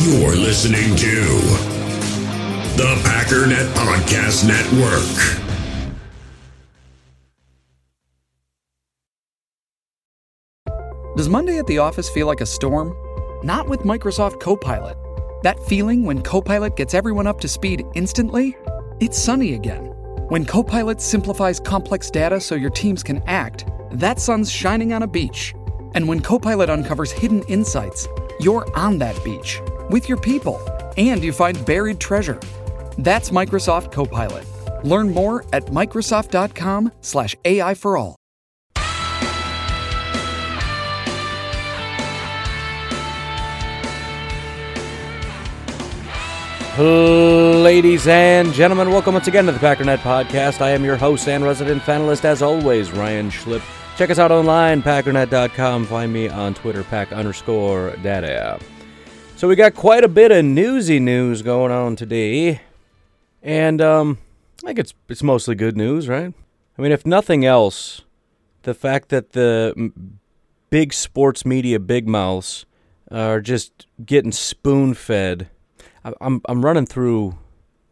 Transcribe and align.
You're 0.00 0.36
listening 0.36 0.94
to 0.94 1.24
the 2.76 2.94
Packernet 3.02 3.66
Podcast 3.74 4.46
Network. 4.46 5.02
Does 11.16 11.28
Monday 11.28 11.58
at 11.58 11.66
the 11.66 11.78
office 11.78 12.08
feel 12.08 12.28
like 12.28 12.40
a 12.40 12.46
storm? 12.46 12.94
Not 13.44 13.68
with 13.68 13.80
Microsoft 13.80 14.38
Copilot. 14.38 14.96
That 15.42 15.58
feeling 15.64 16.04
when 16.04 16.22
Copilot 16.22 16.76
gets 16.76 16.94
everyone 16.94 17.26
up 17.26 17.40
to 17.40 17.48
speed 17.48 17.84
instantly? 17.96 18.56
It's 19.00 19.18
sunny 19.18 19.54
again. 19.54 19.86
When 20.28 20.44
Copilot 20.44 21.00
simplifies 21.00 21.58
complex 21.58 22.08
data 22.08 22.40
so 22.40 22.54
your 22.54 22.70
teams 22.70 23.02
can 23.02 23.20
act, 23.26 23.66
that 23.90 24.20
sun's 24.20 24.48
shining 24.48 24.92
on 24.92 25.02
a 25.02 25.08
beach. 25.08 25.54
And 25.94 26.06
when 26.06 26.20
Copilot 26.20 26.70
uncovers 26.70 27.10
hidden 27.10 27.42
insights, 27.48 28.06
you're 28.38 28.64
on 28.78 28.98
that 28.98 29.22
beach 29.24 29.60
with 29.90 30.08
your 30.08 30.18
people 30.18 30.60
and 30.96 31.22
you 31.22 31.32
find 31.32 31.64
buried 31.64 32.00
treasure. 32.00 32.40
That's 32.98 33.30
Microsoft 33.30 33.92
Copilot. 33.92 34.44
Learn 34.84 35.12
more 35.12 35.44
at 35.52 35.66
Microsoft.com/slash 35.66 37.36
AI 37.44 37.74
for 37.74 37.96
all. 37.96 38.18
Ladies 46.78 48.06
and 48.06 48.52
gentlemen, 48.52 48.90
welcome 48.90 49.14
once 49.14 49.26
again 49.26 49.46
to 49.46 49.52
the 49.52 49.58
Packernet 49.58 49.98
Podcast. 49.98 50.60
I 50.60 50.70
am 50.70 50.84
your 50.84 50.96
host 50.96 51.26
and 51.26 51.42
resident 51.42 51.82
panelist, 51.82 52.24
as 52.24 52.40
always, 52.40 52.92
Ryan 52.92 53.30
Schlip. 53.30 53.62
Check 53.96 54.10
us 54.10 54.20
out 54.20 54.30
online, 54.30 54.80
packernet.com. 54.80 55.86
Find 55.86 56.12
me 56.12 56.28
on 56.28 56.54
Twitter, 56.54 56.84
pack 56.84 57.10
underscore 57.10 57.96
daddy. 58.04 58.64
So 59.38 59.46
we 59.46 59.54
got 59.54 59.76
quite 59.76 60.02
a 60.02 60.08
bit 60.08 60.32
of 60.32 60.44
newsy 60.44 60.98
news 60.98 61.42
going 61.42 61.70
on 61.70 61.94
today. 61.94 62.60
And 63.40 63.80
um, 63.80 64.18
I 64.64 64.66
think 64.66 64.80
it's, 64.80 64.94
it's 65.08 65.22
mostly 65.22 65.54
good 65.54 65.76
news, 65.76 66.08
right? 66.08 66.34
I 66.76 66.82
mean, 66.82 66.90
if 66.90 67.06
nothing 67.06 67.44
else, 67.44 68.02
the 68.62 68.74
fact 68.74 69.10
that 69.10 69.34
the 69.34 69.92
big 70.70 70.92
sports 70.92 71.46
media 71.46 71.78
big 71.78 72.08
mouths 72.08 72.66
are 73.12 73.40
just 73.40 73.86
getting 74.04 74.32
spoon 74.32 74.94
fed. 74.94 75.48
I'm 76.20 76.40
I'm 76.46 76.64
running 76.64 76.86
through 76.86 77.38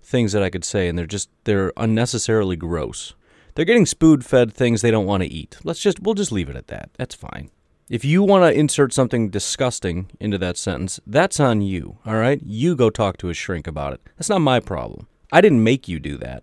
things 0.03 0.33
that 0.33 0.43
I 0.43 0.51
could 0.51 0.65
say, 0.65 0.89
and 0.89 0.99
they're 0.99 1.07
just 1.07 1.31
they're 1.45 1.73
unnecessarily 1.77 2.57
gross. 2.57 3.15
They're 3.55 3.65
getting 3.65 3.87
spoon 3.87 4.23
fed 4.23 4.53
things 4.53 4.83
they 4.83 4.91
don't 4.91 5.07
want 5.07 5.23
to 5.23 5.29
eat. 5.29 5.59
Let's 5.63 5.81
just 5.81 6.01
we'll 6.01 6.15
just 6.17 6.33
leave 6.33 6.49
it 6.49 6.57
at 6.57 6.67
that. 6.67 6.91
That's 6.99 7.15
fine. 7.15 7.51
If 7.89 8.05
you 8.05 8.25
want 8.25 8.43
to 8.43 8.59
insert 8.59 8.93
something 8.93 9.31
disgusting 9.31 10.11
into 10.19 10.39
that 10.39 10.57
sentence, 10.57 10.99
that's 11.07 11.39
on 11.39 11.61
you. 11.61 11.99
All 12.05 12.17
right, 12.17 12.41
you 12.45 12.75
go 12.75 12.91
talk 12.91 13.17
to 13.19 13.29
a 13.29 13.35
shrink 13.35 13.69
about 13.69 13.93
it. 13.93 14.01
That's 14.17 14.29
not 14.29 14.41
my 14.41 14.59
problem. 14.59 15.07
I 15.31 15.41
didn't 15.41 15.63
make 15.63 15.87
you 15.87 16.01
do 16.01 16.19
that. 16.19 16.43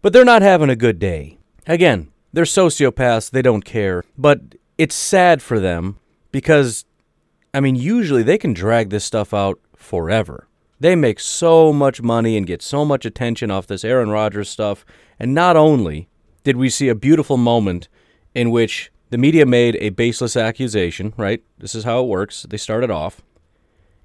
But 0.00 0.14
they're 0.14 0.24
not 0.24 0.40
having 0.40 0.70
a 0.70 0.76
good 0.76 0.98
day. 0.98 1.36
Again, 1.66 2.10
they're 2.32 2.44
sociopaths. 2.44 3.30
They 3.30 3.42
don't 3.42 3.66
care. 3.66 4.02
But 4.16 4.54
it's 4.78 4.94
sad 4.94 5.42
for 5.42 5.60
them 5.60 5.98
because, 6.32 6.86
I 7.52 7.60
mean, 7.60 7.76
usually 7.76 8.22
they 8.22 8.38
can 8.38 8.54
drag 8.54 8.88
this 8.88 9.04
stuff 9.04 9.34
out 9.34 9.60
forever. 9.76 10.48
They 10.78 10.96
make 10.96 11.20
so 11.20 11.70
much 11.70 12.00
money 12.00 12.38
and 12.38 12.46
get 12.46 12.62
so 12.62 12.86
much 12.86 13.04
attention 13.04 13.50
off 13.50 13.66
this 13.66 13.84
Aaron 13.84 14.08
Rodgers 14.08 14.48
stuff. 14.48 14.86
And 15.18 15.34
not 15.34 15.54
only 15.54 16.08
did 16.44 16.56
we 16.56 16.70
see 16.70 16.88
a 16.88 16.94
beautiful 16.94 17.36
moment 17.36 17.88
in 18.34 18.50
which 18.50 18.90
the 19.10 19.18
media 19.18 19.44
made 19.44 19.76
a 19.80 19.90
baseless 19.90 20.36
accusation, 20.36 21.12
right? 21.16 21.42
This 21.58 21.74
is 21.74 21.84
how 21.84 22.02
it 22.02 22.08
works. 22.08 22.46
They 22.48 22.56
started 22.56 22.90
off. 22.90 23.22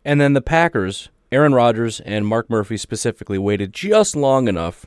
And 0.03 0.19
then 0.19 0.33
the 0.33 0.41
Packers, 0.41 1.09
Aaron 1.31 1.53
Rodgers 1.53 1.99
and 2.01 2.27
Mark 2.27 2.49
Murphy 2.49 2.77
specifically, 2.77 3.37
waited 3.37 3.73
just 3.73 4.15
long 4.15 4.47
enough 4.47 4.85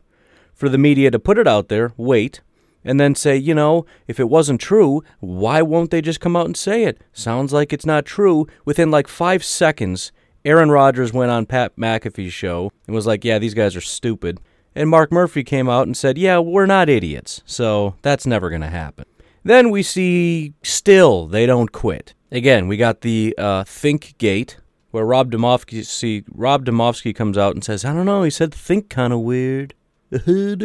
for 0.53 0.69
the 0.69 0.79
media 0.79 1.11
to 1.11 1.19
put 1.19 1.39
it 1.39 1.47
out 1.47 1.69
there, 1.69 1.93
wait, 1.97 2.41
and 2.85 2.99
then 2.99 3.15
say, 3.15 3.37
you 3.37 3.55
know, 3.55 3.87
if 4.07 4.19
it 4.19 4.29
wasn't 4.29 4.61
true, 4.61 5.03
why 5.21 5.63
won't 5.63 5.91
they 5.91 6.01
just 6.01 6.21
come 6.21 6.37
out 6.37 6.47
and 6.47 6.57
say 6.57 6.85
it? 6.85 7.01
Sounds 7.13 7.53
like 7.53 7.73
it's 7.73 7.87
not 7.87 8.05
true. 8.05 8.47
Within 8.65 8.91
like 8.91 9.09
five 9.09 9.45
seconds, 9.45 10.11
Aaron 10.45 10.71
Rodgers 10.71 11.13
went 11.13 11.31
on 11.31 11.47
Pat 11.47 11.77
McAfee's 11.77 12.33
show 12.33 12.73
and 12.87 12.95
was 12.95 13.07
like, 13.07 13.25
yeah, 13.25 13.39
these 13.39 13.55
guys 13.55 13.77
are 13.77 13.81
stupid. 13.81 14.41
And 14.75 14.89
Mark 14.89 15.13
Murphy 15.13 15.45
came 15.45 15.69
out 15.69 15.87
and 15.87 15.97
said, 15.97 16.19
yeah, 16.19 16.39
we're 16.39 16.67
not 16.67 16.89
idiots, 16.89 17.43
so 17.45 17.97
that's 18.03 18.27
never 18.27 18.49
going 18.49 18.63
to 18.63 18.69
happen. 18.69 19.05
Then 19.49 19.71
we 19.71 19.83
see 19.83 20.53
still 20.63 21.27
they 21.27 21.47
don't 21.47 21.73
quit. 21.73 22.13
Again, 22.31 22.69
we 22.69 22.77
got 22.77 23.01
the 23.01 23.35
uh, 23.39 23.65
Think 23.65 24.15
Gate, 24.19 24.59
where 24.91 25.07
Rob 25.07 25.33
Demovsky, 25.33 25.87
see, 25.87 26.23
Rob 26.31 26.67
Demovsky 26.67 27.15
comes 27.15 27.39
out 27.39 27.55
and 27.55 27.65
says, 27.65 27.83
I 27.83 27.95
don't 27.95 28.05
know, 28.05 28.25
he 28.25 28.29
said 28.29 28.53
think 28.53 28.91
kind 28.91 29.11
of 29.11 29.21
weird. 29.21 29.73
and 30.13 30.61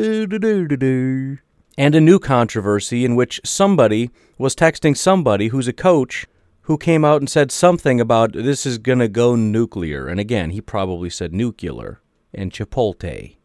a 1.95 2.01
new 2.01 2.19
controversy 2.19 3.05
in 3.05 3.15
which 3.15 3.39
somebody 3.45 4.09
was 4.37 4.53
texting 4.53 4.97
somebody 4.97 5.47
who's 5.47 5.69
a 5.69 5.73
coach 5.73 6.27
who 6.63 6.77
came 6.77 7.05
out 7.05 7.21
and 7.21 7.29
said 7.29 7.53
something 7.53 8.01
about 8.01 8.33
this 8.33 8.65
is 8.65 8.79
going 8.79 8.99
to 8.99 9.07
go 9.07 9.37
nuclear. 9.37 10.09
And 10.09 10.19
again, 10.19 10.49
he 10.49 10.59
probably 10.59 11.09
said 11.09 11.33
nuclear 11.33 12.01
and 12.33 12.51
Chipotle. 12.51 13.37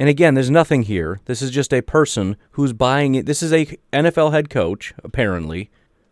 And 0.00 0.08
again, 0.08 0.32
there's 0.32 0.50
nothing 0.50 0.84
here. 0.84 1.20
This 1.26 1.42
is 1.42 1.50
just 1.50 1.74
a 1.74 1.82
person 1.82 2.38
who's 2.52 2.72
buying 2.72 3.16
it. 3.16 3.26
This 3.26 3.42
is 3.42 3.52
a 3.52 3.66
NFL 3.92 4.32
head 4.32 4.48
coach, 4.48 4.94
apparently, 5.04 5.70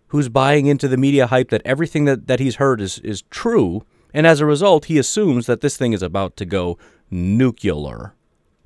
who's 0.08 0.28
buying 0.28 0.66
into 0.66 0.88
the 0.88 0.98
media 0.98 1.26
hype 1.26 1.48
that 1.48 1.62
everything 1.64 2.04
that, 2.04 2.26
that 2.26 2.38
he's 2.38 2.56
heard 2.56 2.82
is, 2.82 2.98
is 2.98 3.22
true. 3.30 3.86
And 4.12 4.26
as 4.26 4.40
a 4.40 4.46
result, 4.46 4.84
he 4.84 4.98
assumes 4.98 5.46
that 5.46 5.62
this 5.62 5.78
thing 5.78 5.94
is 5.94 6.02
about 6.02 6.36
to 6.36 6.44
go 6.44 6.76
nuclear. 7.10 8.14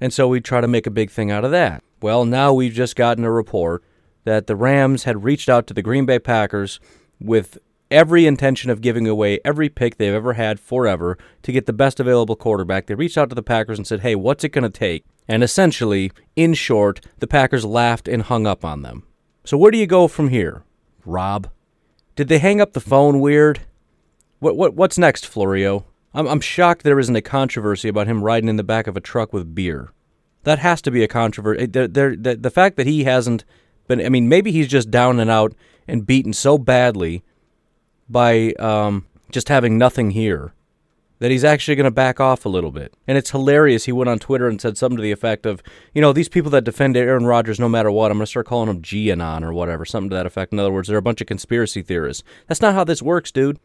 And 0.01 0.13
so 0.13 0.27
we 0.27 0.41
try 0.41 0.61
to 0.61 0.67
make 0.67 0.89
a 0.89 0.91
big 0.91 1.09
thing 1.09 1.31
out 1.31 1.45
of 1.45 1.53
that. 1.53 1.85
Well, 2.01 2.25
now 2.25 2.53
we've 2.53 2.75
just 2.75 2.97
gotten 2.97 3.23
a 3.23 3.31
report 3.31 3.85
that 4.25 4.49
the 4.49 4.57
Rams 4.57 5.05
had 5.05 5.23
reached 5.23 5.49
out 5.49 5.69
to 5.69 5.75
the 5.75 5.83
Green 5.83 6.05
Bay 6.05 6.19
Packers 6.19 6.81
with 7.21 7.59
every 7.93 8.27
intention 8.27 8.71
of 8.71 8.81
giving 8.81 9.07
away 9.07 9.39
every 9.45 9.69
pick 9.69 9.97
they've 9.97 10.13
ever 10.13 10.33
had 10.33 10.59
forever 10.59 11.17
to 11.43 11.53
get 11.53 11.67
the 11.67 11.73
best 11.73 12.01
available 12.01 12.35
quarterback. 12.35 12.87
They 12.87 12.95
reached 12.95 13.19
out 13.19 13.29
to 13.29 13.35
the 13.35 13.43
Packers 13.43 13.79
and 13.79 13.87
said, 13.87 14.01
hey, 14.01 14.15
what's 14.15 14.43
it 14.43 14.49
going 14.51 14.65
to 14.65 14.71
take? 14.71 15.05
And 15.29 15.45
essentially, 15.45 16.11
in 16.35 16.55
short, 16.55 17.01
the 17.19 17.27
Packers 17.27 17.65
laughed 17.65 18.09
and 18.09 18.23
hung 18.23 18.47
up 18.47 18.65
on 18.65 18.83
them. 18.83 19.05
So 19.45 19.57
where 19.57 19.71
do 19.71 19.79
you 19.79 19.87
go 19.87 20.09
from 20.09 20.29
here, 20.29 20.65
Rob? 21.05 21.49
Did 22.17 22.29
they 22.29 22.39
hang 22.39 22.61
up 22.61 22.73
the 22.73 22.81
phone 22.81 23.21
weird? 23.21 23.61
What, 24.39 24.57
what 24.57 24.75
what's 24.75 24.99
next, 24.99 25.27
Florio? 25.27 25.87
I'm, 26.15 26.27
I'm 26.27 26.41
shocked 26.41 26.83
there 26.83 26.99
isn't 26.99 27.17
a 27.17 27.23
controversy 27.23 27.89
about 27.89 28.07
him 28.07 28.23
riding 28.23 28.49
in 28.49 28.57
the 28.57 28.65
back 28.65 28.87
of 28.87 28.97
a 28.97 29.01
truck 29.01 29.33
with 29.33 29.55
beer. 29.55 29.93
That 30.45 30.59
has 30.59 30.83
to 30.83 30.91
be 30.91 31.03
a 31.03 31.09
controversy. 31.09 31.63
Eh, 31.63 31.67
the, 31.71 32.19
the, 32.21 32.37
the 32.37 32.51
fact 32.51 32.77
that 32.77 32.87
he 32.87 33.05
hasn't 33.05 33.45
been, 33.89 34.05
I 34.05 34.09
mean, 34.09 34.29
maybe 34.29 34.53
he's 34.53 34.69
just 34.69 34.91
down 34.91 35.21
and 35.21 35.31
out 35.31 35.55
and 35.89 36.07
beaten 36.07 36.33
so 36.33 36.59
badly 36.59 37.23
by 38.13 38.53
um, 38.55 39.07
just 39.31 39.49
having 39.49 39.79
nothing 39.79 40.11
here 40.11 40.53
that 41.23 41.31
he's 41.31 41.45
actually 41.45 41.77
going 41.77 41.85
to 41.85 41.91
back 41.93 42.19
off 42.19 42.45
a 42.45 42.49
little 42.49 42.73
bit. 42.73 42.93
And 43.07 43.17
it's 43.17 43.31
hilarious. 43.31 43.85
He 43.85 43.93
went 43.93 44.11
on 44.11 44.19
Twitter 44.19 44.49
and 44.49 44.61
said 44.61 44.77
something 44.77 44.97
to 44.97 45.03
the 45.05 45.13
effect 45.13 45.47
of, 45.47 45.63
you 45.95 46.03
know, 46.03 46.13
these 46.13 46.29
people 46.29 46.51
that 46.51 46.65
defend 46.65 46.97
Aaron 46.97 47.27
Rodgers 47.27 47.61
no 47.61 47.69
matter 47.69 47.93
what, 47.93 48.11
I'm 48.11 48.19
going 48.19 48.25
to 48.25 48.31
start 48.31 48.47
calling 48.47 48.67
them 48.67 48.81
GAnon 48.81 49.45
or 49.45 49.53
whatever, 49.53 49.85
something 49.85 50.11
to 50.11 50.17
that 50.17 50.27
effect. 50.27 50.53
In 50.53 50.59
other 50.59 50.73
words, 50.73 50.89
they're 50.89 50.99
a 50.99 51.03
bunch 51.03 51.21
of 51.21 51.29
conspiracy 51.29 51.81
theorists. 51.81 52.25
That's 52.49 52.61
not 52.61 52.75
how 52.75 52.83
this 52.83 53.03
works, 53.03 53.31
dude. 53.31 53.61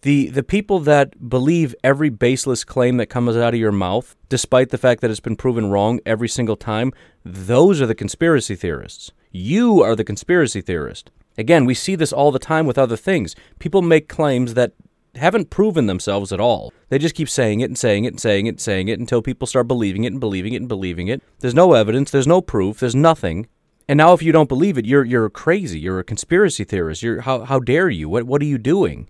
The 0.00 0.30
the 0.30 0.42
people 0.44 0.78
that 0.80 1.28
believe 1.28 1.74
every 1.84 2.08
baseless 2.08 2.64
claim 2.64 2.96
that 2.98 3.06
comes 3.06 3.36
out 3.36 3.52
of 3.52 3.60
your 3.60 3.72
mouth, 3.72 4.16
despite 4.30 4.70
the 4.70 4.78
fact 4.78 5.02
that 5.02 5.10
it's 5.10 5.20
been 5.20 5.36
proven 5.36 5.70
wrong 5.70 6.00
every 6.06 6.28
single 6.28 6.56
time, 6.56 6.92
those 7.22 7.82
are 7.82 7.86
the 7.86 7.96
conspiracy 7.96 8.54
theorists. 8.54 9.10
You 9.30 9.82
are 9.82 9.96
the 9.96 10.04
conspiracy 10.04 10.60
theorist. 10.62 11.10
Again, 11.38 11.64
we 11.64 11.72
see 11.74 11.94
this 11.94 12.12
all 12.12 12.32
the 12.32 12.40
time 12.40 12.66
with 12.66 12.76
other 12.76 12.96
things. 12.96 13.36
People 13.60 13.80
make 13.80 14.08
claims 14.08 14.54
that 14.54 14.72
haven't 15.14 15.50
proven 15.50 15.86
themselves 15.86 16.32
at 16.32 16.40
all. 16.40 16.72
They 16.88 16.98
just 16.98 17.14
keep 17.14 17.28
saying 17.28 17.60
it 17.60 17.70
and 17.70 17.78
saying 17.78 18.04
it 18.04 18.08
and 18.08 18.20
saying 18.20 18.46
it 18.46 18.50
and 18.50 18.60
saying 18.60 18.88
it 18.88 18.98
until 18.98 19.22
people 19.22 19.46
start 19.46 19.68
believing 19.68 20.04
it 20.04 20.12
and 20.12 20.20
believing 20.20 20.52
it 20.52 20.58
and 20.60 20.68
believing 20.68 21.06
it. 21.06 21.22
There's 21.38 21.54
no 21.54 21.74
evidence, 21.74 22.10
there's 22.10 22.26
no 22.26 22.40
proof, 22.40 22.80
there's 22.80 22.94
nothing. 22.94 23.46
And 23.88 23.96
now 23.96 24.12
if 24.12 24.22
you 24.22 24.32
don't 24.32 24.48
believe 24.48 24.76
it, 24.76 24.84
you're 24.84 25.04
you're 25.04 25.30
crazy. 25.30 25.80
You're 25.80 26.00
a 26.00 26.04
conspiracy 26.04 26.64
theorist. 26.64 27.02
You're 27.02 27.22
how 27.22 27.44
how 27.44 27.60
dare 27.60 27.88
you? 27.88 28.08
What 28.08 28.24
what 28.24 28.42
are 28.42 28.46
you 28.46 28.58
doing? 28.58 29.08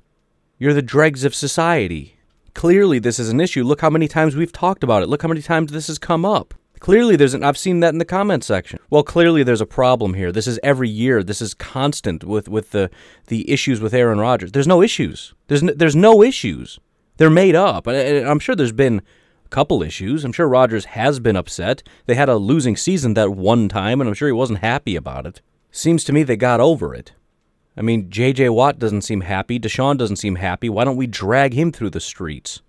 You're 0.58 0.75
the 0.75 0.82
dregs 0.82 1.25
of 1.25 1.35
society. 1.35 2.19
Clearly 2.55 2.99
this 2.99 3.19
is 3.19 3.31
an 3.31 3.41
issue. 3.41 3.64
Look 3.64 3.81
how 3.81 3.91
many 3.91 4.06
times 4.06 4.37
we've 4.37 4.53
talked 4.53 4.85
about 4.85 5.03
it. 5.03 5.08
Look 5.08 5.23
how 5.23 5.29
many 5.29 5.43
times 5.43 5.73
this 5.73 5.88
has 5.88 5.99
come 5.99 6.25
up. 6.25 6.55
Clearly, 6.81 7.17
there's 7.17 7.35
an. 7.35 7.45
I've 7.45 7.59
seen 7.59 7.81
that 7.81 7.93
in 7.93 7.99
the 7.99 8.05
comment 8.05 8.45
section. 8.45 8.79
Well, 8.91 9.03
clearly, 9.03 9.43
there's 9.43 9.61
a 9.61 9.67
problem 9.67 10.15
here. 10.15 10.33
This 10.33 10.47
is 10.47 10.59
every 10.63 10.89
year. 10.89 11.23
This 11.23 11.43
is 11.43 11.55
constant 11.55 12.25
with 12.25 12.49
with 12.49 12.71
the 12.71 12.91
the 13.27 13.51
issues 13.51 13.81
with 13.81 13.95
Aaron 13.95 14.19
Rodgers. 14.19 14.53
There's 14.53 14.67
no 14.67 14.83
issues. 14.83 15.35
There's 15.49 15.63
no, 15.63 15.73
there's 15.73 15.97
no 15.97 16.23
issues. 16.23 16.79
They're 17.17 17.31
made 17.31 17.55
up. 17.55 17.87
And 17.87 18.29
I'm 18.29 18.39
sure 18.39 18.55
there's 18.55 18.73
been 18.73 19.03
a 19.45 19.49
couple 19.49 19.83
issues. 19.83 20.25
I'm 20.25 20.33
sure 20.33 20.49
Rodgers 20.49 20.87
has 20.87 21.21
been 21.21 21.37
upset. 21.37 21.83
They 22.07 22.15
had 22.15 22.29
a 22.29 22.37
losing 22.37 22.77
season 22.77 23.15
that 23.15 23.31
one 23.31 23.69
time, 23.69 24.01
and 24.01 24.09
I'm 24.09 24.15
sure 24.15 24.29
he 24.29 24.33
wasn't 24.33 24.61
happy 24.61 24.95
about 24.95 25.27
it. 25.27 25.43
Seems 25.71 26.05
to 26.05 26.13
me 26.13 26.23
they 26.23 26.37
got 26.37 26.61
over 26.61 26.95
it. 26.95 27.13
I 27.77 27.83
mean, 27.83 28.11
J.J. 28.11 28.49
Watt 28.49 28.79
doesn't 28.79 29.03
seem 29.03 29.21
happy. 29.21 29.61
Deshaun 29.61 29.97
doesn't 29.97 30.17
seem 30.17 30.37
happy. 30.37 30.69
Why 30.69 30.85
don't 30.85 30.97
we 30.97 31.07
drag 31.07 31.55
him 31.55 31.71
through 31.71 31.91
the 31.91 32.01
streets? 32.01 32.61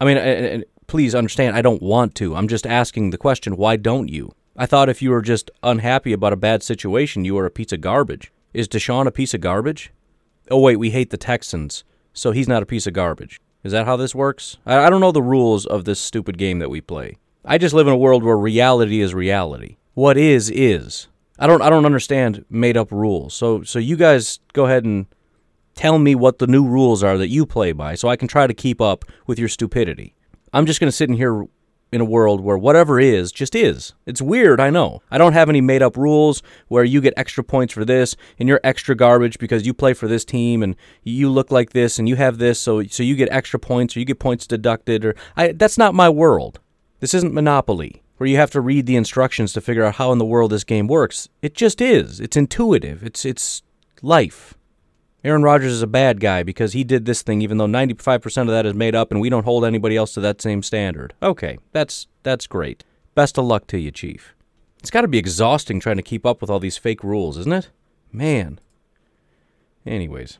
I 0.00 0.04
mean, 0.04 0.18
and 0.18 0.64
please 0.86 1.14
understand, 1.14 1.56
I 1.56 1.62
don't 1.62 1.82
want 1.82 2.14
to. 2.16 2.34
I'm 2.34 2.48
just 2.48 2.66
asking 2.66 3.10
the 3.10 3.18
question, 3.18 3.56
why 3.56 3.76
don't 3.76 4.08
you? 4.08 4.34
I 4.56 4.66
thought 4.66 4.88
if 4.88 5.02
you 5.02 5.10
were 5.10 5.22
just 5.22 5.50
unhappy 5.62 6.12
about 6.12 6.32
a 6.32 6.36
bad 6.36 6.62
situation, 6.62 7.24
you 7.24 7.34
were 7.34 7.46
a 7.46 7.50
piece 7.50 7.72
of 7.72 7.80
garbage. 7.80 8.32
Is 8.52 8.68
Deshaun 8.68 9.06
a 9.06 9.10
piece 9.10 9.34
of 9.34 9.40
garbage? 9.40 9.92
Oh, 10.50 10.60
wait, 10.60 10.76
we 10.76 10.90
hate 10.90 11.10
the 11.10 11.16
Texans, 11.16 11.84
so 12.12 12.30
he's 12.30 12.48
not 12.48 12.62
a 12.62 12.66
piece 12.66 12.86
of 12.86 12.92
garbage. 12.92 13.40
Is 13.64 13.72
that 13.72 13.86
how 13.86 13.96
this 13.96 14.14
works? 14.14 14.58
I, 14.66 14.78
I 14.84 14.90
don't 14.90 15.00
know 15.00 15.10
the 15.10 15.22
rules 15.22 15.66
of 15.66 15.84
this 15.84 15.98
stupid 15.98 16.38
game 16.38 16.58
that 16.60 16.70
we 16.70 16.80
play. 16.80 17.18
I 17.44 17.58
just 17.58 17.74
live 17.74 17.86
in 17.86 17.92
a 17.92 17.98
world 17.98 18.22
where 18.22 18.36
reality 18.36 19.00
is 19.00 19.14
reality. 19.14 19.76
What 19.94 20.16
is 20.16 20.50
is. 20.50 21.08
I 21.38 21.46
don't 21.46 21.62
I 21.62 21.70
don't 21.70 21.86
understand 21.86 22.44
made 22.48 22.76
up 22.76 22.92
rules. 22.92 23.34
So 23.34 23.62
so 23.62 23.78
you 23.78 23.96
guys 23.96 24.38
go 24.52 24.66
ahead 24.66 24.84
and 24.84 25.06
tell 25.74 25.98
me 25.98 26.14
what 26.14 26.38
the 26.38 26.46
new 26.46 26.64
rules 26.64 27.02
are 27.02 27.18
that 27.18 27.28
you 27.28 27.44
play 27.44 27.72
by 27.72 27.94
so 27.96 28.08
I 28.08 28.16
can 28.16 28.28
try 28.28 28.46
to 28.46 28.54
keep 28.54 28.80
up 28.80 29.04
with 29.26 29.38
your 29.38 29.48
stupidity. 29.48 30.14
I'm 30.54 30.66
just 30.66 30.80
going 30.80 30.88
to 30.88 30.96
sit 30.96 31.10
in 31.10 31.16
here 31.16 31.46
in 31.90 32.00
a 32.00 32.04
world 32.04 32.40
where 32.40 32.56
whatever 32.56 32.98
is 32.98 33.30
just 33.30 33.54
is. 33.54 33.92
It's 34.06 34.22
weird, 34.22 34.60
I 34.60 34.70
know. 34.70 35.02
I 35.10 35.18
don't 35.18 35.32
have 35.32 35.48
any 35.48 35.60
made 35.60 35.82
up 35.82 35.96
rules 35.96 36.42
where 36.68 36.84
you 36.84 37.00
get 37.00 37.14
extra 37.16 37.44
points 37.44 37.72
for 37.72 37.84
this 37.84 38.16
and 38.38 38.48
you're 38.48 38.60
extra 38.64 38.94
garbage 38.94 39.38
because 39.38 39.66
you 39.66 39.74
play 39.74 39.94
for 39.94 40.08
this 40.08 40.24
team 40.24 40.62
and 40.62 40.76
you 41.02 41.28
look 41.28 41.50
like 41.50 41.70
this 41.70 41.98
and 41.98 42.08
you 42.08 42.16
have 42.16 42.38
this 42.38 42.58
so 42.60 42.82
so 42.84 43.02
you 43.02 43.14
get 43.14 43.28
extra 43.30 43.60
points 43.60 43.96
or 43.96 44.00
you 44.00 44.04
get 44.04 44.18
points 44.18 44.46
deducted 44.46 45.04
or 45.04 45.14
I 45.36 45.52
that's 45.52 45.78
not 45.78 45.94
my 45.94 46.08
world. 46.08 46.60
This 47.00 47.14
isn't 47.14 47.34
Monopoly 47.34 48.02
where 48.16 48.28
you 48.28 48.36
have 48.36 48.50
to 48.52 48.60
read 48.60 48.86
the 48.86 48.96
instructions 48.96 49.52
to 49.52 49.60
figure 49.60 49.84
out 49.84 49.96
how 49.96 50.12
in 50.12 50.18
the 50.18 50.24
world 50.24 50.52
this 50.52 50.64
game 50.64 50.86
works. 50.86 51.28
It 51.42 51.54
just 51.54 51.80
is. 51.80 52.20
It's 52.20 52.36
intuitive. 52.36 53.02
It's 53.02 53.24
it's 53.24 53.62
life. 54.02 54.54
Aaron 55.24 55.42
Rodgers 55.42 55.72
is 55.72 55.82
a 55.82 55.86
bad 55.86 56.20
guy 56.20 56.42
because 56.42 56.74
he 56.74 56.84
did 56.84 57.06
this 57.06 57.22
thing, 57.22 57.40
even 57.40 57.56
though 57.56 57.66
95% 57.66 58.42
of 58.42 58.48
that 58.48 58.66
is 58.66 58.74
made 58.74 58.94
up 58.94 59.10
and 59.10 59.20
we 59.20 59.30
don't 59.30 59.44
hold 59.44 59.64
anybody 59.64 59.96
else 59.96 60.12
to 60.14 60.20
that 60.20 60.42
same 60.42 60.62
standard. 60.62 61.14
Okay, 61.22 61.58
that's, 61.72 62.06
that's 62.22 62.46
great. 62.46 62.84
Best 63.14 63.38
of 63.38 63.46
luck 63.46 63.66
to 63.68 63.78
you, 63.78 63.90
Chief. 63.90 64.34
It's 64.80 64.90
got 64.90 65.00
to 65.00 65.08
be 65.08 65.16
exhausting 65.16 65.80
trying 65.80 65.96
to 65.96 66.02
keep 66.02 66.26
up 66.26 66.42
with 66.42 66.50
all 66.50 66.60
these 66.60 66.76
fake 66.76 67.02
rules, 67.02 67.38
isn't 67.38 67.52
it? 67.52 67.70
Man. 68.12 68.60
Anyways, 69.86 70.38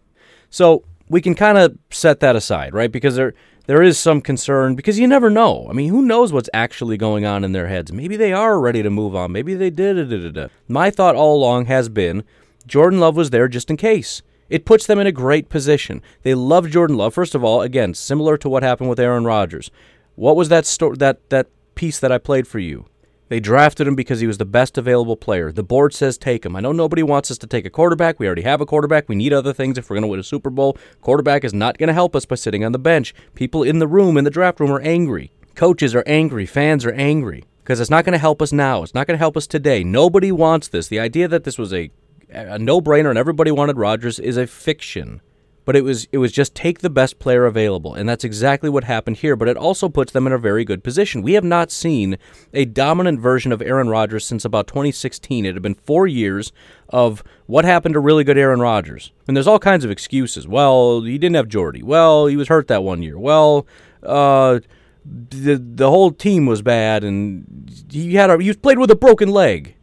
so 0.51 0.85
we 1.09 1.23
can 1.23 1.35
kind 1.35 1.57
of 1.57 1.79
set 1.91 2.21
that 2.21 2.37
aside, 2.37 2.75
right? 2.75 2.93
Because 2.93 3.17
there 3.17 3.35
there 3.67 3.83
is 3.83 3.99
some 3.99 4.21
concern 4.21 4.75
because 4.75 4.99
you 4.99 5.07
never 5.07 5.31
know. 5.31 5.67
I 5.71 5.73
mean, 5.73 5.89
who 5.89 6.03
knows 6.03 6.33
what's 6.33 6.51
actually 6.53 6.99
going 6.99 7.25
on 7.25 7.45
in 7.45 7.53
their 7.53 7.69
heads? 7.69 7.93
Maybe 7.93 8.17
they 8.17 8.33
are 8.33 8.61
ready 8.61 8.83
to 8.83 8.91
move 8.91 9.17
on. 9.17 9.33
Maybe 9.33 9.55
they 9.55 9.71
did. 9.71 10.51
My 10.69 10.91
thought 10.91 11.17
all 11.17 11.37
along 11.37 11.67
has 11.67 11.89
been 11.89 12.25
Jordan 12.67 13.01
Love 13.01 13.17
was 13.17 13.31
there 13.31 13.49
just 13.49 13.71
in 13.71 13.79
case. 13.79 14.23
It 14.49 14.65
puts 14.65 14.87
them 14.87 14.99
in 14.99 15.07
a 15.07 15.13
great 15.13 15.49
position. 15.49 16.03
They 16.23 16.35
love 16.35 16.71
Jordan 16.71 16.97
Love. 16.97 17.15
First 17.15 17.35
of 17.35 17.43
all, 17.43 17.63
again, 17.63 17.95
similar 17.95 18.37
to 18.39 18.49
what 18.49 18.63
happened 18.63 18.91
with 18.91 19.01
Aaron 19.01 19.25
Rodgers. 19.25 19.71
What 20.15 20.37
was 20.37 20.49
that 20.49 20.67
sto- 20.67 20.95
that 20.97 21.29
that 21.31 21.49
piece 21.75 21.99
that 21.99 22.13
I 22.13 22.19
played 22.19 22.47
for 22.47 22.59
you? 22.59 22.87
They 23.29 23.41
drafted 23.41 23.89
him 23.89 23.95
because 23.95 24.21
he 24.21 24.27
was 24.27 24.39
the 24.39 24.45
best 24.45 24.77
available 24.77 25.17
player. 25.17 25.51
The 25.51 25.63
board 25.63 25.95
says 25.95 26.19
take 26.19 26.45
him. 26.45 26.55
I 26.55 26.61
know 26.61 26.73
nobody 26.73 27.03
wants 27.03 27.31
us 27.31 27.39
to 27.39 27.47
take 27.47 27.65
a 27.65 27.71
quarterback. 27.71 28.21
We 28.21 28.27
already 28.27 28.43
have 28.43 28.61
a 28.61 28.67
quarterback. 28.67 29.09
We 29.09 29.17
need 29.17 29.33
other 29.33 29.53
things 29.53 29.79
if 29.79 29.89
we're 29.89 29.95
going 29.95 30.03
to 30.03 30.09
win 30.09 30.21
a 30.21 30.25
Super 30.25 30.51
Bowl. 30.51 30.77
Quarterback 31.01 31.43
is 31.43 31.55
not 31.55 31.79
going 31.79 31.87
to 31.89 31.95
help 31.95 32.15
us 32.15 32.27
by 32.27 32.37
sitting 32.37 32.65
on 32.65 32.73
the 32.73 32.79
bench. 32.79 33.15
People 33.35 33.63
in 33.63 33.79
the 33.79 33.89
room, 33.89 34.17
in 34.19 34.25
the 34.25 34.31
draft 34.31 34.61
room, 34.61 34.71
are 34.71 34.81
angry. 34.81 35.33
Coaches 35.55 35.95
are 35.95 36.05
angry. 36.07 36.45
Fans 36.45 36.85
are 36.85 36.93
angry 36.93 37.45
because 37.63 37.81
it's 37.81 37.91
not 37.91 38.05
going 38.05 38.13
to 38.13 38.19
help 38.19 38.43
us 38.43 38.53
now. 38.53 38.83
It's 38.83 38.95
not 38.95 39.07
going 39.07 39.15
to 39.15 39.23
help 39.23 39.39
us 39.39 39.47
today. 39.47 39.83
Nobody 39.83 40.31
wants 40.31 40.69
this. 40.69 40.89
The 40.89 41.01
idea 41.01 41.27
that 41.29 41.45
this 41.45 41.57
was 41.57 41.73
a 41.73 41.91
a 42.35 42.59
no-brainer 42.59 43.11
and 43.11 43.19
everybody 43.19 43.51
wanted 43.51 43.77
Rodgers 43.77 44.19
is 44.19 44.37
a 44.37 44.47
fiction. 44.47 45.21
But 45.65 45.77
it 45.77 45.83
was 45.83 46.07
it 46.13 46.19
was 46.19 46.31
just 46.31 46.55
take 46.55 46.81
the 46.81 46.91
best 46.91 47.19
player 47.19 47.47
available, 47.47 47.95
and 47.95 48.07
that's 48.07 48.23
exactly 48.23 48.69
what 48.69 48.85
happened 48.85 49.17
here. 49.17 49.35
But 49.35 49.49
it 49.49 49.57
also 49.57 49.89
puts 49.89 50.13
them 50.13 50.27
in 50.27 50.33
a 50.35 50.39
very 50.39 50.63
good 50.63 50.85
position. 50.85 51.23
We 51.23 51.33
have 51.33 51.45
not 51.45 51.71
seen 51.71 52.19
a 52.53 52.67
dominant 52.67 53.19
version 53.19 53.51
of 53.51 53.63
Aaron 53.63 53.89
Rodgers 53.89 54.27
since 54.27 54.45
about 54.45 54.67
2016. 54.67 55.47
It 55.47 55.55
had 55.55 55.63
been 55.63 55.75
four 55.75 56.07
years 56.07 56.53
of 56.91 57.25
what 57.47 57.65
happened 57.65 57.95
to 57.95 58.01
really 58.01 58.25
good 58.25 58.37
Aaron 58.37 58.61
Rodgers. 58.61 59.13
And 59.27 59.35
there's 59.35 59.47
all 59.47 59.59
kinds 59.59 59.87
of 59.87 59.91
excuses. 59.91 60.47
Well, 60.47 61.01
he 61.01 61.17
didn't 61.17 61.37
have 61.37 61.49
Jordy. 61.49 61.83
Well, 61.83 62.27
he 62.27 62.37
was 62.37 62.49
hurt 62.49 62.69
that 62.69 62.83
one 62.83 63.03
year. 63.03 63.19
Well, 63.19 63.67
uh, 64.03 64.61
the 65.05 65.57
the 65.57 65.89
whole 65.89 66.11
team 66.11 66.45
was 66.45 66.61
bad, 66.61 67.05
and 67.05 67.87
he 67.91 68.17
had 68.17 68.29
a, 68.29 68.37
he 68.43 68.53
played 68.53 68.79
with 68.79 68.91
a 68.91 68.97
broken 68.97 69.31
leg, 69.31 69.77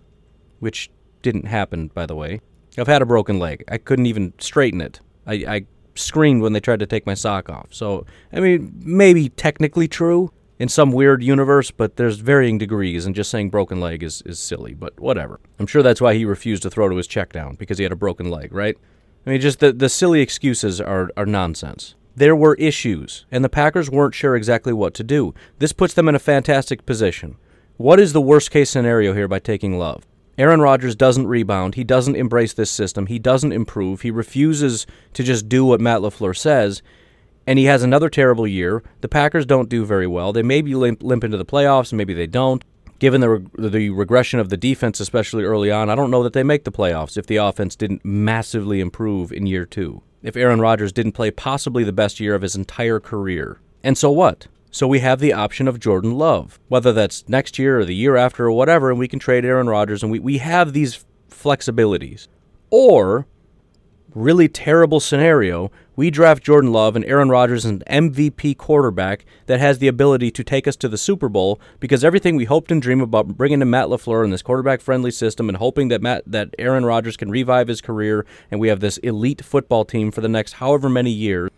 which 0.59 0.91
didn't 1.21 1.45
happen, 1.45 1.87
by 1.87 2.05
the 2.05 2.15
way. 2.15 2.41
I've 2.77 2.87
had 2.87 3.01
a 3.01 3.05
broken 3.05 3.39
leg. 3.39 3.63
I 3.67 3.77
couldn't 3.77 4.05
even 4.05 4.33
straighten 4.39 4.81
it. 4.81 4.99
I, 5.27 5.33
I 5.33 5.65
screamed 5.95 6.41
when 6.41 6.53
they 6.53 6.59
tried 6.59 6.79
to 6.79 6.87
take 6.87 7.05
my 7.05 7.13
sock 7.13 7.49
off. 7.49 7.67
So, 7.71 8.05
I 8.31 8.39
mean, 8.39 8.73
maybe 8.83 9.29
technically 9.29 9.87
true 9.87 10.31
in 10.57 10.69
some 10.69 10.91
weird 10.91 11.23
universe, 11.23 11.71
but 11.71 11.95
there's 11.95 12.17
varying 12.17 12.57
degrees, 12.57 13.05
and 13.05 13.15
just 13.15 13.31
saying 13.31 13.49
broken 13.49 13.79
leg 13.79 14.03
is, 14.03 14.21
is 14.27 14.39
silly, 14.39 14.73
but 14.73 14.99
whatever. 14.99 15.39
I'm 15.57 15.65
sure 15.65 15.81
that's 15.81 15.99
why 15.99 16.13
he 16.13 16.23
refused 16.23 16.63
to 16.63 16.69
throw 16.69 16.87
to 16.87 16.95
his 16.95 17.07
check 17.07 17.33
down, 17.33 17.55
because 17.55 17.79
he 17.79 17.83
had 17.83 17.91
a 17.91 17.95
broken 17.95 18.29
leg, 18.29 18.53
right? 18.53 18.77
I 19.25 19.29
mean, 19.31 19.41
just 19.41 19.59
the, 19.59 19.73
the 19.73 19.89
silly 19.89 20.21
excuses 20.21 20.79
are, 20.79 21.11
are 21.17 21.25
nonsense. 21.25 21.95
There 22.15 22.35
were 22.35 22.55
issues, 22.55 23.25
and 23.31 23.43
the 23.43 23.49
Packers 23.49 23.89
weren't 23.89 24.13
sure 24.13 24.35
exactly 24.35 24.71
what 24.71 24.93
to 24.95 25.03
do. 25.03 25.33
This 25.57 25.73
puts 25.73 25.93
them 25.93 26.07
in 26.07 26.15
a 26.15 26.19
fantastic 26.19 26.85
position. 26.85 27.37
What 27.77 27.99
is 27.99 28.13
the 28.13 28.21
worst 28.21 28.51
case 28.51 28.69
scenario 28.69 29.13
here 29.13 29.27
by 29.27 29.39
taking 29.39 29.79
Love? 29.79 30.05
Aaron 30.41 30.59
Rodgers 30.59 30.95
doesn't 30.95 31.27
rebound. 31.27 31.75
He 31.75 31.83
doesn't 31.83 32.15
embrace 32.15 32.51
this 32.51 32.71
system. 32.71 33.05
He 33.05 33.19
doesn't 33.19 33.51
improve. 33.51 34.01
He 34.01 34.09
refuses 34.09 34.87
to 35.13 35.21
just 35.21 35.47
do 35.47 35.63
what 35.63 35.79
Matt 35.79 36.01
LaFleur 36.01 36.35
says. 36.35 36.81
And 37.45 37.59
he 37.59 37.65
has 37.65 37.83
another 37.83 38.09
terrible 38.09 38.47
year. 38.47 38.81
The 39.01 39.07
Packers 39.07 39.45
don't 39.45 39.69
do 39.69 39.85
very 39.85 40.07
well. 40.07 40.33
They 40.33 40.41
maybe 40.41 40.73
limp, 40.73 41.03
limp 41.03 41.23
into 41.23 41.37
the 41.37 41.45
playoffs, 41.45 41.93
maybe 41.93 42.15
they 42.15 42.25
don't. 42.25 42.63
Given 42.97 43.21
the, 43.21 43.45
the 43.69 43.91
regression 43.91 44.39
of 44.39 44.49
the 44.49 44.57
defense, 44.57 44.99
especially 44.99 45.43
early 45.43 45.69
on, 45.69 45.91
I 45.91 45.95
don't 45.95 46.09
know 46.09 46.23
that 46.23 46.33
they 46.33 46.41
make 46.41 46.63
the 46.63 46.71
playoffs 46.71 47.17
if 47.17 47.27
the 47.27 47.37
offense 47.37 47.75
didn't 47.75 48.03
massively 48.03 48.79
improve 48.79 49.31
in 49.31 49.45
year 49.45 49.67
two. 49.67 50.01
If 50.23 50.35
Aaron 50.35 50.59
Rodgers 50.59 50.91
didn't 50.91 51.11
play 51.11 51.29
possibly 51.29 51.83
the 51.83 51.93
best 51.93 52.19
year 52.19 52.33
of 52.33 52.41
his 52.41 52.55
entire 52.55 52.99
career. 52.99 53.59
And 53.83 53.95
so 53.95 54.09
what? 54.09 54.47
So 54.73 54.87
we 54.87 54.99
have 54.99 55.19
the 55.19 55.33
option 55.33 55.67
of 55.67 55.81
Jordan 55.81 56.13
Love, 56.17 56.57
whether 56.69 56.93
that's 56.93 57.27
next 57.27 57.59
year 57.59 57.79
or 57.79 57.85
the 57.85 57.93
year 57.93 58.15
after 58.15 58.45
or 58.45 58.53
whatever, 58.53 58.89
and 58.89 58.97
we 58.97 59.09
can 59.09 59.19
trade 59.19 59.43
Aaron 59.43 59.67
Rodgers, 59.67 60.01
and 60.01 60.09
we, 60.09 60.17
we 60.17 60.37
have 60.37 60.71
these 60.71 61.03
flexibilities. 61.29 62.29
Or, 62.69 63.27
really 64.15 64.47
terrible 64.47 65.01
scenario, 65.01 65.71
we 65.97 66.09
draft 66.09 66.41
Jordan 66.41 66.71
Love 66.71 66.95
and 66.95 67.03
Aaron 67.03 67.27
Rodgers 67.27 67.65
an 67.65 67.83
MVP 67.85 68.57
quarterback 68.57 69.25
that 69.47 69.59
has 69.59 69.79
the 69.79 69.89
ability 69.89 70.31
to 70.31 70.43
take 70.43 70.69
us 70.69 70.77
to 70.77 70.87
the 70.87 70.97
Super 70.97 71.27
Bowl 71.27 71.59
because 71.81 72.05
everything 72.05 72.37
we 72.37 72.45
hoped 72.45 72.71
and 72.71 72.81
dreamed 72.81 73.01
about 73.01 73.35
bringing 73.35 73.61
in 73.61 73.69
Matt 73.69 73.87
LaFleur 73.87 74.23
in 74.23 74.31
this 74.31 74.41
quarterback-friendly 74.41 75.11
system 75.11 75.49
and 75.49 75.57
hoping 75.57 75.89
that 75.89 76.01
Matt 76.01 76.23
that 76.25 76.55
Aaron 76.57 76.85
Rodgers 76.85 77.17
can 77.17 77.29
revive 77.29 77.67
his 77.67 77.81
career 77.81 78.25
and 78.49 78.61
we 78.61 78.69
have 78.69 78.79
this 78.79 78.97
elite 78.99 79.43
football 79.43 79.83
team 79.83 80.11
for 80.11 80.21
the 80.21 80.29
next 80.29 80.53
however 80.53 80.87
many 80.87 81.11
years 81.11 81.51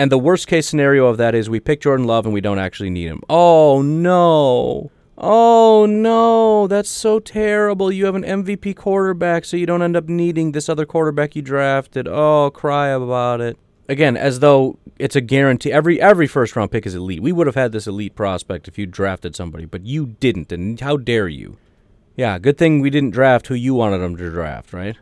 and 0.00 0.10
the 0.10 0.18
worst 0.18 0.46
case 0.46 0.66
scenario 0.66 1.08
of 1.08 1.18
that 1.18 1.34
is 1.34 1.50
we 1.50 1.60
pick 1.60 1.82
Jordan 1.82 2.06
Love 2.06 2.24
and 2.24 2.32
we 2.32 2.40
don't 2.40 2.58
actually 2.58 2.88
need 2.88 3.08
him. 3.08 3.20
Oh 3.28 3.82
no. 3.82 4.90
Oh 5.18 5.84
no, 5.84 6.66
that's 6.66 6.88
so 6.88 7.20
terrible. 7.20 7.92
You 7.92 8.06
have 8.06 8.14
an 8.14 8.22
MVP 8.22 8.76
quarterback, 8.76 9.44
so 9.44 9.58
you 9.58 9.66
don't 9.66 9.82
end 9.82 9.98
up 9.98 10.08
needing 10.08 10.52
this 10.52 10.70
other 10.70 10.86
quarterback 10.86 11.36
you 11.36 11.42
drafted. 11.42 12.08
Oh, 12.08 12.50
cry 12.50 12.88
about 12.88 13.42
it. 13.42 13.58
Again, 13.90 14.16
as 14.16 14.40
though 14.40 14.78
it's 14.98 15.16
a 15.16 15.20
guarantee. 15.20 15.70
Every 15.70 16.00
every 16.00 16.26
first 16.26 16.56
round 16.56 16.70
pick 16.70 16.86
is 16.86 16.94
elite. 16.94 17.20
We 17.20 17.32
would 17.32 17.46
have 17.46 17.54
had 17.54 17.72
this 17.72 17.86
elite 17.86 18.14
prospect 18.14 18.68
if 18.68 18.78
you 18.78 18.86
drafted 18.86 19.36
somebody, 19.36 19.66
but 19.66 19.84
you 19.84 20.06
didn't, 20.06 20.50
and 20.50 20.80
how 20.80 20.96
dare 20.96 21.28
you? 21.28 21.58
Yeah, 22.16 22.38
good 22.38 22.56
thing 22.56 22.80
we 22.80 22.88
didn't 22.88 23.10
draft 23.10 23.48
who 23.48 23.54
you 23.54 23.74
wanted 23.74 23.98
them 23.98 24.16
to 24.16 24.30
draft, 24.30 24.72
right? 24.72 24.96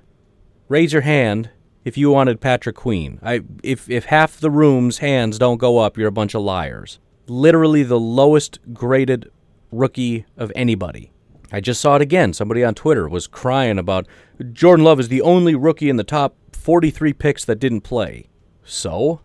Raise 0.69 0.93
your 0.93 1.03
hand 1.03 1.51
if 1.89 1.97
you 1.97 2.11
wanted 2.11 2.41
Patrick 2.41 2.77
Queen. 2.77 3.19
I 3.23 3.41
if 3.63 3.89
if 3.89 4.05
half 4.05 4.39
the 4.39 4.51
room's 4.51 4.99
hands 4.99 5.39
don't 5.39 5.57
go 5.57 5.79
up, 5.79 5.97
you're 5.97 6.07
a 6.09 6.13
bunch 6.13 6.35
of 6.35 6.43
liars. 6.43 7.01
Literally 7.27 7.83
the 7.83 7.99
lowest 7.99 8.59
graded 8.75 9.31
rookie 9.73 10.27
of 10.37 10.53
anybody. 10.55 11.11
I 11.51 11.61
just 11.61 11.81
saw 11.81 11.97
it 11.97 12.03
again. 12.03 12.35
Somebody 12.35 12.63
on 12.63 12.75
Twitter 12.75 13.09
was 13.09 13.27
crying 13.27 13.79
about 13.79 14.07
Jordan 14.53 14.85
Love 14.85 15.01
is 15.01 15.09
the 15.09 15.23
only 15.23 15.55
rookie 15.55 15.89
in 15.89 15.97
the 15.97 16.05
top 16.05 16.37
43 16.53 17.15
picks 17.15 17.45
that 17.47 17.59
didn't 17.59 17.81
play. 17.81 18.29
So, 18.65 19.23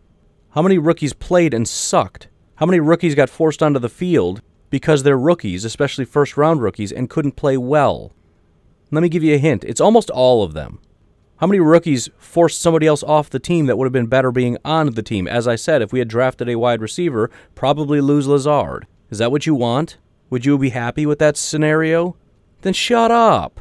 how 0.52 0.62
many 0.62 0.78
rookies 0.78 1.12
played 1.12 1.54
and 1.54 1.68
sucked? 1.68 2.30
How 2.56 2.66
many 2.66 2.80
rookies 2.80 3.14
got 3.14 3.30
forced 3.30 3.62
onto 3.62 3.80
the 3.80 3.90
field 3.90 4.42
because 4.70 5.04
they're 5.04 5.18
rookies, 5.18 5.66
especially 5.66 6.06
first 6.06 6.38
round 6.38 6.62
rookies, 6.62 6.94
and 6.94 7.10
couldn't 7.10 7.36
play 7.36 7.58
well? 7.58 8.14
Let 8.90 9.02
me 9.02 9.10
give 9.10 9.24
you 9.24 9.36
a 9.36 9.40
hint. 9.40 9.66
It's 9.66 9.82
almost 9.82 10.10
all 10.10 10.44
of 10.44 10.54
them. 10.54 10.80
How 11.44 11.48
many 11.48 11.60
rookies 11.60 12.10
forced 12.18 12.62
somebody 12.62 12.88
else 12.88 13.04
off 13.04 13.30
the 13.30 13.38
team 13.38 13.66
that 13.66 13.78
would 13.78 13.84
have 13.84 13.92
been 13.92 14.06
better 14.06 14.32
being 14.32 14.58
on 14.64 14.92
the 14.92 15.04
team? 15.04 15.28
As 15.28 15.46
I 15.46 15.58
said, 15.58 15.82
if 15.82 15.92
we 15.92 16.00
had 16.00 16.08
drafted 16.08 16.48
a 16.48 16.56
wide 16.56 16.80
receiver, 16.80 17.30
probably 17.54 18.00
lose 18.00 18.28
Lazard. 18.28 18.88
Is 19.10 19.18
that 19.18 19.30
what 19.30 19.46
you 19.46 19.54
want? 19.54 19.98
Would 20.30 20.46
you 20.46 20.58
be 20.58 20.70
happy 20.70 21.06
with 21.06 21.20
that 21.20 21.36
scenario? 21.36 22.16
Then 22.62 22.72
shut 22.72 23.12
up. 23.12 23.60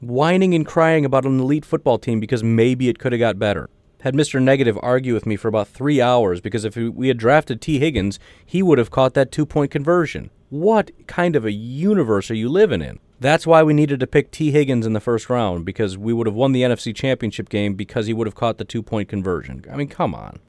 whining 0.00 0.54
and 0.54 0.64
crying 0.64 1.04
about 1.04 1.24
an 1.24 1.40
elite 1.40 1.64
football 1.64 1.98
team 1.98 2.20
because 2.20 2.44
maybe 2.44 2.88
it 2.88 3.00
could 3.00 3.10
have 3.10 3.18
got 3.18 3.36
better. 3.36 3.68
Had 4.02 4.14
Mr. 4.14 4.40
Negative 4.40 4.78
argue 4.80 5.12
with 5.12 5.26
me 5.26 5.34
for 5.34 5.48
about 5.48 5.66
three 5.66 6.00
hours 6.00 6.40
because 6.40 6.64
if 6.64 6.76
we 6.76 7.08
had 7.08 7.18
drafted 7.18 7.60
Tee 7.60 7.80
Higgins, 7.80 8.20
he 8.46 8.62
would 8.62 8.78
have 8.78 8.92
caught 8.92 9.14
that 9.14 9.32
two 9.32 9.44
point 9.44 9.72
conversion. 9.72 10.30
What 10.50 10.92
kind 11.08 11.34
of 11.34 11.44
a 11.44 11.50
universe 11.50 12.30
are 12.30 12.34
you 12.34 12.48
living 12.48 12.80
in? 12.80 13.00
That's 13.22 13.46
why 13.46 13.62
we 13.62 13.72
needed 13.72 14.00
to 14.00 14.06
pick 14.06 14.30
Tee 14.30 14.50
Higgins 14.50 14.84
in 14.84 14.92
the 14.92 15.00
first 15.00 15.30
round 15.30 15.64
because 15.64 15.96
we 15.96 16.12
would 16.12 16.26
have 16.26 16.34
won 16.34 16.52
the 16.52 16.62
NFC 16.62 16.94
Championship 16.94 17.48
game 17.48 17.74
because 17.74 18.06
he 18.06 18.12
would 18.12 18.26
have 18.26 18.34
caught 18.34 18.58
the 18.58 18.64
two 18.64 18.82
point 18.82 19.08
conversion. 19.08 19.64
I 19.72 19.76
mean, 19.76 19.88
come 19.88 20.14
on. 20.14 20.40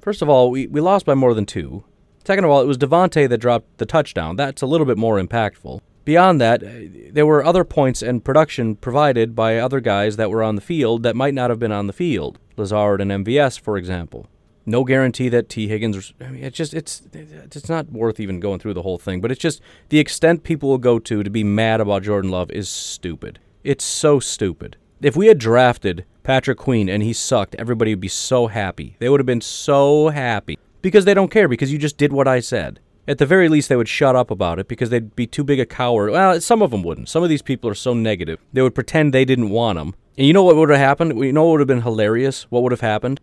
First 0.00 0.22
of 0.22 0.28
all, 0.28 0.50
we, 0.50 0.66
we 0.66 0.80
lost 0.80 1.04
by 1.04 1.14
more 1.14 1.34
than 1.34 1.46
two. 1.46 1.84
Second 2.24 2.44
of 2.44 2.50
all, 2.50 2.62
it 2.62 2.66
was 2.66 2.78
Davante 2.78 3.28
that 3.28 3.38
dropped 3.38 3.78
the 3.78 3.86
touchdown. 3.86 4.36
That's 4.36 4.62
a 4.62 4.66
little 4.66 4.86
bit 4.86 4.96
more 4.96 5.20
impactful. 5.20 5.80
Beyond 6.04 6.40
that, 6.40 6.62
eh, 6.62 6.88
there 7.12 7.26
were 7.26 7.44
other 7.44 7.64
points 7.64 8.02
and 8.02 8.24
production 8.24 8.76
provided 8.76 9.36
by 9.36 9.58
other 9.58 9.80
guys 9.80 10.16
that 10.16 10.30
were 10.30 10.42
on 10.42 10.56
the 10.56 10.62
field 10.62 11.02
that 11.02 11.14
might 11.14 11.34
not 11.34 11.50
have 11.50 11.58
been 11.58 11.70
on 11.70 11.86
the 11.86 11.92
field. 11.92 12.38
Lazard 12.56 13.00
and 13.00 13.10
MVS, 13.10 13.60
for 13.60 13.76
example 13.76 14.26
no 14.66 14.84
guarantee 14.84 15.28
that 15.28 15.48
Tee 15.48 15.68
Higgins. 15.68 16.12
I 16.20 16.28
mean, 16.28 16.44
it's 16.44 16.56
just 16.56 16.74
it's 16.74 17.02
it's 17.12 17.68
not 17.68 17.90
worth 17.90 18.20
even 18.20 18.40
going 18.40 18.58
through 18.58 18.74
the 18.74 18.82
whole 18.82 18.98
thing. 18.98 19.20
But 19.20 19.30
it's 19.30 19.40
just 19.40 19.60
the 19.88 19.98
extent 19.98 20.44
people 20.44 20.68
will 20.68 20.78
go 20.78 20.98
to 20.98 21.22
to 21.22 21.30
be 21.30 21.44
mad 21.44 21.80
about 21.80 22.02
Jordan 22.02 22.30
Love 22.30 22.50
is 22.50 22.68
stupid. 22.68 23.38
It's 23.64 23.84
so 23.84 24.20
stupid. 24.20 24.76
If 25.00 25.16
we 25.16 25.26
had 25.26 25.38
drafted 25.38 26.04
Patrick 26.22 26.58
Queen 26.58 26.88
and 26.88 27.02
he 27.02 27.12
sucked, 27.12 27.56
everybody 27.56 27.92
would 27.92 28.00
be 28.00 28.08
so 28.08 28.46
happy. 28.46 28.96
They 29.00 29.08
would 29.08 29.20
have 29.20 29.26
been 29.26 29.40
so 29.40 30.08
happy 30.08 30.58
because 30.80 31.04
they 31.04 31.14
don't 31.14 31.30
care 31.30 31.48
because 31.48 31.72
you 31.72 31.78
just 31.78 31.96
did 31.96 32.12
what 32.12 32.28
I 32.28 32.40
said. 32.40 32.80
At 33.08 33.18
the 33.18 33.26
very 33.26 33.48
least, 33.48 33.68
they 33.68 33.74
would 33.74 33.88
shut 33.88 34.14
up 34.14 34.30
about 34.30 34.60
it 34.60 34.68
because 34.68 34.90
they'd 34.90 35.16
be 35.16 35.26
too 35.26 35.42
big 35.42 35.58
a 35.58 35.66
coward. 35.66 36.12
Well, 36.12 36.40
some 36.40 36.62
of 36.62 36.70
them 36.70 36.84
wouldn't. 36.84 37.08
Some 37.08 37.24
of 37.24 37.28
these 37.28 37.42
people 37.42 37.68
are 37.68 37.74
so 37.74 37.94
negative. 37.94 38.38
They 38.52 38.62
would 38.62 38.76
pretend 38.76 39.12
they 39.12 39.24
didn't 39.24 39.50
want 39.50 39.78
him. 39.78 39.94
And 40.16 40.26
you 40.26 40.32
know 40.32 40.44
what 40.44 40.54
would 40.54 40.70
have 40.70 40.78
happened? 40.78 41.18
You 41.18 41.32
know 41.32 41.44
what 41.44 41.52
would 41.52 41.60
have 41.60 41.68
been 41.68 41.82
hilarious? 41.82 42.44
What 42.44 42.62
would 42.62 42.70
have 42.70 42.80
happened? 42.80 43.20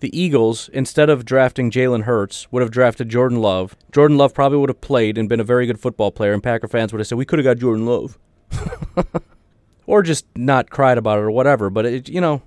The 0.00 0.18
Eagles, 0.18 0.68
instead 0.72 1.08
of 1.08 1.24
drafting 1.24 1.70
Jalen 1.70 2.02
Hurts, 2.02 2.50
would 2.52 2.62
have 2.62 2.70
drafted 2.70 3.08
Jordan 3.08 3.40
Love. 3.40 3.76
Jordan 3.92 4.16
Love 4.16 4.34
probably 4.34 4.58
would 4.58 4.68
have 4.68 4.80
played 4.80 5.16
and 5.16 5.28
been 5.28 5.40
a 5.40 5.44
very 5.44 5.66
good 5.66 5.80
football 5.80 6.10
player, 6.10 6.32
and 6.32 6.42
Packer 6.42 6.68
fans 6.68 6.92
would 6.92 7.00
have 7.00 7.06
said, 7.06 7.18
We 7.18 7.24
could 7.24 7.38
have 7.38 7.44
got 7.44 7.58
Jordan 7.58 7.86
Love. 7.86 8.18
or 9.86 10.02
just 10.02 10.26
not 10.36 10.70
cried 10.70 10.98
about 10.98 11.18
it 11.18 11.22
or 11.22 11.30
whatever. 11.30 11.70
But, 11.70 11.86
it, 11.86 12.08
you 12.08 12.20
know, 12.20 12.42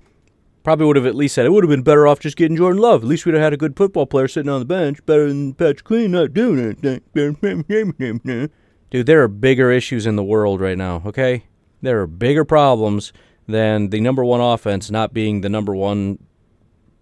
probably 0.62 0.86
would 0.86 0.96
have 0.96 1.06
at 1.06 1.14
least 1.14 1.34
said, 1.34 1.46
It 1.46 1.52
would 1.52 1.64
have 1.64 1.70
been 1.70 1.82
better 1.82 2.06
off 2.06 2.20
just 2.20 2.36
getting 2.36 2.56
Jordan 2.56 2.80
Love. 2.80 3.02
At 3.02 3.08
least 3.08 3.26
we'd 3.26 3.34
have 3.34 3.42
had 3.42 3.52
a 3.52 3.58
good 3.58 3.76
football 3.76 4.06
player 4.06 4.28
sitting 4.28 4.50
on 4.50 4.60
the 4.60 4.66
bench, 4.66 5.04
better 5.06 5.26
than 5.26 5.54
Patch 5.54 5.82
Queen 5.82 6.12
not 6.12 6.34
doing 6.34 6.60
anything. 6.60 7.00
Dude, 8.90 9.06
there 9.06 9.22
are 9.22 9.28
bigger 9.28 9.70
issues 9.70 10.06
in 10.06 10.16
the 10.16 10.24
world 10.24 10.60
right 10.60 10.78
now, 10.78 11.02
okay? 11.04 11.44
There 11.82 12.00
are 12.00 12.06
bigger 12.06 12.44
problems 12.44 13.12
than 13.46 13.90
the 13.90 14.00
number 14.00 14.24
one 14.24 14.40
offense 14.40 14.90
not 14.90 15.12
being 15.12 15.40
the 15.40 15.48
number 15.48 15.74
one 15.74 16.18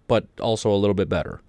but 0.07 0.27
also 0.39 0.71
a 0.71 0.77
little 0.77 0.93
bit 0.93 1.09
better. 1.09 1.41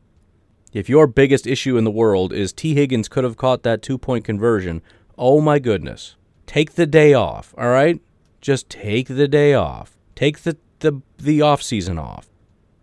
If 0.72 0.88
your 0.88 1.06
biggest 1.06 1.46
issue 1.46 1.76
in 1.76 1.84
the 1.84 1.90
world 1.90 2.32
is 2.32 2.52
Tee 2.52 2.74
Higgins 2.74 3.08
could 3.08 3.24
have 3.24 3.36
caught 3.36 3.62
that 3.62 3.82
two 3.82 3.98
point 3.98 4.24
conversion, 4.24 4.82
oh 5.16 5.40
my 5.40 5.58
goodness. 5.58 6.16
Take 6.46 6.74
the 6.74 6.86
day 6.86 7.14
off, 7.14 7.54
all 7.56 7.68
right? 7.68 8.00
Just 8.40 8.68
take 8.68 9.08
the 9.08 9.28
day 9.28 9.54
off. 9.54 9.96
Take 10.14 10.40
the, 10.40 10.56
the, 10.80 11.02
the 11.18 11.42
off 11.42 11.62
season 11.62 11.98
off. 11.98 12.28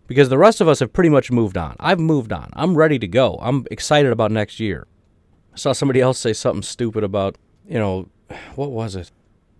Because 0.07 0.29
the 0.29 0.37
rest 0.37 0.61
of 0.61 0.67
us 0.67 0.79
have 0.79 0.93
pretty 0.93 1.09
much 1.09 1.31
moved 1.31 1.57
on. 1.57 1.75
I've 1.79 1.99
moved 1.99 2.31
on. 2.31 2.51
I'm 2.53 2.75
ready 2.75 2.99
to 2.99 3.07
go. 3.07 3.39
I'm 3.41 3.65
excited 3.71 4.11
about 4.11 4.31
next 4.31 4.59
year. 4.59 4.85
I 5.53 5.57
saw 5.57 5.73
somebody 5.73 6.01
else 6.01 6.19
say 6.19 6.33
something 6.33 6.61
stupid 6.61 7.03
about, 7.03 7.37
you 7.67 7.79
know, 7.79 8.09
what 8.55 8.71
was 8.71 8.95
it? 8.95 9.11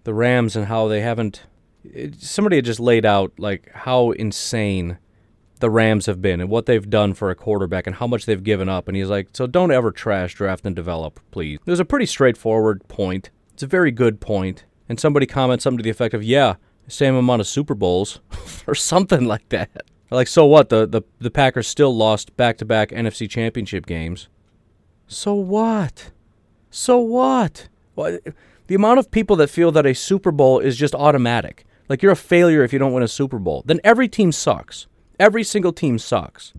The 0.03 0.13
Rams 0.13 0.55
and 0.55 0.67
how 0.67 0.87
they 0.87 1.01
haven't. 1.01 1.43
It, 1.83 2.21
somebody 2.21 2.57
had 2.57 2.65
just 2.65 2.79
laid 2.79 3.05
out, 3.05 3.33
like, 3.39 3.71
how 3.73 4.11
insane 4.11 4.97
the 5.65 5.71
Rams 5.71 6.05
have 6.05 6.21
been 6.21 6.39
and 6.41 6.47
what 6.47 6.67
they've 6.67 6.87
done 6.87 7.15
for 7.15 7.31
a 7.31 7.35
quarterback 7.35 7.87
and 7.87 7.95
how 7.95 8.05
much 8.05 8.27
they've 8.27 8.43
given 8.43 8.69
up. 8.69 8.87
And 8.87 8.95
he's 8.95 9.09
like, 9.09 9.29
so 9.33 9.47
don't 9.47 9.71
ever 9.71 9.91
trash 9.91 10.35
draft 10.35 10.63
and 10.63 10.75
develop, 10.75 11.19
please. 11.31 11.57
Was 11.65 11.79
a 11.79 11.85
pretty 11.85 12.05
straightforward 12.05 12.87
point. 12.87 13.31
It's 13.51 13.63
a 13.63 13.67
very 13.67 13.89
good 13.89 14.21
point. 14.21 14.65
And 14.87 14.99
somebody 14.99 15.25
comments 15.25 15.63
something 15.63 15.79
to 15.79 15.83
the 15.83 15.89
effect 15.89 16.13
of, 16.13 16.23
yeah, 16.23 16.57
same 16.87 17.15
amount 17.15 17.41
of 17.41 17.47
Super 17.47 17.73
Bowls 17.73 18.19
or 18.67 18.75
something 18.75 19.25
like 19.25 19.49
that. 19.49 19.71
Like, 20.11 20.27
so 20.27 20.45
what? 20.45 20.69
The, 20.69 20.85
the, 20.85 21.01
the 21.17 21.31
Packers 21.31 21.67
still 21.67 21.97
lost 21.97 22.37
back 22.37 22.59
to 22.59 22.65
back 22.65 22.91
NFC 22.91 23.27
championship 23.27 23.87
games. 23.87 24.29
So 25.07 25.33
what? 25.33 26.11
So 26.69 26.99
what? 26.99 27.69
Well, 27.95 28.19
the 28.67 28.75
amount 28.75 28.99
of 28.99 29.09
people 29.09 29.35
that 29.37 29.49
feel 29.49 29.71
that 29.71 29.87
a 29.87 29.95
Super 29.95 30.29
Bowl 30.29 30.59
is 30.59 30.77
just 30.77 30.93
automatic, 30.93 31.65
like 31.89 32.03
you're 32.03 32.11
a 32.11 32.15
failure 32.15 32.63
if 32.63 32.71
you 32.71 32.77
don't 32.77 32.93
win 32.93 33.01
a 33.01 33.07
Super 33.07 33.39
Bowl, 33.39 33.63
then 33.65 33.81
every 33.83 34.07
team 34.07 34.31
sucks. 34.31 34.85
Every 35.19 35.43
single 35.43 35.73
team 35.73 35.97
sucks, 35.97 36.53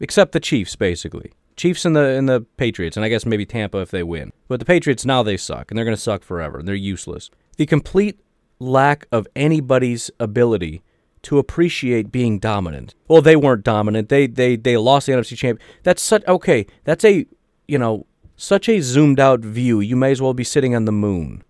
except 0.00 0.32
the 0.32 0.40
Chiefs, 0.40 0.76
basically. 0.76 1.32
Chiefs 1.56 1.84
and 1.84 1.96
the 1.96 2.00
and 2.00 2.28
the 2.28 2.42
Patriots, 2.56 2.96
and 2.96 3.04
I 3.04 3.08
guess 3.08 3.26
maybe 3.26 3.44
Tampa 3.44 3.78
if 3.78 3.90
they 3.90 4.02
win. 4.02 4.32
But 4.46 4.60
the 4.60 4.66
Patriots 4.66 5.04
now 5.04 5.22
they 5.22 5.36
suck, 5.36 5.70
and 5.70 5.76
they're 5.76 5.84
going 5.84 5.96
to 5.96 6.00
suck 6.00 6.22
forever. 6.22 6.58
And 6.58 6.68
they're 6.68 6.74
useless. 6.74 7.30
The 7.56 7.66
complete 7.66 8.20
lack 8.60 9.06
of 9.10 9.26
anybody's 9.34 10.10
ability 10.20 10.82
to 11.22 11.38
appreciate 11.38 12.12
being 12.12 12.38
dominant. 12.38 12.94
Well, 13.08 13.22
they 13.22 13.36
weren't 13.36 13.64
dominant. 13.64 14.08
They 14.08 14.26
they 14.26 14.56
they 14.56 14.76
lost 14.76 15.06
the 15.06 15.12
NFC 15.12 15.36
champ. 15.36 15.60
That's 15.82 16.00
such 16.00 16.24
okay. 16.26 16.66
That's 16.84 17.04
a 17.04 17.26
you 17.66 17.78
know 17.78 18.06
such 18.36 18.68
a 18.68 18.80
zoomed 18.80 19.18
out 19.18 19.40
view. 19.40 19.80
You 19.80 19.96
may 19.96 20.12
as 20.12 20.22
well 20.22 20.34
be 20.34 20.44
sitting 20.44 20.74
on 20.74 20.84
the 20.84 20.92
moon. 20.92 21.42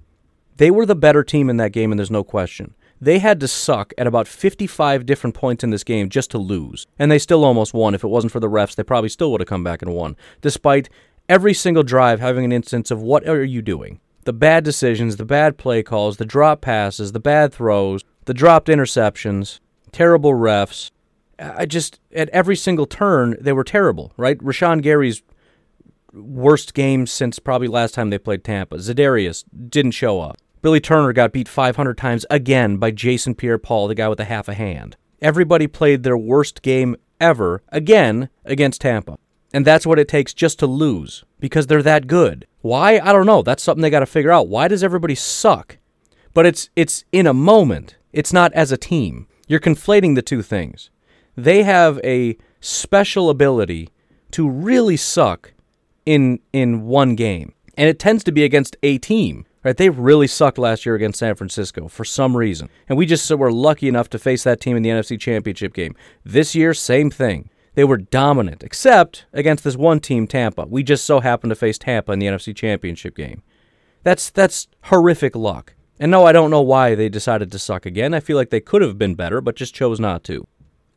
They 0.56 0.70
were 0.70 0.86
the 0.86 0.96
better 0.96 1.22
team 1.22 1.50
in 1.50 1.58
that 1.58 1.72
game, 1.72 1.92
and 1.92 1.98
there's 1.98 2.10
no 2.10 2.24
question. 2.24 2.74
They 3.00 3.18
had 3.18 3.40
to 3.40 3.48
suck 3.48 3.92
at 3.96 4.06
about 4.06 4.26
55 4.26 5.06
different 5.06 5.34
points 5.34 5.62
in 5.62 5.70
this 5.70 5.84
game 5.84 6.08
just 6.08 6.30
to 6.32 6.38
lose. 6.38 6.86
And 6.98 7.10
they 7.10 7.18
still 7.18 7.44
almost 7.44 7.74
won. 7.74 7.94
If 7.94 8.04
it 8.04 8.08
wasn't 8.08 8.32
for 8.32 8.40
the 8.40 8.48
refs, 8.48 8.74
they 8.74 8.82
probably 8.82 9.08
still 9.08 9.30
would 9.32 9.40
have 9.40 9.48
come 9.48 9.64
back 9.64 9.82
and 9.82 9.94
won, 9.94 10.16
despite 10.40 10.88
every 11.28 11.54
single 11.54 11.82
drive 11.82 12.20
having 12.20 12.44
an 12.44 12.52
instance 12.52 12.90
of 12.90 13.00
what 13.00 13.28
are 13.28 13.44
you 13.44 13.62
doing? 13.62 14.00
The 14.24 14.32
bad 14.32 14.64
decisions, 14.64 15.16
the 15.16 15.24
bad 15.24 15.56
play 15.56 15.82
calls, 15.82 16.16
the 16.16 16.26
drop 16.26 16.60
passes, 16.60 17.12
the 17.12 17.20
bad 17.20 17.52
throws, 17.52 18.04
the 18.24 18.34
dropped 18.34 18.68
interceptions, 18.68 19.60
terrible 19.92 20.32
refs. 20.32 20.90
I 21.38 21.66
just, 21.66 22.00
at 22.12 22.28
every 22.30 22.56
single 22.56 22.86
turn, 22.86 23.36
they 23.40 23.52
were 23.52 23.64
terrible, 23.64 24.12
right? 24.16 24.36
Rashan 24.38 24.82
Gary's 24.82 25.22
worst 26.12 26.74
game 26.74 27.06
since 27.06 27.38
probably 27.38 27.68
last 27.68 27.94
time 27.94 28.10
they 28.10 28.18
played 28.18 28.42
Tampa. 28.42 28.76
Za'Darius 28.76 29.44
didn't 29.68 29.92
show 29.92 30.20
up. 30.20 30.36
Billy 30.60 30.80
Turner 30.80 31.12
got 31.12 31.32
beat 31.32 31.48
500 31.48 31.96
times 31.96 32.26
again 32.30 32.78
by 32.78 32.90
Jason 32.90 33.34
Pierre 33.34 33.58
Paul, 33.58 33.88
the 33.88 33.94
guy 33.94 34.08
with 34.08 34.20
a 34.20 34.24
half 34.24 34.48
a 34.48 34.54
hand. 34.54 34.96
Everybody 35.22 35.66
played 35.66 36.02
their 36.02 36.18
worst 36.18 36.62
game 36.62 36.96
ever 37.20 37.62
again 37.68 38.28
against 38.44 38.80
Tampa. 38.80 39.18
And 39.52 39.64
that's 39.64 39.86
what 39.86 39.98
it 39.98 40.08
takes 40.08 40.34
just 40.34 40.58
to 40.58 40.66
lose 40.66 41.24
because 41.40 41.66
they're 41.66 41.82
that 41.82 42.06
good. 42.06 42.46
Why? 42.60 42.98
I 42.98 43.12
don't 43.12 43.26
know. 43.26 43.42
That's 43.42 43.62
something 43.62 43.82
they 43.82 43.90
got 43.90 44.00
to 44.00 44.06
figure 44.06 44.32
out. 44.32 44.48
Why 44.48 44.68
does 44.68 44.84
everybody 44.84 45.14
suck? 45.14 45.78
But 46.34 46.44
it's 46.44 46.68
it's 46.76 47.04
in 47.12 47.26
a 47.26 47.34
moment. 47.34 47.96
It's 48.12 48.32
not 48.32 48.52
as 48.52 48.70
a 48.70 48.76
team. 48.76 49.26
You're 49.46 49.60
conflating 49.60 50.14
the 50.14 50.22
two 50.22 50.42
things. 50.42 50.90
They 51.36 51.62
have 51.62 51.98
a 52.04 52.36
special 52.60 53.30
ability 53.30 53.88
to 54.32 54.48
really 54.48 54.96
suck 54.96 55.52
in 56.04 56.40
in 56.52 56.82
one 56.82 57.14
game. 57.14 57.54
And 57.76 57.88
it 57.88 57.98
tends 57.98 58.24
to 58.24 58.32
be 58.32 58.44
against 58.44 58.76
a 58.82 58.98
team. 58.98 59.46
Right, 59.64 59.76
they 59.76 59.90
really 59.90 60.28
sucked 60.28 60.56
last 60.56 60.86
year 60.86 60.94
against 60.94 61.18
San 61.18 61.34
Francisco 61.34 61.88
for 61.88 62.04
some 62.04 62.36
reason, 62.36 62.68
and 62.88 62.96
we 62.96 63.06
just 63.06 63.28
were 63.30 63.50
lucky 63.50 63.88
enough 63.88 64.08
to 64.10 64.18
face 64.18 64.44
that 64.44 64.60
team 64.60 64.76
in 64.76 64.82
the 64.82 64.90
NFC 64.90 65.18
Championship 65.18 65.74
game. 65.74 65.96
This 66.24 66.54
year, 66.54 66.72
same 66.72 67.10
thing. 67.10 67.50
They 67.74 67.82
were 67.84 67.96
dominant, 67.96 68.62
except 68.62 69.26
against 69.32 69.64
this 69.64 69.76
one 69.76 69.98
team, 69.98 70.26
Tampa. 70.28 70.66
We 70.66 70.84
just 70.84 71.04
so 71.04 71.20
happened 71.20 71.50
to 71.50 71.56
face 71.56 71.76
Tampa 71.76 72.12
in 72.12 72.20
the 72.20 72.26
NFC 72.26 72.54
Championship 72.54 73.16
game. 73.16 73.42
That's 74.04 74.30
that's 74.30 74.68
horrific 74.84 75.34
luck. 75.34 75.74
And 75.98 76.10
no, 76.10 76.24
I 76.24 76.32
don't 76.32 76.50
know 76.50 76.62
why 76.62 76.94
they 76.94 77.08
decided 77.08 77.50
to 77.50 77.58
suck 77.58 77.84
again. 77.84 78.14
I 78.14 78.20
feel 78.20 78.36
like 78.36 78.50
they 78.50 78.60
could 78.60 78.82
have 78.82 78.96
been 78.96 79.16
better, 79.16 79.40
but 79.40 79.56
just 79.56 79.74
chose 79.74 79.98
not 79.98 80.22
to. 80.24 80.46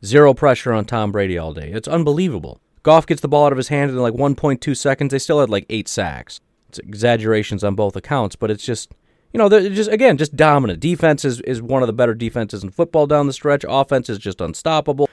Zero 0.04 0.34
pressure 0.34 0.72
on 0.72 0.84
Tom 0.84 1.10
Brady 1.10 1.36
all 1.36 1.52
day. 1.52 1.70
It's 1.72 1.88
unbelievable. 1.88 2.60
Goff 2.84 3.06
gets 3.06 3.20
the 3.20 3.28
ball 3.28 3.46
out 3.46 3.52
of 3.52 3.58
his 3.58 3.68
hand 3.68 3.90
in 3.90 3.96
like 3.98 4.14
1.2 4.14 4.76
seconds. 4.76 5.10
They 5.10 5.18
still 5.18 5.40
had 5.40 5.50
like 5.50 5.66
eight 5.68 5.88
sacks 5.88 6.40
it's 6.72 6.78
exaggerations 6.78 7.62
on 7.62 7.74
both 7.74 7.96
accounts, 7.96 8.34
but 8.34 8.50
it's 8.50 8.64
just 8.64 8.92
you 9.32 9.38
know, 9.38 9.48
they're 9.48 9.68
just 9.70 9.90
again 9.90 10.16
just 10.16 10.36
dominant. 10.36 10.80
Defense 10.80 11.24
is, 11.24 11.40
is 11.42 11.60
one 11.62 11.82
of 11.82 11.86
the 11.86 11.92
better 11.92 12.14
defenses 12.14 12.62
in 12.62 12.70
football 12.70 13.06
down 13.06 13.26
the 13.26 13.32
stretch. 13.32 13.64
Offense 13.68 14.08
is 14.08 14.18
just 14.18 14.40
unstoppable. 14.40 15.08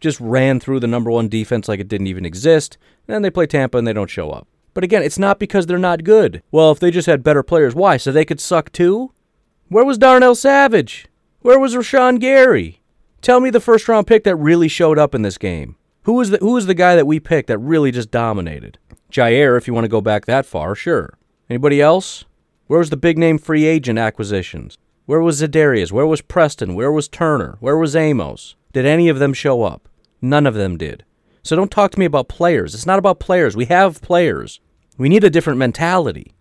Just 0.00 0.20
ran 0.20 0.58
through 0.58 0.80
the 0.80 0.86
number 0.86 1.10
one 1.10 1.28
defense 1.28 1.68
like 1.68 1.80
it 1.80 1.88
didn't 1.88 2.06
even 2.08 2.24
exist. 2.24 2.76
then 3.06 3.22
they 3.22 3.30
play 3.30 3.46
Tampa 3.46 3.78
and 3.78 3.86
they 3.86 3.92
don't 3.92 4.10
show 4.10 4.30
up. 4.30 4.48
But 4.74 4.84
again, 4.84 5.02
it's 5.02 5.18
not 5.18 5.38
because 5.38 5.66
they're 5.66 5.78
not 5.78 6.02
good. 6.02 6.42
Well, 6.50 6.70
if 6.70 6.80
they 6.80 6.90
just 6.90 7.06
had 7.06 7.22
better 7.22 7.42
players, 7.42 7.74
why? 7.74 7.98
So 7.98 8.10
they 8.10 8.24
could 8.24 8.40
suck 8.40 8.72
too? 8.72 9.12
Where 9.68 9.84
was 9.84 9.98
Darnell 9.98 10.34
Savage? 10.34 11.08
Where 11.40 11.58
was 11.58 11.74
Rashan 11.74 12.20
Gary? 12.20 12.80
Tell 13.20 13.38
me 13.38 13.50
the 13.50 13.60
first 13.60 13.86
round 13.86 14.06
pick 14.06 14.24
that 14.24 14.36
really 14.36 14.68
showed 14.68 14.98
up 14.98 15.14
in 15.14 15.22
this 15.22 15.38
game. 15.38 15.76
Who 16.02 16.14
was 16.14 16.30
the 16.30 16.38
who 16.38 16.52
was 16.52 16.66
the 16.66 16.74
guy 16.74 16.96
that 16.96 17.06
we 17.06 17.20
picked 17.20 17.48
that 17.48 17.58
really 17.58 17.92
just 17.92 18.10
dominated? 18.10 18.78
Jaire, 19.12 19.58
if 19.58 19.66
you 19.66 19.74
want 19.74 19.84
to 19.84 19.90
go 19.90 20.00
back 20.00 20.24
that 20.24 20.46
far, 20.46 20.74
sure. 20.74 21.18
Anybody 21.50 21.82
else? 21.82 22.24
Where 22.66 22.78
was 22.78 22.88
the 22.88 22.96
big 22.96 23.18
name 23.18 23.36
free 23.36 23.66
agent 23.66 23.98
acquisitions? 23.98 24.78
Where 25.04 25.20
was 25.20 25.42
Za'Darius? 25.42 25.92
Where 25.92 26.06
was 26.06 26.22
Preston? 26.22 26.74
Where 26.74 26.90
was 26.90 27.08
Turner? 27.08 27.58
Where 27.60 27.76
was 27.76 27.94
Amos? 27.94 28.56
Did 28.72 28.86
any 28.86 29.10
of 29.10 29.18
them 29.18 29.34
show 29.34 29.64
up? 29.64 29.86
None 30.22 30.46
of 30.46 30.54
them 30.54 30.78
did. 30.78 31.04
So 31.42 31.54
don't 31.54 31.70
talk 31.70 31.90
to 31.90 31.98
me 31.98 32.06
about 32.06 32.28
players. 32.28 32.74
It's 32.74 32.86
not 32.86 32.98
about 32.98 33.20
players. 33.20 33.54
We 33.54 33.66
have 33.66 34.00
players. 34.00 34.60
We 34.96 35.10
need 35.10 35.24
a 35.24 35.30
different 35.30 35.58
mentality. 35.58 36.32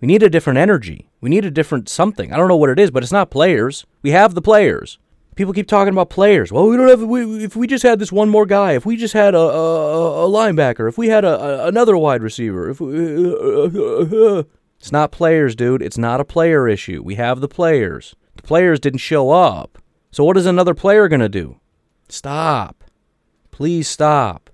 We 0.00 0.08
need 0.08 0.24
a 0.24 0.30
different 0.30 0.58
energy. 0.58 1.10
We 1.20 1.30
need 1.30 1.44
a 1.44 1.52
different 1.52 1.88
something. 1.88 2.32
I 2.32 2.36
don't 2.36 2.48
know 2.48 2.56
what 2.56 2.70
it 2.70 2.80
is, 2.80 2.90
but 2.90 3.04
it's 3.04 3.12
not 3.12 3.30
players. 3.30 3.86
We 4.02 4.10
have 4.10 4.34
the 4.34 4.42
players. 4.42 4.98
People 5.38 5.54
keep 5.54 5.68
talking 5.68 5.92
about 5.92 6.10
players. 6.10 6.50
Well, 6.50 6.66
we 6.66 6.76
don't 6.76 6.88
have. 6.88 7.00
We, 7.00 7.44
if 7.44 7.54
we 7.54 7.68
just 7.68 7.84
had 7.84 8.00
this 8.00 8.10
one 8.10 8.28
more 8.28 8.44
guy, 8.44 8.72
if 8.72 8.84
we 8.84 8.96
just 8.96 9.14
had 9.14 9.36
a, 9.36 9.38
a, 9.38 10.26
a 10.26 10.28
linebacker, 10.28 10.88
if 10.88 10.98
we 10.98 11.10
had 11.10 11.24
a, 11.24 11.28
a 11.28 11.68
another 11.68 11.96
wide 11.96 12.24
receiver, 12.24 12.68
if 12.68 12.80
we, 12.80 12.92
uh, 13.32 14.42
it's 14.80 14.90
not 14.90 15.12
players, 15.12 15.54
dude. 15.54 15.80
It's 15.80 15.96
not 15.96 16.18
a 16.20 16.24
player 16.24 16.66
issue. 16.66 17.02
We 17.04 17.14
have 17.14 17.38
the 17.40 17.46
players. 17.46 18.16
The 18.34 18.42
players 18.42 18.80
didn't 18.80 18.98
show 18.98 19.30
up. 19.30 19.78
So 20.10 20.24
what 20.24 20.36
is 20.36 20.44
another 20.44 20.74
player 20.74 21.06
gonna 21.06 21.28
do? 21.28 21.60
Stop. 22.08 22.82
Please 23.52 23.86
stop. 23.86 24.50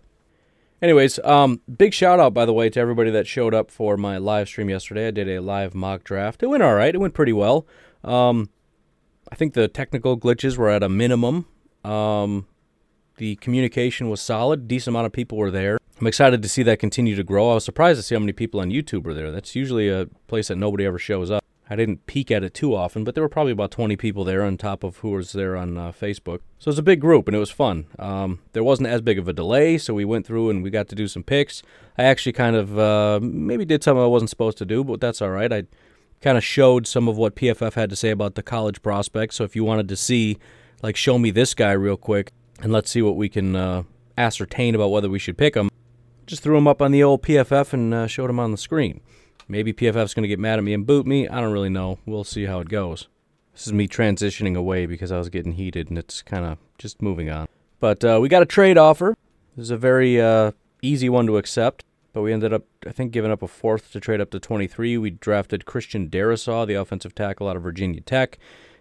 Anyways, 0.82 1.18
um, 1.20 1.62
big 1.78 1.94
shout 1.94 2.20
out 2.20 2.34
by 2.34 2.44
the 2.44 2.52
way 2.52 2.68
to 2.68 2.78
everybody 2.78 3.10
that 3.10 3.26
showed 3.26 3.54
up 3.54 3.70
for 3.70 3.96
my 3.96 4.18
live 4.18 4.48
stream 4.48 4.68
yesterday. 4.68 5.08
I 5.08 5.12
did 5.12 5.30
a 5.30 5.40
live 5.40 5.74
mock 5.74 6.04
draft. 6.04 6.42
It 6.42 6.48
went 6.48 6.62
all 6.62 6.74
right. 6.74 6.94
It 6.94 6.98
went 6.98 7.14
pretty 7.14 7.32
well. 7.32 7.66
Um, 8.04 8.50
I 9.34 9.36
think 9.36 9.54
the 9.54 9.66
technical 9.66 10.16
glitches 10.16 10.56
were 10.56 10.70
at 10.70 10.84
a 10.84 10.88
minimum. 10.88 11.46
Um, 11.82 12.46
the 13.16 13.34
communication 13.34 14.08
was 14.08 14.20
solid. 14.20 14.68
Decent 14.68 14.92
amount 14.92 15.06
of 15.06 15.12
people 15.12 15.36
were 15.36 15.50
there. 15.50 15.76
I'm 16.00 16.06
excited 16.06 16.40
to 16.40 16.48
see 16.48 16.62
that 16.62 16.78
continue 16.78 17.16
to 17.16 17.24
grow. 17.24 17.50
I 17.50 17.54
was 17.54 17.64
surprised 17.64 17.98
to 17.98 18.04
see 18.04 18.14
how 18.14 18.20
many 18.20 18.32
people 18.32 18.60
on 18.60 18.70
YouTube 18.70 19.02
were 19.02 19.12
there. 19.12 19.32
That's 19.32 19.56
usually 19.56 19.88
a 19.88 20.06
place 20.28 20.46
that 20.46 20.56
nobody 20.56 20.84
ever 20.86 21.00
shows 21.00 21.32
up. 21.32 21.42
I 21.68 21.74
didn't 21.74 22.06
peek 22.06 22.30
at 22.30 22.44
it 22.44 22.54
too 22.54 22.76
often, 22.76 23.02
but 23.02 23.16
there 23.16 23.24
were 23.24 23.28
probably 23.28 23.50
about 23.50 23.72
20 23.72 23.96
people 23.96 24.22
there 24.22 24.44
on 24.44 24.56
top 24.56 24.84
of 24.84 24.98
who 24.98 25.10
was 25.10 25.32
there 25.32 25.56
on 25.56 25.76
uh, 25.76 25.90
Facebook. 25.90 26.38
So 26.60 26.68
it 26.68 26.74
was 26.74 26.78
a 26.78 26.84
big 26.84 27.00
group 27.00 27.26
and 27.26 27.34
it 27.34 27.40
was 27.40 27.50
fun. 27.50 27.86
Um, 27.98 28.38
there 28.52 28.62
wasn't 28.62 28.86
as 28.86 29.00
big 29.00 29.18
of 29.18 29.26
a 29.26 29.32
delay, 29.32 29.78
so 29.78 29.94
we 29.94 30.04
went 30.04 30.26
through 30.26 30.50
and 30.50 30.62
we 30.62 30.70
got 30.70 30.86
to 30.90 30.94
do 30.94 31.08
some 31.08 31.24
picks. 31.24 31.60
I 31.98 32.04
actually 32.04 32.34
kind 32.34 32.54
of 32.54 32.78
uh, 32.78 33.18
maybe 33.20 33.64
did 33.64 33.82
something 33.82 34.00
I 34.00 34.06
wasn't 34.06 34.30
supposed 34.30 34.58
to 34.58 34.64
do, 34.64 34.84
but 34.84 35.00
that's 35.00 35.20
all 35.20 35.30
right. 35.30 35.52
I 35.52 35.64
kind 36.24 36.38
of 36.38 36.42
showed 36.42 36.86
some 36.86 37.06
of 37.06 37.18
what 37.18 37.36
PFF 37.36 37.74
had 37.74 37.90
to 37.90 37.96
say 37.96 38.08
about 38.08 38.34
the 38.34 38.42
college 38.42 38.80
prospects. 38.80 39.36
So 39.36 39.44
if 39.44 39.54
you 39.54 39.62
wanted 39.62 39.90
to 39.90 39.96
see, 39.96 40.38
like, 40.82 40.96
show 40.96 41.18
me 41.18 41.30
this 41.30 41.52
guy 41.52 41.72
real 41.72 41.98
quick 41.98 42.32
and 42.62 42.72
let's 42.72 42.90
see 42.90 43.02
what 43.02 43.16
we 43.16 43.28
can 43.28 43.54
uh, 43.54 43.82
ascertain 44.16 44.74
about 44.74 44.88
whether 44.88 45.10
we 45.10 45.18
should 45.18 45.36
pick 45.36 45.54
him, 45.54 45.68
just 46.26 46.42
threw 46.42 46.56
him 46.56 46.66
up 46.66 46.80
on 46.80 46.92
the 46.92 47.02
old 47.02 47.22
PFF 47.22 47.74
and 47.74 47.92
uh, 47.92 48.06
showed 48.06 48.30
him 48.30 48.40
on 48.40 48.52
the 48.52 48.56
screen. 48.56 49.02
Maybe 49.48 49.74
PFF's 49.74 50.14
going 50.14 50.22
to 50.22 50.28
get 50.28 50.38
mad 50.38 50.58
at 50.58 50.64
me 50.64 50.72
and 50.72 50.86
boot 50.86 51.06
me. 51.06 51.28
I 51.28 51.42
don't 51.42 51.52
really 51.52 51.68
know. 51.68 51.98
We'll 52.06 52.24
see 52.24 52.46
how 52.46 52.60
it 52.60 52.70
goes. 52.70 53.06
This 53.52 53.66
is 53.66 53.74
me 53.74 53.86
transitioning 53.86 54.56
away 54.56 54.86
because 54.86 55.12
I 55.12 55.18
was 55.18 55.28
getting 55.28 55.52
heated 55.52 55.90
and 55.90 55.98
it's 55.98 56.22
kind 56.22 56.46
of 56.46 56.56
just 56.78 57.02
moving 57.02 57.28
on. 57.28 57.48
But 57.80 58.02
uh, 58.02 58.18
we 58.22 58.30
got 58.30 58.40
a 58.42 58.46
trade 58.46 58.78
offer. 58.78 59.14
This 59.56 59.64
is 59.64 59.70
a 59.70 59.76
very 59.76 60.18
uh, 60.18 60.52
easy 60.80 61.10
one 61.10 61.26
to 61.26 61.36
accept, 61.36 61.84
but 62.14 62.22
we 62.22 62.32
ended 62.32 62.54
up, 62.54 62.62
I 62.86 62.92
think, 62.92 63.12
giving 63.12 63.32
up 63.32 63.42
a 63.42 63.48
fourth 63.48 63.92
to 63.92 64.00
trade 64.00 64.20
up 64.20 64.30
to 64.30 64.40
23. 64.40 64.96
We 64.96 65.10
drafted 65.10 65.66
Christian 65.66 66.08
Darrisaw, 66.08 66.66
the 66.66 66.74
offensive 66.74 67.14
tackle 67.14 67.48
out 67.48 67.56
of 67.56 67.62
Virginia 67.62 68.00
Tech. 68.00 68.38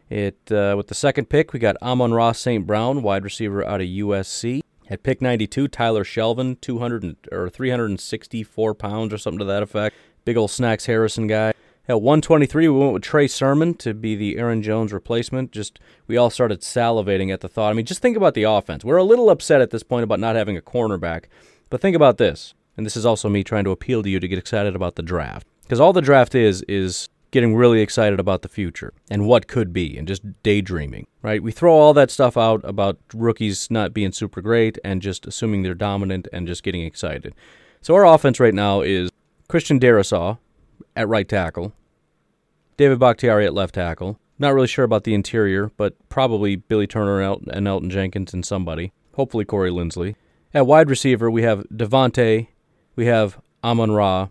It 0.10 0.52
uh, 0.52 0.76
with 0.78 0.88
the 0.88 0.96
second 0.96 1.30
pick, 1.30 1.52
we 1.52 1.60
got 1.60 1.76
Amon-Ra 1.82 2.34
St. 2.34 2.68
Brown, 2.68 3.02
wide 3.02 3.24
receiver 3.24 3.66
out 3.66 3.82
of 3.82 3.88
USC. 3.88 4.62
At 4.88 5.02
pick 5.02 5.22
92, 5.22 5.68
Tyler 5.70 6.04
Shelvin, 6.04 6.62
200 6.62 7.18
or 7.32 7.50
364 7.50 8.76
pounds 8.76 9.14
or 9.14 9.18
something 9.18 9.40
to 9.40 9.46
that 9.46 9.64
effect. 9.64 9.96
Big 10.26 10.38
old 10.38 10.52
Snacks 10.52 10.86
Harrison 10.86 11.26
guy. 11.26 11.54
At 11.88 12.02
123, 12.02 12.68
we 12.68 12.80
went 12.80 12.94
with 12.94 13.02
Trey 13.02 13.28
Sermon 13.28 13.74
to 13.76 13.94
be 13.94 14.16
the 14.16 14.38
Aaron 14.38 14.62
Jones 14.62 14.94
replacement. 14.94 15.52
Just 15.52 15.80
we 16.06 16.18
all 16.18 16.30
started 16.30 16.62
salivating 16.62 17.34
at 17.34 17.42
the 17.42 17.50
thought. 17.50 17.72
I 17.72 17.74
mean, 17.74 17.86
just 17.86 18.02
think 18.02 18.16
about 18.16 18.36
the 18.36 18.44
offense. 18.44 18.86
We're 18.86 18.98
a 18.98 19.04
little 19.04 19.30
upset 19.30 19.60
at 19.62 19.72
this 19.72 19.84
point 19.84 20.04
about 20.04 20.20
not 20.20 20.36
having 20.36 20.56
a 20.56 20.62
cornerback, 20.62 21.26
but 21.72 21.82
think 21.82 21.96
about 21.96 22.18
this. 22.18 22.54
And 22.76 22.86
this 22.86 22.98
is 22.98 23.06
also 23.06 23.30
me 23.30 23.44
trying 23.44 23.64
to 23.66 23.72
appeal 23.72 24.04
to 24.04 24.10
you 24.10 24.20
to 24.20 24.28
get 24.28 24.40
excited 24.40 24.76
about 24.76 24.96
the 24.96 25.04
draft. 25.04 25.48
Because 25.62 25.80
all 25.80 25.94
the 25.94 26.02
draft 26.02 26.36
is 26.36 26.62
is 26.64 27.10
getting 27.32 27.56
really 27.56 27.82
excited 27.82 28.20
about 28.20 28.44
the 28.44 28.48
future 28.48 28.94
and 29.10 29.26
what 29.26 29.48
could 29.48 29.74
be 29.74 29.98
and 29.98 30.08
just 30.08 30.22
daydreaming, 30.44 31.08
right? 31.24 31.42
We 31.42 31.52
throw 31.52 31.74
all 31.74 31.92
that 31.96 32.12
stuff 32.12 32.38
out 32.38 32.62
about 32.64 33.00
rookies 33.12 33.72
not 33.72 33.92
being 33.92 34.12
super 34.12 34.40
great 34.40 34.78
and 34.84 35.02
just 35.02 35.26
assuming 35.26 35.64
they're 35.64 35.74
dominant 35.74 36.28
and 36.32 36.46
just 36.46 36.62
getting 36.62 36.84
excited. 36.84 37.34
So 37.82 37.96
our 37.96 38.06
offense 38.06 38.40
right 38.40 38.54
now 38.54 38.82
is 38.82 39.10
Christian 39.48 39.80
Darrisaw 39.80 40.38
at 40.96 41.08
right 41.08 41.28
tackle, 41.28 41.74
David 42.78 43.00
Bakhtiari 43.00 43.48
at 43.48 43.54
left 43.56 43.74
tackle. 43.74 44.20
Not 44.38 44.54
really 44.54 44.68
sure 44.68 44.86
about 44.86 45.04
the 45.04 45.16
interior, 45.16 45.72
but 45.76 45.96
probably 46.10 46.56
Billy 46.56 46.86
Turner 46.86 47.20
and 47.22 47.68
Elgton 47.68 47.90
Jenkins 47.90 48.34
and 48.34 48.46
somebody. 48.46 48.92
Hopefully 49.16 49.46
Corey 49.46 49.72
Linsley. 49.72 50.16
At 50.54 50.68
wide 50.68 50.90
receiver, 50.90 51.32
we 51.32 51.42
have 51.42 51.66
Davante, 51.74 52.50
we 52.96 53.06
have 53.06 53.40
Amon 53.64 53.92
Ra, 53.92 54.30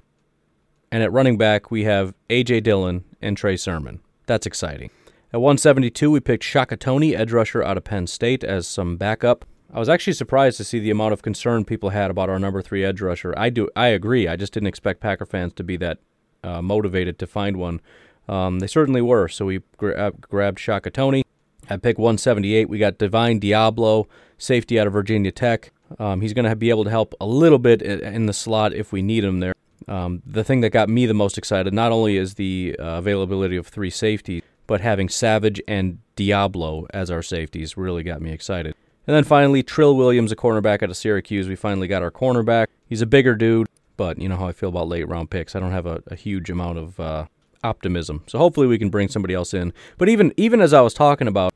and 0.91 1.03
at 1.03 1.13
running 1.13 1.39
back, 1.39 1.71
we 1.71 1.85
have 1.85 2.15
A.J. 2.31 2.61
Dillon 2.61 3.05
and 3.21 3.37
Trey 3.37 3.57
Sermon. 3.57 4.01
That's 4.27 4.47
exciting. 4.47 4.91
At 5.33 5.41
172, 5.41 6.11
we 6.11 6.21
picked 6.21 6.45
Shaka 6.45 6.77
Toney, 6.77 7.17
edge 7.17 7.33
rusher 7.33 7.63
out 7.63 7.79
of 7.79 7.85
Penn 7.85 8.07
State, 8.07 8.45
as 8.45 8.67
some 8.67 8.97
backup. 8.97 9.47
I 9.73 9.79
was 9.79 9.89
actually 9.89 10.13
surprised 10.13 10.59
to 10.59 10.65
see 10.65 10.79
the 10.79 10.91
amount 10.91 11.15
of 11.15 11.23
concern 11.23 11.65
people 11.65 11.91
had 11.91 12.11
about 12.11 12.29
our 12.29 12.39
number 12.39 12.61
three 12.61 12.85
edge 12.85 13.01
rusher. 13.01 13.33
I 13.39 13.49
do, 13.49 13.71
I 13.75 13.89
agree. 13.89 14.29
I 14.29 14.37
just 14.37 14.53
didn't 14.53 14.67
expect 14.67 15.01
Packer 15.01 15.25
fans 15.25 15.55
to 15.55 15.65
be 15.65 15.79
that 15.79 15.99
uh, 16.45 16.61
motivated 16.61 17.19
to 17.21 17.27
find 17.27 17.57
one. 17.57 17.81
Um, 18.29 18.59
they 18.59 18.67
certainly 18.67 19.01
were. 19.01 19.29
So 19.29 19.47
we 19.47 19.63
gra- 19.79 19.95
uh, 19.95 20.11
grabbed 20.21 20.59
Shaka 20.59 20.91
Toney. 20.91 21.25
At 21.71 21.81
pick 21.81 21.97
178, 21.97 22.69
we 22.69 22.79
got 22.79 22.99
Divine 22.99 23.41
Deablo, 23.41 24.07
safety 24.37 24.79
out 24.79 24.87
of 24.87 24.93
Virginia 24.93 25.33
Tech. 25.33 25.73
Um, 25.99 26.21
he's 26.21 26.33
going 26.33 26.49
to 26.49 26.57
be 26.57 26.71
able 26.71 26.85
to 26.85 26.91
help 26.91 27.15
a 27.21 27.27
little 27.27 27.59
bit 27.59 27.83
in 27.83 28.27
the 28.27 28.33
slot 28.33 28.73
if 28.73 28.93
we 28.93 29.03
need 29.03 29.25
him 29.25 29.41
there. 29.41 29.55
Um, 29.89 30.23
the 30.25 30.45
thing 30.45 30.61
that 30.61 30.71
got 30.71 30.89
me 30.89 31.07
the 31.07 31.15
most 31.15 31.37
excited 31.37 31.75
not 31.75 31.93
only 31.93 32.17
is 32.17 32.35
the 32.35 32.77
uh, 32.79 32.99
availability 32.99 33.57
of 33.57 33.67
three 33.67 33.91
safeties, 33.91 34.43
but 34.67 34.81
having 34.81 35.09
Savage 35.09 35.61
and 35.67 35.99
Deablo 36.17 36.87
as 36.95 37.11
our 37.11 37.23
safeties 37.23 37.77
really 37.77 38.03
got 38.03 38.23
me 38.23 38.33
excited. 38.33 38.75
And 39.07 39.17
then 39.17 39.25
finally, 39.25 39.63
Trill 39.63 39.97
Williams, 39.97 40.31
a 40.31 40.37
cornerback 40.37 40.83
out 40.83 40.91
of 40.91 40.97
Syracuse. 40.97 41.49
We 41.49 41.57
finally 41.57 41.89
got 41.89 42.03
our 42.03 42.13
cornerback. 42.13 42.69
He's 42.89 43.03
a 43.03 43.07
bigger 43.07 43.35
dude, 43.35 43.67
but 43.97 44.21
you 44.21 44.29
know 44.29 44.37
how 44.37 44.47
I 44.47 44.53
feel 44.53 44.69
about 44.69 44.89
late 44.89 45.09
round 45.09 45.31
picks. 45.31 45.57
I 45.57 45.61
don't 45.61 45.73
have 45.73 45.87
a, 45.87 46.03
a 46.07 46.15
huge 46.15 46.51
amount 46.51 46.79
of 46.79 47.01
uh, 47.01 47.27
optimism. 47.65 48.23
So 48.29 48.39
hopefully 48.39 48.67
we 48.67 48.79
can 48.79 48.91
bring 48.91 49.09
somebody 49.09 49.35
else 49.35 49.53
in. 49.55 49.73
But 49.99 50.09
even 50.09 50.33
even 50.37 50.61
as 50.61 50.73
I 50.73 50.81
was 50.81 50.95
talking 50.95 51.27
about, 51.27 51.52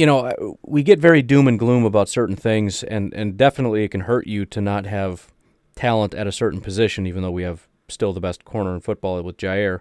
you 0.00 0.06
know, 0.06 0.20
uh, 0.20 0.32
we 0.62 0.82
get 0.82 0.98
very 0.98 1.20
doom 1.20 1.46
and 1.46 1.58
gloom 1.58 1.84
about 1.84 2.08
certain 2.08 2.34
things, 2.34 2.82
and 2.82 3.12
and 3.12 3.36
definitely 3.36 3.84
it 3.84 3.90
can 3.90 4.00
hurt 4.00 4.26
you 4.26 4.46
to 4.46 4.58
not 4.58 4.86
have 4.86 5.30
talent 5.74 6.14
at 6.14 6.26
a 6.26 6.32
certain 6.32 6.62
position, 6.62 7.06
even 7.06 7.22
though 7.22 7.30
we 7.30 7.42
have 7.42 7.68
still 7.86 8.14
the 8.14 8.20
best 8.20 8.46
corner 8.46 8.74
in 8.74 8.80
football 8.80 9.22
with 9.22 9.36
Jaire. 9.36 9.80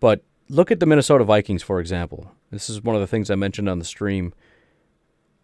But 0.00 0.24
look 0.48 0.72
at 0.72 0.80
the 0.80 0.86
Minnesota 0.86 1.22
Vikings, 1.22 1.62
for 1.62 1.78
example. 1.78 2.32
This 2.50 2.68
is 2.68 2.82
one 2.82 2.96
of 2.96 3.00
the 3.00 3.06
things 3.06 3.30
I 3.30 3.36
mentioned 3.36 3.68
on 3.68 3.78
the 3.78 3.84
stream 3.84 4.34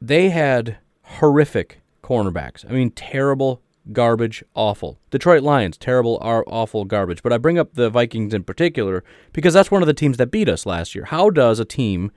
they 0.01 0.31
had 0.31 0.79
horrific 1.03 1.81
cornerbacks. 2.03 2.69
I 2.69 2.73
mean, 2.73 2.91
terrible, 2.91 3.62
garbage, 3.93 4.43
awful. 4.55 4.99
Detroit 5.12 5.45
Lions, 5.45 5.79
terrible, 5.79 6.19
awful, 6.21 6.85
garbage. 6.85 7.23
But 7.23 7.33
I 7.33 7.39
bring 7.39 7.61
up 7.61 7.75
the 7.75 7.91
Vikings 7.91 8.35
in 8.35 8.43
particular 8.43 9.05
because 9.33 9.55
that's 9.55 9.71
one 9.71 9.83
of 9.83 9.87
the 9.87 9.95
teams 9.95 10.17
that 10.17 10.33
beat 10.33 10.49
us 10.49 10.67
last 10.67 10.97
year. 10.97 11.05
How 11.05 11.31
does 11.31 11.61
a 11.61 11.65
team 11.65 12.11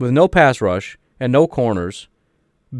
with 0.00 0.10
no 0.10 0.26
pass 0.26 0.60
rush 0.60 0.98
and 1.18 1.32
no 1.32 1.46
corners 1.46 2.08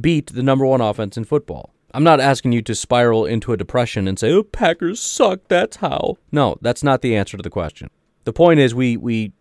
beat 0.01 0.33
the 0.33 0.42
number 0.42 0.66
one 0.66 0.81
offense 0.81 1.16
in 1.16 1.25
football? 1.25 1.75
I'm 1.92 2.05
not 2.05 2.20
asking 2.20 2.53
you 2.53 2.62
to 2.62 2.75
spiral 2.75 3.25
into 3.25 3.53
a 3.53 3.57
depression 3.57 4.09
and 4.09 4.18
say, 4.18 4.33
"Oh, 4.33 4.42
Packers 4.42 5.01
suck." 5.01 5.47
That's 5.49 5.77
how. 5.77 6.16
No, 6.33 6.57
that's 6.61 6.83
not 6.83 7.03
the 7.03 7.14
answer 7.14 7.37
to 7.37 7.42
the 7.42 7.51
question. 7.51 7.88
The 8.25 8.33
point 8.33 8.59
is, 8.59 8.75
we 8.75 8.97
we 8.97 9.33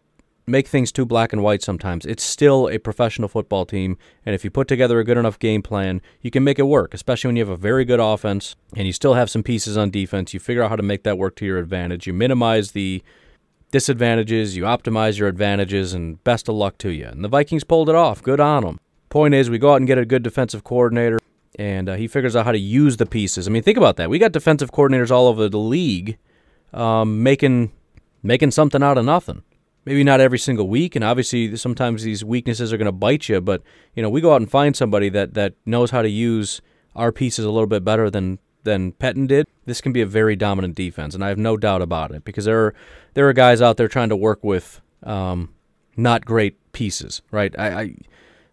make 0.46 0.68
things 0.68 0.92
too 0.92 1.06
black 1.06 1.34
and 1.34 1.42
white 1.42 1.64
sometimes. 1.64 2.06
It's 2.06 2.24
still 2.24 2.70
a 2.70 2.78
professional 2.78 3.30
football 3.30 3.66
team, 3.66 3.98
and 4.26 4.36
if 4.36 4.44
you 4.44 4.52
put 4.52 4.68
together 4.68 5.00
a 5.00 5.04
good 5.04 5.18
enough 5.18 5.40
game 5.40 5.62
plan, 5.62 6.02
you 6.22 6.30
can 6.32 6.44
make 6.44 6.60
it 6.60 6.64
work, 6.64 6.94
especially 6.94 7.30
when 7.30 7.38
you 7.38 7.42
have 7.42 7.50
a 7.50 7.58
very 7.58 7.86
good 7.86 8.00
offense 8.00 8.56
and 8.76 8.86
you 8.86 8.94
still 8.94 9.14
have 9.14 9.30
some 9.30 9.44
pieces 9.44 9.78
on 9.78 9.90
defense. 9.90 10.34
You 10.34 10.40
figure 10.40 10.64
out 10.64 10.70
how 10.70 10.76
to 10.76 10.84
make 10.84 11.04
that 11.04 11.18
work 11.18 11.36
to 11.38 11.46
your 11.46 11.58
advantage. 11.58 12.08
You 12.08 12.14
minimize 12.14 12.72
the 12.72 13.04
disadvantages, 13.74 14.56
you 14.56 14.64
optimize 14.64 15.18
your 15.18 15.28
advantages, 15.28 15.94
and 15.94 16.24
best 16.24 16.48
of 16.48 16.56
luck 16.56 16.78
to 16.78 16.92
you. 16.92 17.08
And 17.08 17.24
the 17.24 17.28
Vikings 17.28 17.64
pulled 17.66 17.90
it 17.90 17.96
off. 17.96 18.22
Good 18.22 18.40
on 18.40 18.64
them. 18.64 18.80
Point 19.10 19.34
is, 19.34 19.50
we 19.50 19.58
go 19.58 19.74
out 19.74 19.78
and 19.78 19.88
get 19.88 19.98
a 19.98 20.06
good 20.06 20.24
defensive 20.24 20.64
coordinator, 20.64 21.20
and 21.60 21.90
uh, 21.90 21.96
he 21.96 22.08
figures 22.08 22.36
out 22.36 22.46
how 22.46 22.52
to 22.52 22.60
use 22.60 22.98
the 22.98 23.06
pieces. 23.06 23.48
I 23.48 23.52
mean, 23.52 23.64
think 23.64 23.78
about 23.78 23.98
that. 23.98 24.10
We 24.10 24.20
got 24.20 24.32
defensive 24.32 24.72
coordinators 24.72 25.12
all 25.12 25.28
over 25.28 25.50
the 25.50 25.58
league 25.58 26.18
um, 26.72 27.24
making 27.24 27.72
making 28.22 28.52
something 28.52 28.82
out 28.82 28.98
of 28.98 29.06
nothing 29.06 29.44
maybe 29.86 30.04
not 30.04 30.22
every 30.22 30.40
single 30.40 30.68
week 30.68 30.96
and 30.96 31.04
obviously 31.04 31.56
sometimes 31.58 32.04
these 32.04 32.24
weaknesses 32.24 32.72
are 32.72 32.78
going 32.78 32.86
to 32.86 32.92
bite 32.92 33.28
you 33.28 33.42
but 33.42 33.62
you 33.96 34.02
know 34.02 34.10
we 34.10 34.22
go 34.22 34.34
out 34.34 34.42
and 34.42 34.50
find 34.50 34.76
somebody 34.76 35.10
that 35.10 35.34
that 35.34 35.54
knows 35.66 35.92
how 35.92 36.02
to 36.02 36.10
use 36.10 36.62
our 36.96 37.12
pieces 37.12 37.44
a 37.46 37.52
little 37.52 37.68
bit 37.68 37.84
better 37.84 38.10
than 38.10 38.40
than 38.64 38.92
Pettine 38.94 39.28
did 39.28 39.48
this 39.66 39.82
can 39.82 39.94
be 39.94 40.02
a 40.02 40.06
very 40.06 40.36
dominant 40.36 40.76
defense 40.76 41.16
and 41.16 41.24
I 41.24 41.30
have 41.30 41.38
no 41.38 41.58
doubt 41.58 41.82
about 41.82 42.12
it 42.12 42.24
because 42.24 42.46
there 42.46 42.66
are 42.66 42.74
there 43.14 43.28
are 43.30 43.34
guys 43.34 43.62
out 43.62 43.78
there 43.78 43.88
trying 43.88 44.10
to 44.10 44.16
work 44.16 44.44
with 44.44 44.82
um, 45.04 45.54
not 45.96 46.26
great 46.26 46.58
pieces, 46.72 47.22
right? 47.32 47.54
I, 47.58 47.82
I 47.82 47.96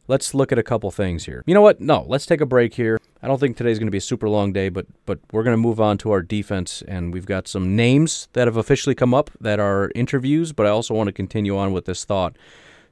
let's 0.08 0.34
look 0.34 0.52
at 0.52 0.58
a 0.58 0.62
couple 0.62 0.90
things 0.90 1.24
here. 1.24 1.42
You 1.46 1.54
know 1.54 1.62
what? 1.62 1.80
No, 1.80 2.04
let's 2.06 2.26
take 2.26 2.40
a 2.40 2.46
break 2.46 2.74
here. 2.74 2.98
I 3.22 3.28
don't 3.28 3.38
think 3.38 3.56
today's 3.56 3.78
going 3.78 3.86
to 3.86 3.92
be 3.92 3.98
a 3.98 4.02
super 4.02 4.28
long 4.28 4.52
day, 4.52 4.68
but 4.68 4.86
but 5.06 5.18
we're 5.32 5.42
going 5.42 5.54
to 5.54 5.60
move 5.60 5.80
on 5.80 5.98
to 5.98 6.10
our 6.10 6.22
defense, 6.22 6.82
and 6.86 7.12
we've 7.12 7.26
got 7.26 7.48
some 7.48 7.76
names 7.76 8.28
that 8.32 8.46
have 8.46 8.56
officially 8.56 8.94
come 8.94 9.14
up 9.14 9.30
that 9.40 9.60
are 9.60 9.90
interviews. 9.94 10.52
But 10.52 10.66
I 10.66 10.70
also 10.70 10.94
want 10.94 11.08
to 11.08 11.12
continue 11.12 11.56
on 11.56 11.72
with 11.72 11.86
this 11.86 12.04
thought 12.04 12.36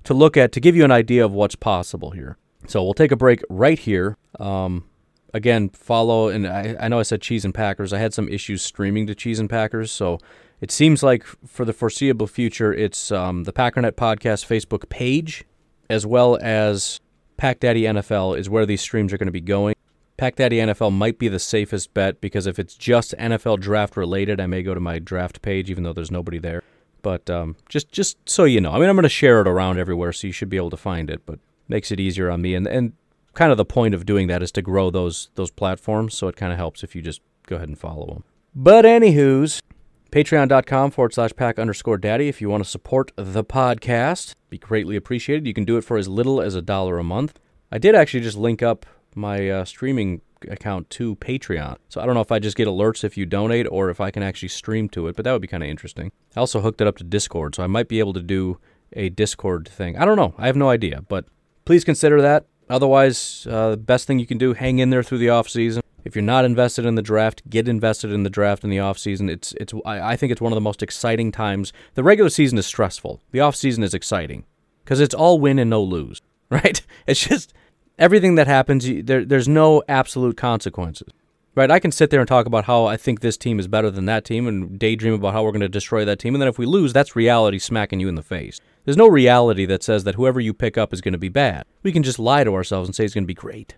to 0.04 0.14
look 0.14 0.37
at 0.37 0.52
to 0.52 0.61
give 0.61 0.76
you 0.76 0.85
an 0.85 0.92
idea 0.92 1.24
of 1.24 1.33
what's 1.33 1.57
possible 1.57 2.11
here. 2.11 2.37
So 2.66 2.83
we'll 2.83 2.94
take 2.94 3.12
a 3.12 3.16
break 3.16 3.42
right 3.48 3.78
here. 3.78 4.16
Um, 4.38 4.85
again, 5.34 5.68
follow, 5.70 6.28
and 6.28 6.46
I, 6.46 6.76
I 6.80 6.88
know 6.88 6.98
I 6.98 7.02
said 7.02 7.20
Cheese 7.20 7.44
and 7.44 7.54
Packers. 7.54 7.92
I 7.92 7.98
had 7.98 8.14
some 8.14 8.28
issues 8.28 8.62
streaming 8.62 9.06
to 9.06 9.14
Cheese 9.14 9.38
and 9.38 9.48
Packers, 9.48 9.90
so 9.90 10.18
it 10.60 10.70
seems 10.70 11.02
like 11.02 11.24
for 11.24 11.64
the 11.64 11.72
foreseeable 11.72 12.26
future, 12.26 12.72
it's 12.72 13.12
um, 13.12 13.44
the 13.44 13.52
Packernet 13.52 13.92
Podcast 13.92 14.46
Facebook 14.46 14.88
page, 14.88 15.44
as 15.88 16.04
well 16.04 16.38
as 16.40 17.00
Pack 17.36 17.60
Daddy 17.60 17.82
NFL 17.82 18.38
is 18.38 18.50
where 18.50 18.66
these 18.66 18.80
streams 18.80 19.12
are 19.12 19.18
going 19.18 19.28
to 19.28 19.32
be 19.32 19.40
going. 19.40 19.74
Pack 20.16 20.34
Daddy 20.34 20.56
NFL 20.56 20.92
might 20.92 21.18
be 21.18 21.28
the 21.28 21.38
safest 21.38 21.94
bet 21.94 22.20
because 22.20 22.48
if 22.48 22.58
it's 22.58 22.74
just 22.74 23.14
NFL 23.16 23.60
draft 23.60 23.96
related, 23.96 24.40
I 24.40 24.46
may 24.46 24.64
go 24.64 24.74
to 24.74 24.80
my 24.80 24.98
draft 24.98 25.42
page, 25.42 25.70
even 25.70 25.84
though 25.84 25.92
there's 25.92 26.10
nobody 26.10 26.38
there. 26.38 26.64
But 27.02 27.30
um, 27.30 27.54
just 27.68 27.92
just 27.92 28.16
so 28.28 28.42
you 28.42 28.60
know, 28.60 28.72
I 28.72 28.80
mean, 28.80 28.88
I'm 28.88 28.96
going 28.96 29.04
to 29.04 29.08
share 29.08 29.40
it 29.40 29.46
around 29.46 29.78
everywhere, 29.78 30.12
so 30.12 30.26
you 30.26 30.32
should 30.32 30.48
be 30.48 30.56
able 30.56 30.70
to 30.70 30.76
find 30.76 31.08
it. 31.08 31.24
But 31.24 31.38
makes 31.68 31.92
it 31.92 32.00
easier 32.00 32.28
on 32.28 32.42
me, 32.42 32.56
and 32.56 32.66
and 32.66 32.94
kind 33.38 33.53
of 33.53 33.57
the 33.57 33.64
point 33.64 33.94
of 33.94 34.05
doing 34.05 34.27
that 34.27 34.42
is 34.42 34.51
to 34.51 34.61
grow 34.61 34.90
those 34.90 35.31
those 35.37 35.53
platforms. 35.53 36.12
So 36.16 36.27
it 36.27 36.35
kind 36.35 36.53
of 36.53 36.59
helps 36.59 36.83
if 36.83 36.96
you 36.96 37.01
just 37.01 37.20
go 37.46 37.55
ahead 37.55 37.68
and 37.68 37.79
follow 37.79 38.07
them. 38.07 38.24
But 38.53 38.85
anywho's, 38.85 39.62
patreon.com 40.11 40.90
forward 40.90 41.14
slash 41.14 41.31
pack 41.37 41.57
underscore 41.57 41.98
daddy 41.98 42.27
if 42.29 42.40
you 42.40 42.51
want 42.51 42.64
to 42.64 42.68
support 42.68 43.12
the 43.14 43.44
podcast. 43.44 44.35
Be 44.51 44.59
greatly 44.59 44.96
appreciated. 44.96 45.46
You 45.46 45.55
can 45.55 45.64
do 45.64 45.77
it 45.77 45.85
for 45.85 45.96
as 45.96 46.09
little 46.09 46.40
as 46.40 46.57
a 46.57 46.62
dollar 46.62 46.98
a 46.98 47.05
month. 47.05 47.38
I 47.70 47.79
did 47.79 47.94
actually 47.94 48.20
just 48.20 48.37
link 48.37 48.61
up 48.61 48.85
my 49.14 49.48
uh, 49.48 49.64
streaming 49.64 50.20
account 50.48 50.90
to 50.90 51.14
Patreon. 51.16 51.77
So 51.88 52.01
I 52.01 52.07
don't 52.07 52.14
know 52.14 52.20
if 52.20 52.33
I 52.33 52.40
just 52.40 52.57
get 52.57 52.66
alerts 52.66 53.05
if 53.05 53.16
you 53.16 53.24
donate 53.24 53.68
or 53.70 53.88
if 53.88 54.01
I 54.01 54.11
can 54.11 54.24
actually 54.24 54.48
stream 54.48 54.88
to 54.90 55.07
it, 55.07 55.14
but 55.14 55.24
that 55.24 55.33
would 55.33 55.42
be 55.42 55.48
kind 55.48 55.62
of 55.62 55.68
interesting. 55.68 56.11
I 56.35 56.40
also 56.40 56.61
hooked 56.61 56.81
it 56.81 56.88
up 56.88 56.96
to 56.98 57.05
Discord, 57.05 57.55
so 57.55 57.62
I 57.62 57.68
might 57.68 57.87
be 57.87 58.01
able 58.01 58.14
to 58.14 58.22
do 58.22 58.59
a 58.94 59.11
Discord 59.11 59.68
thing. 59.68 59.96
I 59.96 60.05
don't 60.05 60.16
know. 60.16 60.35
I 60.38 60.46
have 60.46 60.57
no 60.57 60.70
idea, 60.70 61.03
but 61.09 61.27
please 61.64 61.85
consider 61.85 62.20
that. 62.22 62.46
Otherwise, 62.70 63.46
uh, 63.50 63.70
the 63.70 63.76
best 63.76 64.07
thing 64.07 64.18
you 64.18 64.26
can 64.26 64.38
do, 64.38 64.52
hang 64.52 64.78
in 64.78 64.90
there 64.90 65.02
through 65.02 65.18
the 65.18 65.31
off 65.31 65.48
season. 65.48 65.83
If 66.04 66.14
you're 66.14 66.22
not 66.22 66.44
invested 66.44 66.87
in 66.87 66.94
the 66.94 67.02
draft, 67.02 67.48
get 67.50 67.68
invested 67.68 68.12
in 68.12 68.22
the 68.22 68.31
draft 68.31 68.64
in 68.64 68.70
the 68.70 68.78
off 68.78 68.98
season. 68.98 69.28
It's 69.28 69.52
it's 69.54 69.74
I, 69.85 70.12
I 70.12 70.16
think 70.16 70.33
it's 70.33 70.40
one 70.40 70.52
of 70.52 70.57
the 70.57 70.61
most 70.62 70.83
exciting 70.83 71.33
times. 71.33 71.72
The 71.94 72.04
regular 72.04 72.31
season 72.31 72.59
is 72.59 72.66
stressful. 72.66 73.20
The 73.31 73.40
off 73.40 73.57
season 73.57 73.83
is 73.83 73.94
exciting 73.94 74.44
because 74.85 75.00
it's 75.00 75.14
all 75.14 75.38
win 75.38 75.59
and 75.59 75.70
no 75.70 75.83
lose, 75.83 76.22
right? 76.50 76.81
It's 77.07 77.26
just 77.26 77.52
everything 77.98 78.37
that 78.37 78.46
happens. 78.46 78.88
There, 79.04 79.24
there's 79.24 79.48
no 79.48 79.83
absolute 79.88 80.37
consequences, 80.37 81.09
right? 81.54 81.70
I 81.70 81.78
can 81.78 81.92
sit 81.92 82.11
there 82.11 82.20
and 82.20 82.28
talk 82.28 82.46
about 82.46 82.64
how 82.64 82.87
I 82.87 82.96
think 82.96 83.20
this 83.20 83.37
team 83.37 83.58
is 83.58 83.68
better 83.68 83.90
than 83.90 84.06
that 84.06 84.24
team 84.24 84.46
and 84.46 84.78
daydream 84.78 85.14
about 85.14 85.32
how 85.32 85.42
we're 85.42 85.52
going 85.52 85.61
to 85.61 85.68
destroy 85.68 86.04
that 86.04 86.18
team, 86.18 86.34
and 86.34 86.42
then 86.42 86.48
if 86.48 86.58
we 86.58 86.66
lose, 86.66 86.92
that's 86.92 87.16
reality 87.16 87.58
smacking 87.58 88.00
you 88.00 88.08
in 88.08 88.14
the 88.14 88.22
face. 88.22 88.61
There's 88.84 88.96
no 88.96 89.08
reality 89.08 89.66
that 89.66 89.82
says 89.82 90.04
that 90.04 90.14
whoever 90.14 90.40
you 90.40 90.54
pick 90.54 90.78
up 90.78 90.92
is 90.92 91.00
going 91.00 91.12
to 91.12 91.18
be 91.18 91.28
bad. 91.28 91.64
We 91.82 91.92
can 91.92 92.02
just 92.02 92.18
lie 92.18 92.44
to 92.44 92.54
ourselves 92.54 92.88
and 92.88 92.94
say 92.94 93.04
it's 93.04 93.14
going 93.14 93.24
to 93.24 93.28
be 93.28 93.34
great. 93.34 93.76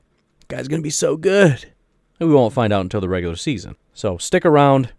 guy's 0.49 0.69
going 0.69 0.81
to 0.81 0.85
be 0.85 0.91
so 0.91 1.17
good 1.17 1.73
and 2.21 2.29
we 2.29 2.35
won't 2.35 2.53
find 2.53 2.73
out 2.73 2.83
until 2.83 3.01
the 3.01 3.09
regular 3.09 3.35
season. 3.35 3.77
So 3.95 4.19
stick 4.19 4.45
around, 4.45 4.93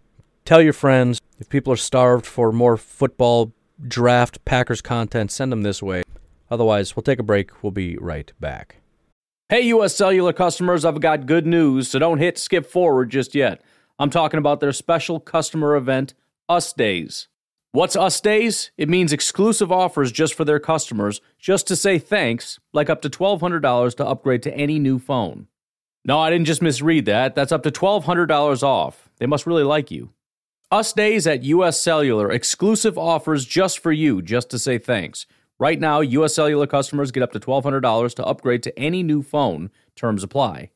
tell 0.44 0.60
your 0.60 0.72
friends. 0.72 1.20
If 1.38 1.48
people 1.48 1.72
are 1.72 1.76
starved 1.76 2.26
for 2.26 2.52
more 2.52 2.76
football 2.76 3.52
draft 3.86 4.44
Packers 4.44 4.82
content, 4.82 5.30
send 5.30 5.52
them 5.52 5.62
this 5.62 5.82
way. 5.82 6.02
Otherwise, 6.50 6.94
we'll 6.94 7.02
take 7.02 7.20
a 7.20 7.24
break. 7.24 7.62
We'll 7.62 7.70
be 7.70 7.96
right 7.96 8.30
back. 8.38 8.81
Hey, 9.52 9.64
US 9.64 9.94
Cellular 9.94 10.32
customers, 10.32 10.82
I've 10.82 11.02
got 11.02 11.26
good 11.26 11.46
news, 11.46 11.88
so 11.88 11.98
don't 11.98 12.16
hit 12.16 12.38
skip 12.38 12.64
forward 12.64 13.10
just 13.10 13.34
yet. 13.34 13.60
I'm 13.98 14.08
talking 14.08 14.38
about 14.38 14.60
their 14.60 14.72
special 14.72 15.20
customer 15.20 15.76
event, 15.76 16.14
Us 16.48 16.72
Days. 16.72 17.28
What's 17.72 17.94
Us 17.94 18.18
Days? 18.22 18.70
It 18.78 18.88
means 18.88 19.12
exclusive 19.12 19.70
offers 19.70 20.10
just 20.10 20.32
for 20.32 20.46
their 20.46 20.58
customers, 20.58 21.20
just 21.38 21.66
to 21.66 21.76
say 21.76 21.98
thanks, 21.98 22.60
like 22.72 22.88
up 22.88 23.02
to 23.02 23.10
$1,200 23.10 23.94
to 23.96 24.06
upgrade 24.06 24.42
to 24.44 24.56
any 24.56 24.78
new 24.78 24.98
phone. 24.98 25.48
No, 26.02 26.18
I 26.18 26.30
didn't 26.30 26.46
just 26.46 26.62
misread 26.62 27.04
that. 27.04 27.34
That's 27.34 27.52
up 27.52 27.62
to 27.64 27.70
$1,200 27.70 28.62
off. 28.62 29.10
They 29.18 29.26
must 29.26 29.46
really 29.46 29.64
like 29.64 29.90
you. 29.90 30.14
Us 30.70 30.94
Days 30.94 31.26
at 31.26 31.44
US 31.44 31.78
Cellular, 31.78 32.30
exclusive 32.32 32.96
offers 32.96 33.44
just 33.44 33.80
for 33.80 33.92
you, 33.92 34.22
just 34.22 34.48
to 34.48 34.58
say 34.58 34.78
thanks. 34.78 35.26
Right 35.62 35.78
now, 35.78 36.00
US 36.00 36.34
Cellular 36.34 36.66
customers 36.66 37.12
get 37.12 37.22
up 37.22 37.30
to 37.30 37.38
$1,200 37.38 38.14
to 38.14 38.24
upgrade 38.26 38.64
to 38.64 38.76
any 38.76 39.04
new 39.04 39.22
phone. 39.22 39.70
Terms 39.94 40.24
apply. 40.24 40.70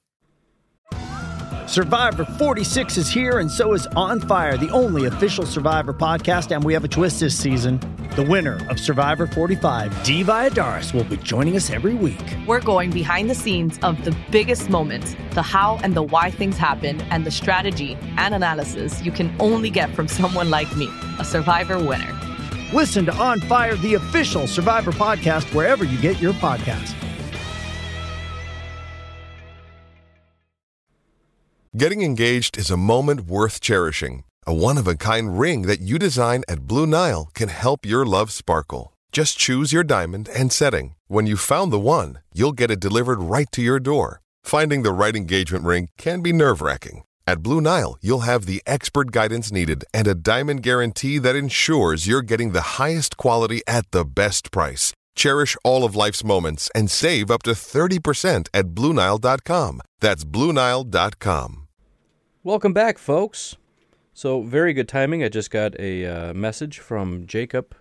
Survivor 1.66 2.24
46 2.24 2.96
is 2.96 3.08
here, 3.10 3.40
and 3.40 3.50
so 3.50 3.72
is 3.72 3.88
On 3.96 4.20
Fire, 4.20 4.56
the 4.56 4.70
only 4.70 5.06
official 5.06 5.44
Survivor 5.44 5.92
podcast. 5.92 6.54
And 6.54 6.62
we 6.62 6.72
have 6.72 6.84
a 6.84 6.88
twist 6.88 7.18
this 7.18 7.36
season. 7.36 7.80
The 8.14 8.22
winner 8.22 8.64
of 8.70 8.78
Survivor 8.78 9.26
45, 9.26 10.04
Dee 10.04 10.22
Valladares, 10.22 10.94
will 10.94 11.02
be 11.02 11.16
joining 11.16 11.56
us 11.56 11.68
every 11.68 11.94
week. 11.94 12.22
We're 12.46 12.60
going 12.60 12.92
behind 12.92 13.28
the 13.28 13.34
scenes 13.34 13.80
of 13.82 14.04
the 14.04 14.16
biggest 14.30 14.70
moments, 14.70 15.16
the 15.32 15.42
how 15.42 15.80
and 15.82 15.94
the 15.94 16.04
why 16.04 16.30
things 16.30 16.56
happen, 16.56 17.00
and 17.10 17.26
the 17.26 17.32
strategy 17.32 17.98
and 18.18 18.36
analysis 18.36 19.02
you 19.02 19.10
can 19.10 19.34
only 19.40 19.68
get 19.68 19.92
from 19.96 20.06
someone 20.06 20.48
like 20.48 20.76
me, 20.76 20.88
a 21.18 21.24
Survivor 21.24 21.76
winner. 21.76 22.25
Listen 22.76 23.06
to 23.06 23.14
On 23.14 23.40
Fire, 23.40 23.74
the 23.76 23.94
official 23.94 24.46
Survivor 24.46 24.92
podcast, 24.92 25.44
wherever 25.54 25.82
you 25.82 25.98
get 25.98 26.20
your 26.20 26.34
podcasts. 26.34 26.94
Getting 31.74 32.02
engaged 32.02 32.58
is 32.58 32.70
a 32.70 32.76
moment 32.76 33.22
worth 33.22 33.60
cherishing. 33.60 34.24
A 34.46 34.52
one 34.52 34.76
of 34.76 34.86
a 34.86 34.94
kind 34.94 35.38
ring 35.40 35.62
that 35.62 35.80
you 35.80 35.98
design 35.98 36.42
at 36.48 36.66
Blue 36.66 36.86
Nile 36.86 37.30
can 37.32 37.48
help 37.48 37.86
your 37.86 38.04
love 38.04 38.30
sparkle. 38.30 38.92
Just 39.10 39.38
choose 39.38 39.72
your 39.72 39.82
diamond 39.82 40.28
and 40.28 40.52
setting. 40.52 40.96
When 41.08 41.26
you've 41.26 41.40
found 41.40 41.72
the 41.72 41.78
one, 41.78 42.18
you'll 42.34 42.52
get 42.60 42.70
it 42.70 42.78
delivered 42.78 43.20
right 43.20 43.50
to 43.52 43.62
your 43.62 43.80
door. 43.80 44.20
Finding 44.42 44.82
the 44.82 44.92
right 44.92 45.16
engagement 45.16 45.64
ring 45.64 45.88
can 45.96 46.20
be 46.20 46.30
nerve 46.30 46.60
wracking. 46.60 47.04
At 47.28 47.42
Blue 47.42 47.60
Nile, 47.60 47.98
you'll 48.00 48.20
have 48.20 48.46
the 48.46 48.62
expert 48.68 49.10
guidance 49.10 49.50
needed 49.50 49.84
and 49.92 50.06
a 50.06 50.14
diamond 50.14 50.62
guarantee 50.62 51.18
that 51.18 51.34
ensures 51.34 52.06
you're 52.06 52.22
getting 52.22 52.52
the 52.52 52.78
highest 52.78 53.16
quality 53.16 53.62
at 53.66 53.90
the 53.90 54.04
best 54.04 54.52
price. 54.52 54.92
Cherish 55.16 55.56
all 55.64 55.82
of 55.82 55.96
life's 55.96 56.22
moments 56.22 56.70
and 56.72 56.88
save 56.88 57.28
up 57.28 57.42
to 57.42 57.50
30% 57.50 58.46
at 58.54 58.66
BlueNile.com. 58.66 59.80
That's 59.98 60.24
BlueNile.com. 60.24 61.66
Welcome 62.44 62.72
back, 62.72 62.96
folks. 62.96 63.56
So, 64.14 64.42
very 64.42 64.72
good 64.72 64.88
timing. 64.88 65.24
I 65.24 65.28
just 65.28 65.50
got 65.50 65.74
a 65.80 66.06
uh, 66.06 66.32
message 66.32 66.78
from 66.78 67.26
Jacob 67.26 67.74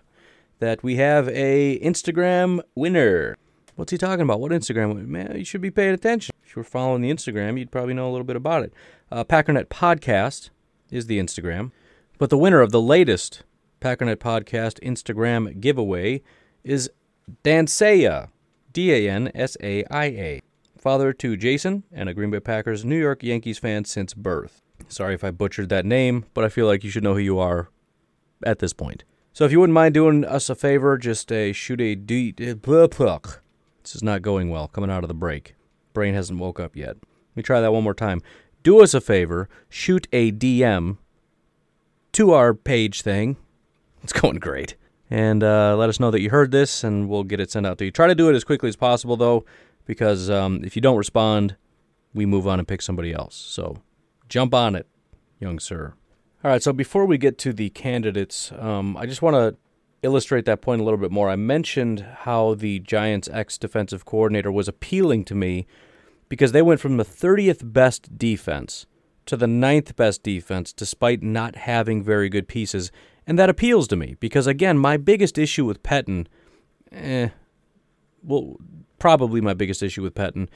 that 0.58 0.82
we 0.82 0.96
have 0.96 1.28
a 1.28 1.78
Instagram 1.78 2.62
winner. 2.74 3.36
What's 3.76 3.92
he 3.92 3.98
talking 3.98 4.22
about? 4.22 4.40
What 4.40 4.50
Instagram? 4.50 5.06
Man, 5.06 5.36
you 5.36 5.44
should 5.44 5.60
be 5.60 5.70
paying 5.70 5.94
attention. 5.94 6.34
If 6.44 6.56
you 6.56 6.60
were 6.60 6.64
following 6.64 7.02
the 7.02 7.12
Instagram, 7.12 7.58
you'd 7.58 7.70
probably 7.70 7.94
know 7.94 8.08
a 8.08 8.12
little 8.12 8.24
bit 8.24 8.36
about 8.36 8.64
it. 8.64 8.72
Uh, 9.10 9.22
Packernet 9.24 9.66
Podcast 9.66 10.50
is 10.90 11.06
the 11.06 11.18
Instagram. 11.18 11.70
But 12.18 12.30
the 12.30 12.38
winner 12.38 12.60
of 12.60 12.72
the 12.72 12.80
latest 12.80 13.44
Packernet 13.80 14.16
Podcast 14.16 14.80
Instagram 14.82 15.60
giveaway 15.60 16.22
is 16.64 16.90
Dansaia, 17.44 18.30
D 18.72 18.92
A 18.92 19.10
N 19.10 19.30
S 19.34 19.56
A 19.62 19.84
I 19.90 20.04
A 20.04 20.42
father 20.76 21.12
to 21.12 21.36
Jason 21.36 21.82
and 21.92 22.08
a 22.08 22.14
Green 22.14 22.30
Bay 22.30 22.40
Packers 22.40 22.84
New 22.84 22.98
York 22.98 23.22
Yankees 23.22 23.58
fan 23.58 23.84
since 23.84 24.14
birth. 24.14 24.62
Sorry 24.88 25.14
if 25.14 25.24
I 25.24 25.30
butchered 25.30 25.68
that 25.68 25.84
name, 25.84 26.26
but 26.32 26.44
I 26.44 26.48
feel 26.48 26.66
like 26.66 26.84
you 26.84 26.90
should 26.90 27.02
know 27.02 27.14
who 27.14 27.20
you 27.20 27.38
are 27.38 27.68
at 28.44 28.60
this 28.60 28.72
point. 28.72 29.04
So 29.32 29.44
if 29.44 29.52
you 29.52 29.60
wouldn't 29.60 29.74
mind 29.74 29.94
doing 29.94 30.24
us 30.24 30.48
a 30.48 30.54
favor, 30.54 30.96
just 30.96 31.30
a 31.30 31.52
shoot 31.52 31.80
a. 31.80 31.94
This 31.96 33.94
is 33.94 34.02
not 34.02 34.22
going 34.22 34.50
well 34.50 34.68
coming 34.68 34.90
out 34.90 35.04
of 35.04 35.08
the 35.08 35.14
break. 35.14 35.54
Brain 35.92 36.14
hasn't 36.14 36.38
woke 36.38 36.58
up 36.58 36.74
yet. 36.76 36.96
Let 36.96 37.36
me 37.36 37.42
try 37.42 37.60
that 37.60 37.72
one 37.72 37.84
more 37.84 37.94
time. 37.94 38.22
Do 38.66 38.82
us 38.82 38.94
a 38.94 39.00
favor, 39.00 39.48
shoot 39.68 40.08
a 40.12 40.32
DM 40.32 40.96
to 42.10 42.32
our 42.32 42.52
page 42.52 43.02
thing. 43.02 43.36
It's 44.02 44.12
going 44.12 44.40
great. 44.40 44.74
And 45.08 45.44
uh, 45.44 45.76
let 45.76 45.88
us 45.88 46.00
know 46.00 46.10
that 46.10 46.20
you 46.20 46.30
heard 46.30 46.50
this, 46.50 46.82
and 46.82 47.08
we'll 47.08 47.22
get 47.22 47.38
it 47.38 47.48
sent 47.48 47.64
out 47.64 47.78
to 47.78 47.84
you. 47.84 47.92
Try 47.92 48.08
to 48.08 48.14
do 48.16 48.28
it 48.28 48.34
as 48.34 48.42
quickly 48.42 48.68
as 48.68 48.74
possible, 48.74 49.16
though 49.16 49.44
because 49.84 50.28
um, 50.28 50.64
if 50.64 50.74
you 50.74 50.82
don't 50.82 50.96
respond, 50.96 51.54
we 52.12 52.26
move 52.26 52.48
on 52.48 52.58
and 52.58 52.66
pick 52.66 52.82
somebody 52.82 53.12
else. 53.12 53.36
So 53.36 53.76
jump 54.28 54.52
on 54.52 54.74
it, 54.74 54.88
young 55.38 55.60
sir. 55.60 55.94
All 56.42 56.50
right, 56.50 56.60
so 56.60 56.72
before 56.72 57.06
we 57.06 57.18
get 57.18 57.38
to 57.38 57.52
the 57.52 57.70
candidates, 57.70 58.50
um, 58.58 58.96
I 58.96 59.06
just 59.06 59.22
want 59.22 59.36
to 59.36 59.56
illustrate 60.02 60.44
that 60.46 60.60
point 60.60 60.80
a 60.80 60.84
little 60.84 60.98
bit 60.98 61.12
more. 61.12 61.30
I 61.30 61.36
mentioned 61.36 62.04
how 62.22 62.54
the 62.54 62.80
Giants' 62.80 63.28
ex 63.32 63.58
defensive 63.58 64.04
coordinator 64.04 64.50
was 64.50 64.66
appealing 64.66 65.24
to 65.26 65.36
me 65.36 65.68
because 66.28 66.52
they 66.52 66.62
went 66.62 66.80
from 66.80 66.96
the 66.96 67.04
30th 67.04 67.72
best 67.72 68.18
defense 68.18 68.86
to 69.26 69.36
the 69.36 69.46
ninth 69.46 69.96
best 69.96 70.22
defense 70.22 70.72
despite 70.72 71.22
not 71.22 71.56
having 71.56 72.02
very 72.02 72.28
good 72.28 72.48
pieces. 72.48 72.92
And 73.26 73.38
that 73.38 73.50
appeals 73.50 73.88
to 73.88 73.96
me 73.96 74.16
because, 74.20 74.46
again, 74.46 74.78
my 74.78 74.96
biggest 74.96 75.36
issue 75.36 75.64
with 75.64 75.82
Pettine 75.82 76.26
eh, 76.92 77.28
well, 78.22 78.56
probably 78.98 79.40
my 79.40 79.54
biggest 79.54 79.82
issue 79.82 80.02
with 80.02 80.14
Pettine 80.14 80.48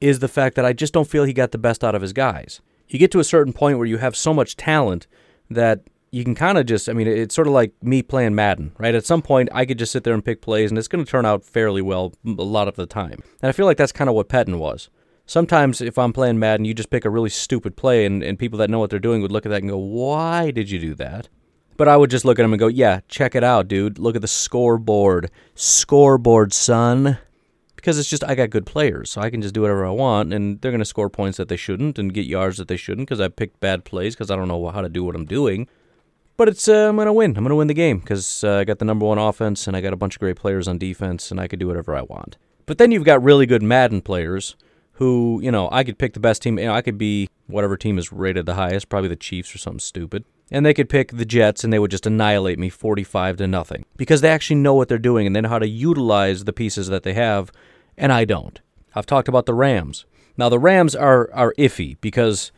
is 0.00 0.18
the 0.18 0.28
fact 0.28 0.56
that 0.56 0.64
I 0.64 0.72
just 0.72 0.92
don't 0.92 1.08
feel 1.08 1.24
he 1.24 1.32
got 1.32 1.52
the 1.52 1.58
best 1.58 1.84
out 1.84 1.94
of 1.94 2.02
his 2.02 2.12
guys. 2.12 2.60
You 2.88 2.98
get 2.98 3.12
to 3.12 3.20
a 3.20 3.24
certain 3.24 3.52
point 3.52 3.78
where 3.78 3.86
you 3.86 3.98
have 3.98 4.16
so 4.16 4.34
much 4.34 4.56
talent 4.56 5.06
that 5.48 5.82
you 6.10 6.24
can 6.24 6.34
kind 6.34 6.58
of 6.58 6.66
just, 6.66 6.88
I 6.88 6.92
mean, 6.92 7.06
it's 7.06 7.34
sort 7.34 7.46
of 7.46 7.54
like 7.54 7.72
me 7.82 8.02
playing 8.02 8.34
Madden, 8.34 8.72
right? 8.78 8.94
At 8.94 9.06
some 9.06 9.22
point, 9.22 9.48
I 9.52 9.64
could 9.64 9.78
just 9.78 9.92
sit 9.92 10.04
there 10.04 10.12
and 10.12 10.24
pick 10.24 10.42
plays, 10.42 10.70
and 10.70 10.76
it's 10.76 10.88
going 10.88 11.04
to 11.04 11.10
turn 11.10 11.24
out 11.24 11.44
fairly 11.44 11.80
well 11.80 12.12
a 12.26 12.42
lot 12.42 12.68
of 12.68 12.76
the 12.76 12.86
time. 12.86 13.22
And 13.40 13.48
I 13.48 13.52
feel 13.52 13.64
like 13.64 13.78
that's 13.78 13.92
kind 13.92 14.10
of 14.10 14.16
what 14.16 14.28
Pettine 14.28 14.58
was. 14.58 14.90
Sometimes, 15.32 15.80
if 15.80 15.96
I'm 15.96 16.12
playing 16.12 16.38
Madden, 16.38 16.66
you 16.66 16.74
just 16.74 16.90
pick 16.90 17.06
a 17.06 17.10
really 17.10 17.30
stupid 17.30 17.74
play, 17.74 18.04
and, 18.04 18.22
and 18.22 18.38
people 18.38 18.58
that 18.58 18.68
know 18.68 18.78
what 18.78 18.90
they're 18.90 18.98
doing 18.98 19.22
would 19.22 19.32
look 19.32 19.46
at 19.46 19.48
that 19.48 19.62
and 19.62 19.70
go, 19.70 19.78
Why 19.78 20.50
did 20.50 20.70
you 20.70 20.78
do 20.78 20.94
that? 20.96 21.30
But 21.78 21.88
I 21.88 21.96
would 21.96 22.10
just 22.10 22.26
look 22.26 22.38
at 22.38 22.42
them 22.42 22.52
and 22.52 22.60
go, 22.60 22.66
Yeah, 22.66 23.00
check 23.08 23.34
it 23.34 23.42
out, 23.42 23.66
dude. 23.66 23.98
Look 23.98 24.14
at 24.14 24.20
the 24.20 24.28
scoreboard. 24.28 25.30
Scoreboard, 25.54 26.52
son 26.52 27.16
because 27.76 27.98
it's 27.98 28.10
just 28.10 28.22
I 28.24 28.34
got 28.34 28.50
good 28.50 28.66
players, 28.66 29.10
so 29.10 29.22
I 29.22 29.30
can 29.30 29.40
just 29.40 29.54
do 29.54 29.62
whatever 29.62 29.86
I 29.86 29.90
want, 29.90 30.34
and 30.34 30.60
they're 30.60 30.70
going 30.70 30.80
to 30.80 30.84
score 30.84 31.08
points 31.08 31.38
that 31.38 31.48
they 31.48 31.56
shouldn't 31.56 31.98
and 31.98 32.12
get 32.12 32.26
yards 32.26 32.58
that 32.58 32.68
they 32.68 32.76
shouldn't 32.76 33.08
because 33.08 33.18
I 33.18 33.28
picked 33.28 33.58
bad 33.58 33.86
plays 33.86 34.14
because 34.14 34.30
I 34.30 34.36
don't 34.36 34.48
know 34.48 34.68
how 34.68 34.82
to 34.82 34.90
do 34.90 35.02
what 35.02 35.16
I'm 35.16 35.24
doing. 35.24 35.66
But 36.36 36.48
it's 36.48 36.68
uh, 36.68 36.90
I'm 36.90 36.96
going 36.96 37.06
to 37.06 37.12
win. 37.14 37.30
I'm 37.38 37.42
going 37.42 37.48
to 37.48 37.56
win 37.56 37.68
the 37.68 37.74
game 37.74 38.00
because 38.00 38.44
uh, 38.44 38.58
I 38.58 38.64
got 38.64 38.80
the 38.80 38.84
number 38.84 39.06
one 39.06 39.16
offense 39.16 39.66
and 39.66 39.74
I 39.74 39.80
got 39.80 39.94
a 39.94 39.96
bunch 39.96 40.16
of 40.16 40.20
great 40.20 40.36
players 40.36 40.68
on 40.68 40.76
defense, 40.76 41.30
and 41.30 41.40
I 41.40 41.48
could 41.48 41.58
do 41.58 41.68
whatever 41.68 41.96
I 41.96 42.02
want. 42.02 42.36
But 42.66 42.76
then 42.76 42.90
you've 42.90 43.04
got 43.04 43.22
really 43.22 43.46
good 43.46 43.62
Madden 43.62 44.02
players 44.02 44.56
who, 45.02 45.40
you 45.42 45.50
know, 45.50 45.68
I 45.72 45.82
could 45.82 45.98
pick 45.98 46.14
the 46.14 46.20
best 46.20 46.42
team. 46.42 46.60
You 46.60 46.66
know, 46.66 46.74
I 46.74 46.80
could 46.80 46.96
be 46.96 47.28
whatever 47.48 47.76
team 47.76 47.98
is 47.98 48.12
rated 48.12 48.46
the 48.46 48.54
highest, 48.54 48.88
probably 48.88 49.08
the 49.08 49.16
Chiefs 49.16 49.52
or 49.52 49.58
something 49.58 49.80
stupid. 49.80 50.24
And 50.48 50.64
they 50.64 50.72
could 50.72 50.88
pick 50.88 51.10
the 51.10 51.24
Jets 51.24 51.64
and 51.64 51.72
they 51.72 51.80
would 51.80 51.90
just 51.90 52.06
annihilate 52.06 52.56
me 52.56 52.68
45 52.68 53.38
to 53.38 53.48
nothing 53.48 53.84
because 53.96 54.20
they 54.20 54.30
actually 54.30 54.56
know 54.56 54.74
what 54.74 54.88
they're 54.88 54.98
doing 54.98 55.26
and 55.26 55.34
they 55.34 55.40
know 55.40 55.48
how 55.48 55.58
to 55.58 55.66
utilize 55.66 56.44
the 56.44 56.52
pieces 56.52 56.86
that 56.86 57.02
they 57.02 57.14
have 57.14 57.50
and 57.98 58.12
I 58.12 58.24
don't. 58.24 58.60
I've 58.94 59.06
talked 59.06 59.26
about 59.26 59.46
the 59.46 59.54
Rams. 59.54 60.04
Now 60.36 60.48
the 60.48 60.58
Rams 60.60 60.94
are 60.94 61.28
are 61.32 61.52
iffy 61.58 61.96
because 62.00 62.52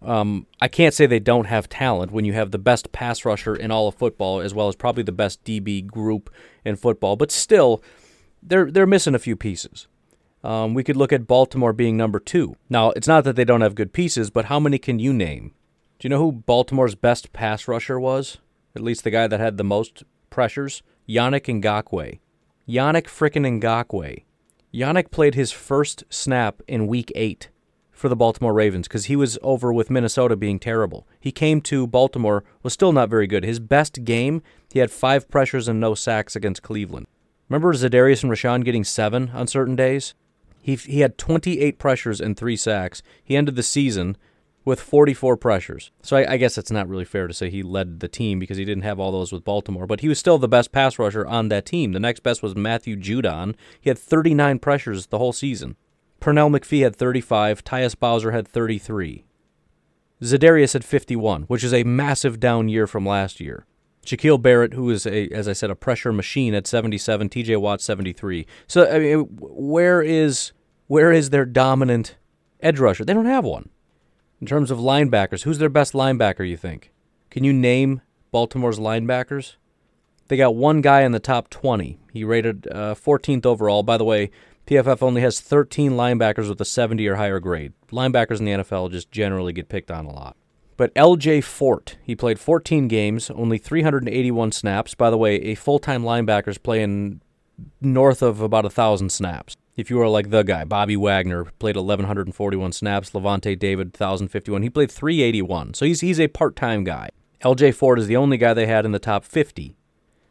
um, 0.00 0.46
I 0.58 0.68
can't 0.68 0.94
say 0.94 1.04
they 1.04 1.20
don't 1.20 1.46
have 1.46 1.68
talent 1.68 2.12
when 2.12 2.24
you 2.24 2.32
have 2.32 2.50
the 2.50 2.58
best 2.58 2.92
pass 2.92 3.26
rusher 3.26 3.54
in 3.54 3.70
all 3.70 3.88
of 3.88 3.94
football, 3.94 4.40
as 4.40 4.54
well 4.54 4.68
as 4.68 4.76
probably 4.76 5.02
the 5.02 5.12
best 5.12 5.44
DB 5.44 5.86
group 5.86 6.30
in 6.64 6.76
football. 6.76 7.16
But 7.16 7.30
still, 7.30 7.82
they're 8.42 8.70
they're 8.70 8.86
missing 8.86 9.14
a 9.14 9.18
few 9.18 9.36
pieces. 9.36 9.86
Um, 10.42 10.74
we 10.74 10.84
could 10.84 10.96
look 10.96 11.12
at 11.12 11.26
Baltimore 11.26 11.72
being 11.72 11.96
number 11.96 12.18
two. 12.18 12.56
Now, 12.68 12.90
it's 12.90 13.08
not 13.08 13.24
that 13.24 13.36
they 13.36 13.44
don't 13.44 13.60
have 13.60 13.74
good 13.74 13.92
pieces, 13.92 14.30
but 14.30 14.46
how 14.46 14.58
many 14.58 14.78
can 14.78 14.98
you 14.98 15.12
name? 15.12 15.54
Do 15.98 16.06
you 16.06 16.10
know 16.10 16.18
who 16.18 16.32
Baltimore's 16.32 16.94
best 16.94 17.32
pass 17.32 17.68
rusher 17.68 18.00
was? 18.00 18.38
At 18.74 18.82
least 18.82 19.04
the 19.04 19.10
guy 19.10 19.26
that 19.26 19.40
had 19.40 19.58
the 19.58 19.64
most 19.64 20.04
pressures? 20.30 20.82
Yannick 21.08 21.46
Ngakoue. 21.60 22.20
Yannick 22.68 23.04
frickin' 23.04 23.60
Ngakoue 23.60 24.24
Yannick 24.72 25.10
played 25.10 25.34
his 25.34 25.50
first 25.50 26.04
snap 26.08 26.62
in 26.68 26.86
week 26.86 27.10
eight 27.16 27.48
for 27.90 28.08
the 28.08 28.16
Baltimore 28.16 28.54
Ravens 28.54 28.86
because 28.86 29.06
he 29.06 29.16
was 29.16 29.36
over 29.42 29.72
with 29.72 29.90
Minnesota 29.90 30.36
being 30.36 30.60
terrible. 30.60 31.08
He 31.18 31.32
came 31.32 31.60
to 31.62 31.88
Baltimore, 31.88 32.44
was 32.62 32.72
still 32.72 32.92
not 32.92 33.10
very 33.10 33.26
good. 33.26 33.44
His 33.44 33.58
best 33.58 34.04
game, 34.04 34.42
he 34.72 34.78
had 34.78 34.92
five 34.92 35.28
pressures 35.28 35.66
and 35.66 35.80
no 35.80 35.94
sacks 35.94 36.36
against 36.36 36.62
Cleveland. 36.62 37.08
Remember 37.48 37.74
Za'Darius 37.74 38.22
and 38.22 38.30
Rashan 38.30 38.64
getting 38.64 38.84
seven 38.84 39.30
on 39.34 39.48
certain 39.48 39.74
days? 39.74 40.14
He, 40.60 40.76
he 40.76 41.00
had 41.00 41.18
28 41.18 41.78
pressures 41.78 42.20
and 42.20 42.36
three 42.36 42.56
sacks. 42.56 43.02
He 43.22 43.36
ended 43.36 43.56
the 43.56 43.62
season 43.62 44.16
with 44.64 44.80
44 44.80 45.36
pressures. 45.36 45.90
So 46.02 46.16
I, 46.16 46.34
I, 46.34 46.36
guess 46.36 46.58
it's 46.58 46.70
not 46.70 46.88
really 46.88 47.04
fair 47.04 47.26
to 47.26 47.34
say 47.34 47.48
he 47.48 47.62
led 47.62 48.00
the 48.00 48.08
team 48.08 48.38
because 48.38 48.58
he 48.58 48.64
didn't 48.64 48.84
have 48.84 49.00
all 49.00 49.10
those 49.10 49.32
with 49.32 49.44
Baltimore, 49.44 49.86
but 49.86 50.00
he 50.00 50.08
was 50.08 50.18
still 50.18 50.38
the 50.38 50.48
best 50.48 50.70
pass 50.70 50.98
rusher 50.98 51.26
on 51.26 51.48
that 51.48 51.64
team. 51.64 51.92
The 51.92 52.00
next 52.00 52.22
best 52.22 52.42
was 52.42 52.54
Matthew 52.54 52.96
Judon. 52.96 53.54
He 53.80 53.88
had 53.88 53.98
39 53.98 54.58
pressures 54.58 55.06
the 55.06 55.18
whole 55.18 55.32
season. 55.32 55.76
Pernell 56.20 56.54
McPhee 56.54 56.82
had 56.82 56.94
35. 56.94 57.64
Tyus 57.64 57.98
Bowser 57.98 58.32
had 58.32 58.46
33. 58.46 59.24
Za'Darius 60.22 60.74
had 60.74 60.84
51, 60.84 61.44
which 61.44 61.64
is 61.64 61.72
a 61.72 61.84
massive 61.84 62.38
down 62.38 62.68
year 62.68 62.86
from 62.86 63.06
last 63.06 63.40
year. 63.40 63.64
Shaquille 64.04 64.40
Barrett, 64.40 64.74
who 64.74 64.90
is 64.90 65.06
a, 65.06 65.28
as 65.28 65.46
I 65.46 65.52
said, 65.52 65.70
a 65.70 65.74
pressure 65.74 66.12
machine 66.12 66.54
at 66.54 66.66
77. 66.66 67.28
T.J. 67.28 67.56
Watt 67.56 67.80
73. 67.80 68.46
So 68.66 68.90
I 68.90 68.98
mean, 68.98 69.28
where 69.40 70.02
is 70.02 70.52
where 70.86 71.12
is 71.12 71.30
their 71.30 71.44
dominant 71.44 72.16
edge 72.60 72.78
rusher? 72.78 73.04
They 73.04 73.14
don't 73.14 73.26
have 73.26 73.44
one. 73.44 73.70
In 74.40 74.46
terms 74.46 74.70
of 74.70 74.78
linebackers, 74.78 75.42
who's 75.42 75.58
their 75.58 75.68
best 75.68 75.92
linebacker, 75.92 76.48
you 76.48 76.56
think? 76.56 76.92
Can 77.30 77.44
you 77.44 77.52
name 77.52 78.00
Baltimore's 78.32 78.78
linebackers? 78.78 79.56
They 80.28 80.36
got 80.36 80.54
one 80.54 80.80
guy 80.80 81.02
in 81.02 81.12
the 81.12 81.20
top 81.20 81.50
20. 81.50 81.98
He 82.12 82.24
rated 82.24 82.66
uh, 82.68 82.94
14th 82.94 83.44
overall. 83.44 83.82
By 83.82 83.98
the 83.98 84.04
way, 84.04 84.30
PFF 84.66 85.02
only 85.02 85.20
has 85.22 85.40
13 85.40 85.92
linebackers 85.92 86.48
with 86.48 86.60
a 86.60 86.64
70 86.64 87.06
or 87.08 87.16
higher 87.16 87.40
grade. 87.40 87.72
Linebackers 87.90 88.38
in 88.38 88.44
the 88.44 88.52
NFL 88.52 88.92
just 88.92 89.10
generally 89.10 89.52
get 89.52 89.68
picked 89.68 89.90
on 89.90 90.06
a 90.06 90.12
lot. 90.12 90.36
But 90.80 90.94
LJ 90.94 91.44
Fort, 91.44 91.98
he 92.02 92.16
played 92.16 92.40
14 92.40 92.88
games, 92.88 93.28
only 93.28 93.58
381 93.58 94.50
snaps. 94.52 94.94
By 94.94 95.10
the 95.10 95.18
way, 95.18 95.34
a 95.42 95.54
full 95.54 95.78
time 95.78 96.02
linebacker 96.02 96.48
is 96.48 96.56
playing 96.56 97.20
north 97.82 98.22
of 98.22 98.40
about 98.40 98.64
a 98.64 98.72
1,000 98.72 99.12
snaps 99.12 99.58
if 99.76 99.90
you 99.90 100.00
are 100.00 100.08
like 100.08 100.30
the 100.30 100.42
guy, 100.42 100.64
Bobby 100.64 100.96
Wagner 100.96 101.44
played 101.58 101.76
1,141 101.76 102.72
snaps, 102.72 103.10
Lavonte 103.10 103.58
David 103.58 103.88
1,051. 103.88 104.62
He 104.62 104.70
played 104.70 104.90
381, 104.90 105.74
so 105.74 105.84
he's 105.84 106.00
he's 106.00 106.18
a 106.18 106.28
part-time 106.28 106.82
guy. 106.84 107.10
L.J. 107.42 107.72
Fort 107.72 107.98
is 107.98 108.06
the 108.06 108.16
only 108.16 108.38
guy 108.38 108.54
they 108.54 108.66
had 108.66 108.86
in 108.86 108.92
the 108.92 108.98
top 108.98 109.22
50. 109.26 109.76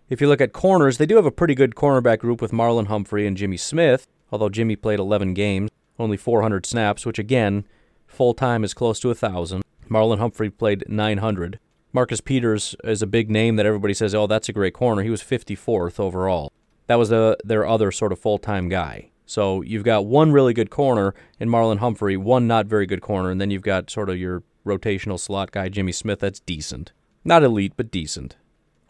If 0.09 0.19
you 0.19 0.27
look 0.27 0.41
at 0.41 0.51
corners, 0.51 0.97
they 0.97 1.05
do 1.05 1.17
have 1.17 1.27
a 1.27 1.31
pretty 1.31 1.53
good 1.53 1.75
cornerback 1.75 2.19
group 2.19 2.41
with 2.41 2.51
Marlon 2.51 2.87
Humphrey 2.87 3.27
and 3.27 3.37
Jimmy 3.37 3.57
Smith, 3.57 4.07
although 4.31 4.49
Jimmy 4.49 4.75
played 4.75 4.99
11 4.99 5.35
games, 5.35 5.69
only 5.99 6.17
400 6.17 6.65
snaps, 6.65 7.05
which 7.05 7.19
again, 7.19 7.67
full-time 8.07 8.63
is 8.63 8.73
close 8.73 8.99
to 9.01 9.09
1,000. 9.09 9.61
Marlon 9.89 10.19
Humphrey 10.19 10.49
played 10.49 10.83
900. 10.87 11.59
Marcus 11.91 12.21
Peters 12.21 12.75
is 12.83 13.01
a 13.01 13.07
big 13.07 13.29
name 13.31 13.55
that 13.55 13.65
everybody 13.65 13.93
says, 13.93 14.13
oh, 14.13 14.27
that's 14.27 14.49
a 14.49 14.53
great 14.53 14.73
corner. 14.73 15.01
He 15.01 15.09
was 15.09 15.23
54th 15.23 15.99
overall. 15.99 16.51
That 16.87 16.95
was 16.95 17.09
the, 17.09 17.37
their 17.43 17.65
other 17.65 17.91
sort 17.91 18.11
of 18.11 18.19
full-time 18.19 18.69
guy. 18.69 19.09
So 19.25 19.61
you've 19.61 19.83
got 19.83 20.05
one 20.05 20.31
really 20.31 20.53
good 20.53 20.69
corner 20.69 21.13
in 21.39 21.49
Marlon 21.49 21.77
Humphrey, 21.77 22.17
one 22.17 22.47
not 22.47 22.65
very 22.65 22.85
good 22.85 23.01
corner, 23.01 23.29
and 23.29 23.39
then 23.39 23.51
you've 23.51 23.61
got 23.61 23.89
sort 23.89 24.09
of 24.09 24.17
your 24.17 24.43
rotational 24.65 25.19
slot 25.19 25.51
guy, 25.51 25.69
Jimmy 25.69 25.91
Smith, 25.91 26.19
that's 26.19 26.39
decent. 26.39 26.91
Not 27.23 27.43
elite, 27.43 27.73
but 27.75 27.91
decent. 27.91 28.37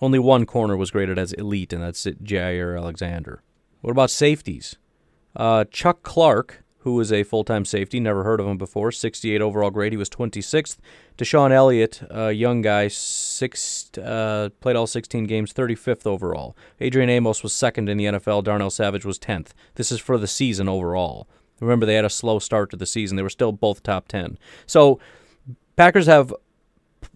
Only 0.02 0.20
one 0.20 0.46
corner 0.46 0.78
was 0.78 0.92
graded 0.92 1.20
as 1.20 1.34
elite, 1.34 1.74
and 1.74 1.84
that's 1.84 2.06
Jaire 2.06 2.78
Alexander. 2.78 3.44
What 3.82 3.92
about 3.92 4.12
safeties? 4.12 4.78
Uh, 5.36 5.66
Chuck 5.66 6.04
Clark 6.04 6.64
who 6.90 6.96
was 6.96 7.12
a 7.12 7.24
full 7.24 7.44
time 7.44 7.66
safety. 7.66 8.00
Never 8.00 8.24
heard 8.24 8.40
of 8.40 8.48
him 8.48 8.58
before. 8.58 8.92
68 8.92 9.42
overall 9.42 9.70
grade. 9.70 9.94
He 9.94 9.98
was 9.98 10.10
26th. 10.10 10.78
DeShon 11.18 11.52
Elliott, 11.52 12.02
a 12.10 12.32
young 12.32 12.62
guy, 12.62 12.88
six, 12.88 13.92
uh, 13.98 14.50
played 14.60 14.76
all 14.76 14.88
16 14.88 15.26
games, 15.26 15.54
35th 15.54 16.08
overall. 16.08 16.58
Adrian 16.80 17.10
Amos 17.10 17.44
was 17.44 17.54
second 17.54 17.90
in 17.90 17.98
the 17.98 18.06
NFL. 18.06 18.44
Darnell 18.44 18.72
Savage 18.72 19.06
was 19.06 19.20
10th. 19.20 19.50
This 19.76 19.92
is 19.92 20.00
for 20.00 20.18
the 20.18 20.28
season 20.28 20.68
overall. 20.68 21.28
Remember, 21.60 21.86
they 21.86 21.96
had 21.96 22.06
a 22.06 22.10
slow 22.10 22.40
start 22.40 22.72
to 22.72 22.78
the 22.78 22.86
season. 22.86 23.18
They 23.18 23.24
were 23.24 23.30
still 23.30 23.52
both 23.52 23.84
top 23.84 24.08
10. 24.08 24.38
So, 24.66 25.00
Packers 25.76 26.08
have 26.08 26.34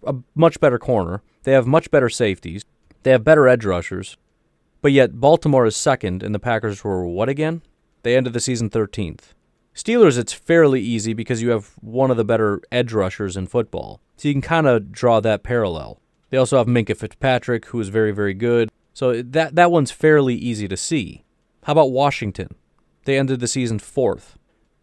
a 0.06 0.14
much 0.34 0.60
better 0.60 0.78
corner. 0.78 1.22
They 1.42 1.52
have 1.52 1.66
much 1.66 1.90
better 1.90 2.08
safeties. 2.08 2.64
They 3.02 3.10
have 3.10 3.24
better 3.24 3.48
edge 3.48 3.64
rushers. 3.64 4.16
But 4.82 4.92
yet, 4.92 5.18
Baltimore 5.18 5.66
is 5.66 5.76
second, 5.76 6.22
and 6.22 6.34
the 6.34 6.38
Packers 6.38 6.84
were 6.84 7.06
what 7.06 7.28
again? 7.28 7.62
They 8.04 8.16
ended 8.16 8.34
the 8.34 8.40
season 8.40 8.68
13th. 8.70 9.33
Steelers, 9.74 10.16
it's 10.16 10.32
fairly 10.32 10.80
easy 10.80 11.14
because 11.14 11.42
you 11.42 11.50
have 11.50 11.72
one 11.80 12.10
of 12.10 12.16
the 12.16 12.24
better 12.24 12.62
edge 12.70 12.92
rushers 12.92 13.36
in 13.36 13.46
football. 13.46 14.00
So 14.16 14.28
you 14.28 14.34
can 14.34 14.42
kind 14.42 14.66
of 14.66 14.92
draw 14.92 15.20
that 15.20 15.42
parallel. 15.42 16.00
They 16.30 16.36
also 16.36 16.58
have 16.58 16.66
Minkah 16.66 16.96
Fitzpatrick, 16.96 17.66
who 17.66 17.80
is 17.80 17.88
very, 17.88 18.12
very 18.12 18.34
good. 18.34 18.70
So 18.92 19.20
that, 19.22 19.56
that 19.56 19.72
one's 19.72 19.90
fairly 19.90 20.34
easy 20.34 20.68
to 20.68 20.76
see. 20.76 21.24
How 21.64 21.72
about 21.72 21.90
Washington? 21.90 22.54
They 23.04 23.18
ended 23.18 23.40
the 23.40 23.48
season 23.48 23.80
fourth. 23.80 24.38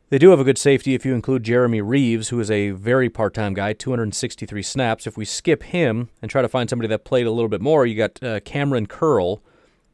They 0.10 0.17
do 0.17 0.32
have 0.32 0.41
a 0.41 0.43
good 0.43 0.58
safety 0.58 0.93
if 0.93 1.06
you 1.06 1.13
include 1.15 1.43
Jeremy 1.43 1.80
Reaves, 1.82 2.27
who 2.27 2.39
is 2.41 2.51
a 2.51 2.71
very 2.71 3.10
part 3.10 3.34
time 3.34 3.54
guy, 3.54 3.71
263 3.71 4.62
snaps. 4.62 5.08
If 5.08 5.15
we 5.15 5.23
skip 5.23 5.63
him 5.63 6.10
and 6.21 6.30
try 6.30 6.41
to 6.41 6.49
find 6.49 6.69
somebody 6.69 6.89
that 6.89 7.06
played 7.06 7.27
a 7.27 7.32
little 7.32 7.47
bit 7.47 7.62
more, 7.62 7.86
you 7.86 7.95
got 7.95 8.21
uh, 8.21 8.41
Kamren 8.41 8.89
Curl. 8.89 9.41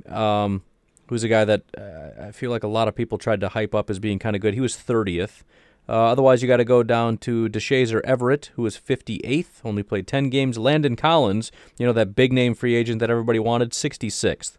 Um, 0.08 0.64
who's 1.10 1.24
a 1.24 1.28
guy 1.28 1.46
that 1.46 1.64
uh, 1.78 2.28
I 2.28 2.32
feel 2.32 2.52
like 2.52 2.64
a 2.64 2.68
lot 2.68 2.88
of 2.88 2.96
people 2.96 3.18
tried 3.18 3.42
to 3.42 3.50
hype 3.50 3.74
up 3.76 3.90
as 3.90 4.00
being 4.00 4.20
kind 4.20 4.36
of 4.36 4.42
good. 4.42 4.54
He 4.54 4.62
was 4.62 4.76
30th. 4.76 5.44
Uh, 5.90 6.08
otherwise, 6.08 6.42
you 6.42 6.48
got 6.48 6.58
to 6.58 6.66
go 6.66 6.84
down 6.84 7.18
to 7.20 7.48
Deshazor 7.48 8.02
Everett, 8.04 8.52
who 8.56 8.64
was 8.64 8.78
58th, 8.78 9.62
only 9.64 9.84
played 9.84 10.06
10 10.06 10.30
games. 10.30 10.58
Landon 10.58 10.98
Collins, 10.98 11.52
you 11.78 11.86
know, 11.86 11.94
that 11.94 12.16
big 12.16 12.34
name 12.34 12.54
free 12.54 12.76
agent 12.76 13.00
that 13.00 13.10
everybody 13.10 13.40
wanted, 13.40 13.72
66th. 13.72 14.58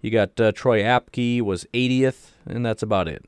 You 0.00 0.10
got 0.10 0.40
uh, 0.40 0.52
Troy 0.52 0.82
Apke, 0.82 1.42
was 1.42 1.66
80th, 1.74 2.30
and 2.46 2.64
that's 2.64 2.82
about 2.82 3.08
it. 3.08 3.24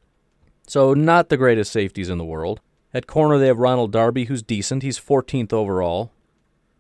So, 0.69 0.95
not 0.95 1.29
the 1.29 1.37
greatest 1.37 1.73
safeties 1.73 2.09
in 2.09 2.19
the 2.19 2.25
world. 2.25 2.61
At 2.95 3.09
corner, 3.09 3.39
they 3.39 3.49
have 3.49 3.59
Ronald 3.59 3.91
Darby, 3.91 4.27
who's 4.27 4.43
decent. 4.43 4.85
He's 4.85 5.01
14th 5.01 5.53
overall. 5.53 6.13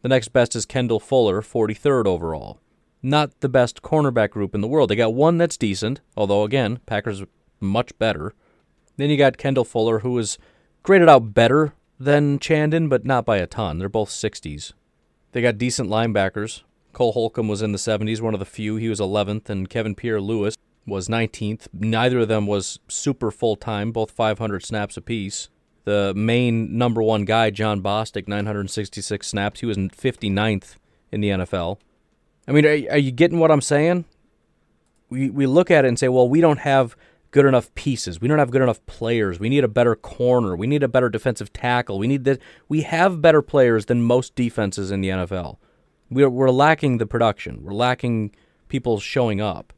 The 0.03 0.09
next 0.09 0.29
best 0.29 0.55
is 0.55 0.65
Kendall 0.65 1.01
Fuller, 1.01 1.43
43rd 1.43 2.07
overall. 2.07 2.61
Not 3.03 3.41
the 3.41 3.49
best 3.49 3.83
cornerback 3.83 4.31
group 4.31 4.55
in 4.55 4.61
the 4.61 4.69
world. 4.69 4.91
They 4.91 4.97
got 4.97 5.15
one 5.15 5.39
that's 5.39 5.57
decent, 5.57 6.01
although 6.17 6.45
again, 6.45 6.79
Packers 6.87 7.25
much 7.61 7.97
better. 7.99 8.35
Then 8.97 9.11
you 9.11 9.17
got 9.17 9.39
Kendall 9.39 9.65
Fuller, 9.65 10.01
who 10.01 10.13
was 10.13 10.39
graded 10.83 11.09
out 11.09 11.35
better 11.35 11.75
than 11.99 12.39
Chandon, 12.39 12.89
but 12.89 13.05
not 13.05 13.25
by 13.25 13.39
a 13.39 13.47
ton. 13.47 13.79
They're 13.79 13.89
both 13.89 14.11
60s. 14.11 14.73
They 15.33 15.43
got 15.43 15.59
decent 15.59 15.89
linebackers. 15.89 16.63
Cole 16.93 17.13
Holcomb 17.13 17.49
was 17.49 17.63
in 17.63 17.73
the 17.73 17.79
70s, 17.79 18.21
one 18.21 18.35
of 18.35 18.41
the 18.41 18.47
few. 18.47 18.77
He 18.77 18.89
was 18.89 19.01
11th, 19.01 19.49
and 19.49 19.69
Kevin 19.71 19.95
Pierre 19.95 20.21
Louis 20.21 20.57
was 20.87 21.09
19th. 21.09 21.69
Neither 21.73 22.21
of 22.21 22.29
them 22.29 22.47
was 22.47 22.79
super 22.89 23.31
full 23.31 23.57
time, 23.57 23.93
both 23.93 24.11
500 24.11 24.65
snaps 24.65 24.97
apiece. 24.97 25.49
The 25.85 26.13
main 26.15 26.77
number 26.77 27.03
one 27.03 27.25
guy, 27.25 27.51
Jon 27.51 27.83
Bostic, 27.83 28.29
966 28.29 29.27
snaps. 29.27 29.61
He 29.61 29.67
was 29.67 29.77
59th 29.77 30.77
in 31.11 31.21
the 31.21 31.31
NFL. 31.31 31.79
I 32.47 32.53
mean, 32.53 32.67
are, 32.67 32.93
are 32.93 32.99
you 32.99 33.11
getting 33.11 33.39
what 33.39 33.51
I'm 33.51 33.61
saying? 33.61 34.05
We, 35.11 35.31
we 35.31 35.47
look 35.47 35.71
at 35.71 35.85
it 35.85 35.89
and 35.89 35.99
say, 35.99 36.09
well, 36.09 36.29
we 36.29 36.41
don't 36.41 36.61
have 36.61 36.97
good 37.31 37.47
enough 37.47 37.75
pieces. 37.75 38.21
We 38.21 38.29
don't 38.29 38.39
have 38.39 38.51
good 38.51 38.63
enough 38.63 38.85
players. 38.87 39.41
We 39.41 39.49
need 39.49 39.65
a 39.65 39.69
better 39.69 39.97
corner. 39.97 40.55
We 40.55 40.67
need 40.67 40.83
a 40.83 40.89
better 40.89 41.09
defensive 41.09 41.53
tackle. 41.53 41.99
We 41.99 42.07
need 42.07 42.25
that. 42.25 42.41
We 42.69 42.83
have 42.83 43.21
better 43.21 43.43
players 43.43 43.87
than 43.87 44.03
most 44.03 44.35
defenses 44.35 44.91
in 44.91 45.01
the 45.01 45.09
NFL. 45.09 45.57
We're, 46.11 46.31
we're 46.31 46.51
lacking 46.51 46.99
the 46.99 47.07
production. 47.07 47.63
We're 47.63 47.73
lacking 47.73 48.35
people 48.69 49.01
showing 49.01 49.41
up. 49.41 49.73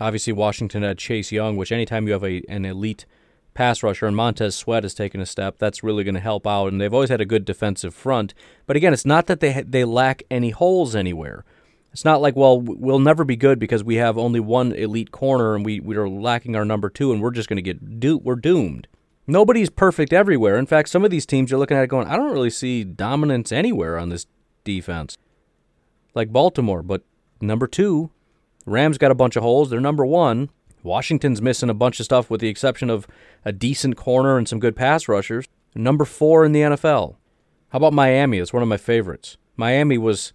Obviously, 0.00 0.32
Washington 0.32 0.82
had 0.82 0.98
Chase 0.98 1.32
Young, 1.32 1.56
which 1.56 1.72
anytime 1.72 2.06
you 2.06 2.12
have 2.12 2.24
a, 2.24 2.42
an 2.48 2.64
elite 2.64 3.06
pass 3.54 3.82
rusher 3.82 4.06
and 4.06 4.16
Montez 4.16 4.54
Sweat 4.54 4.82
has 4.82 4.94
taken 4.94 5.20
a 5.20 5.26
step, 5.26 5.58
that's 5.58 5.82
really 5.82 6.04
going 6.04 6.14
to 6.14 6.20
help 6.20 6.46
out. 6.46 6.68
And 6.68 6.80
they've 6.80 6.92
always 6.92 7.10
had 7.10 7.20
a 7.20 7.26
good 7.26 7.44
defensive 7.44 7.94
front. 7.94 8.34
But 8.66 8.76
again, 8.76 8.92
it's 8.92 9.06
not 9.06 9.26
that 9.26 9.40
they 9.40 9.62
they 9.62 9.84
lack 9.84 10.22
any 10.30 10.50
holes 10.50 10.96
anywhere. 10.96 11.44
It's 11.92 12.04
not 12.04 12.22
like, 12.22 12.34
well, 12.34 12.60
we'll 12.60 12.98
never 12.98 13.22
be 13.22 13.36
good 13.36 13.58
because 13.58 13.84
we 13.84 13.96
have 13.96 14.16
only 14.16 14.40
one 14.40 14.72
elite 14.72 15.10
corner 15.10 15.54
and 15.54 15.64
we, 15.64 15.78
we 15.78 15.94
are 15.96 16.08
lacking 16.08 16.56
our 16.56 16.64
number 16.64 16.88
two 16.88 17.12
and 17.12 17.20
we're 17.20 17.30
just 17.30 17.48
going 17.48 17.56
to 17.56 17.62
get 17.62 18.00
do- 18.00 18.18
we're 18.18 18.36
doomed. 18.36 18.88
Nobody's 19.26 19.70
perfect 19.70 20.12
everywhere. 20.12 20.56
In 20.56 20.66
fact, 20.66 20.88
some 20.88 21.04
of 21.04 21.10
these 21.10 21.26
teams 21.26 21.50
you're 21.50 21.60
looking 21.60 21.76
at 21.76 21.84
it 21.84 21.88
going, 21.88 22.08
I 22.08 22.16
don't 22.16 22.32
really 22.32 22.50
see 22.50 22.82
dominance 22.82 23.52
anywhere 23.52 23.98
on 23.98 24.08
this 24.08 24.26
defense. 24.64 25.18
Like 26.14 26.32
Baltimore, 26.32 26.82
but 26.82 27.02
number 27.40 27.66
two, 27.66 28.10
Rams 28.64 28.98
got 28.98 29.10
a 29.10 29.16
bunch 29.16 29.36
of 29.36 29.42
holes. 29.42 29.70
They're 29.70 29.80
number 29.80 30.06
one. 30.06 30.50
Washington's 30.82 31.42
missing 31.42 31.70
a 31.70 31.74
bunch 31.74 32.00
of 32.00 32.04
stuff 32.04 32.30
with 32.30 32.40
the 32.40 32.48
exception 32.48 32.90
of 32.90 33.06
a 33.44 33.52
decent 33.52 33.96
corner 33.96 34.38
and 34.38 34.48
some 34.48 34.58
good 34.58 34.74
pass 34.74 35.08
rushers. 35.08 35.46
Number 35.74 36.04
four 36.04 36.44
in 36.44 36.52
the 36.52 36.60
NFL. 36.60 37.16
How 37.68 37.76
about 37.76 37.92
Miami? 37.92 38.38
It's 38.38 38.52
one 38.52 38.62
of 38.62 38.68
my 38.68 38.76
favorites. 38.76 39.36
Miami 39.56 39.98
was 39.98 40.32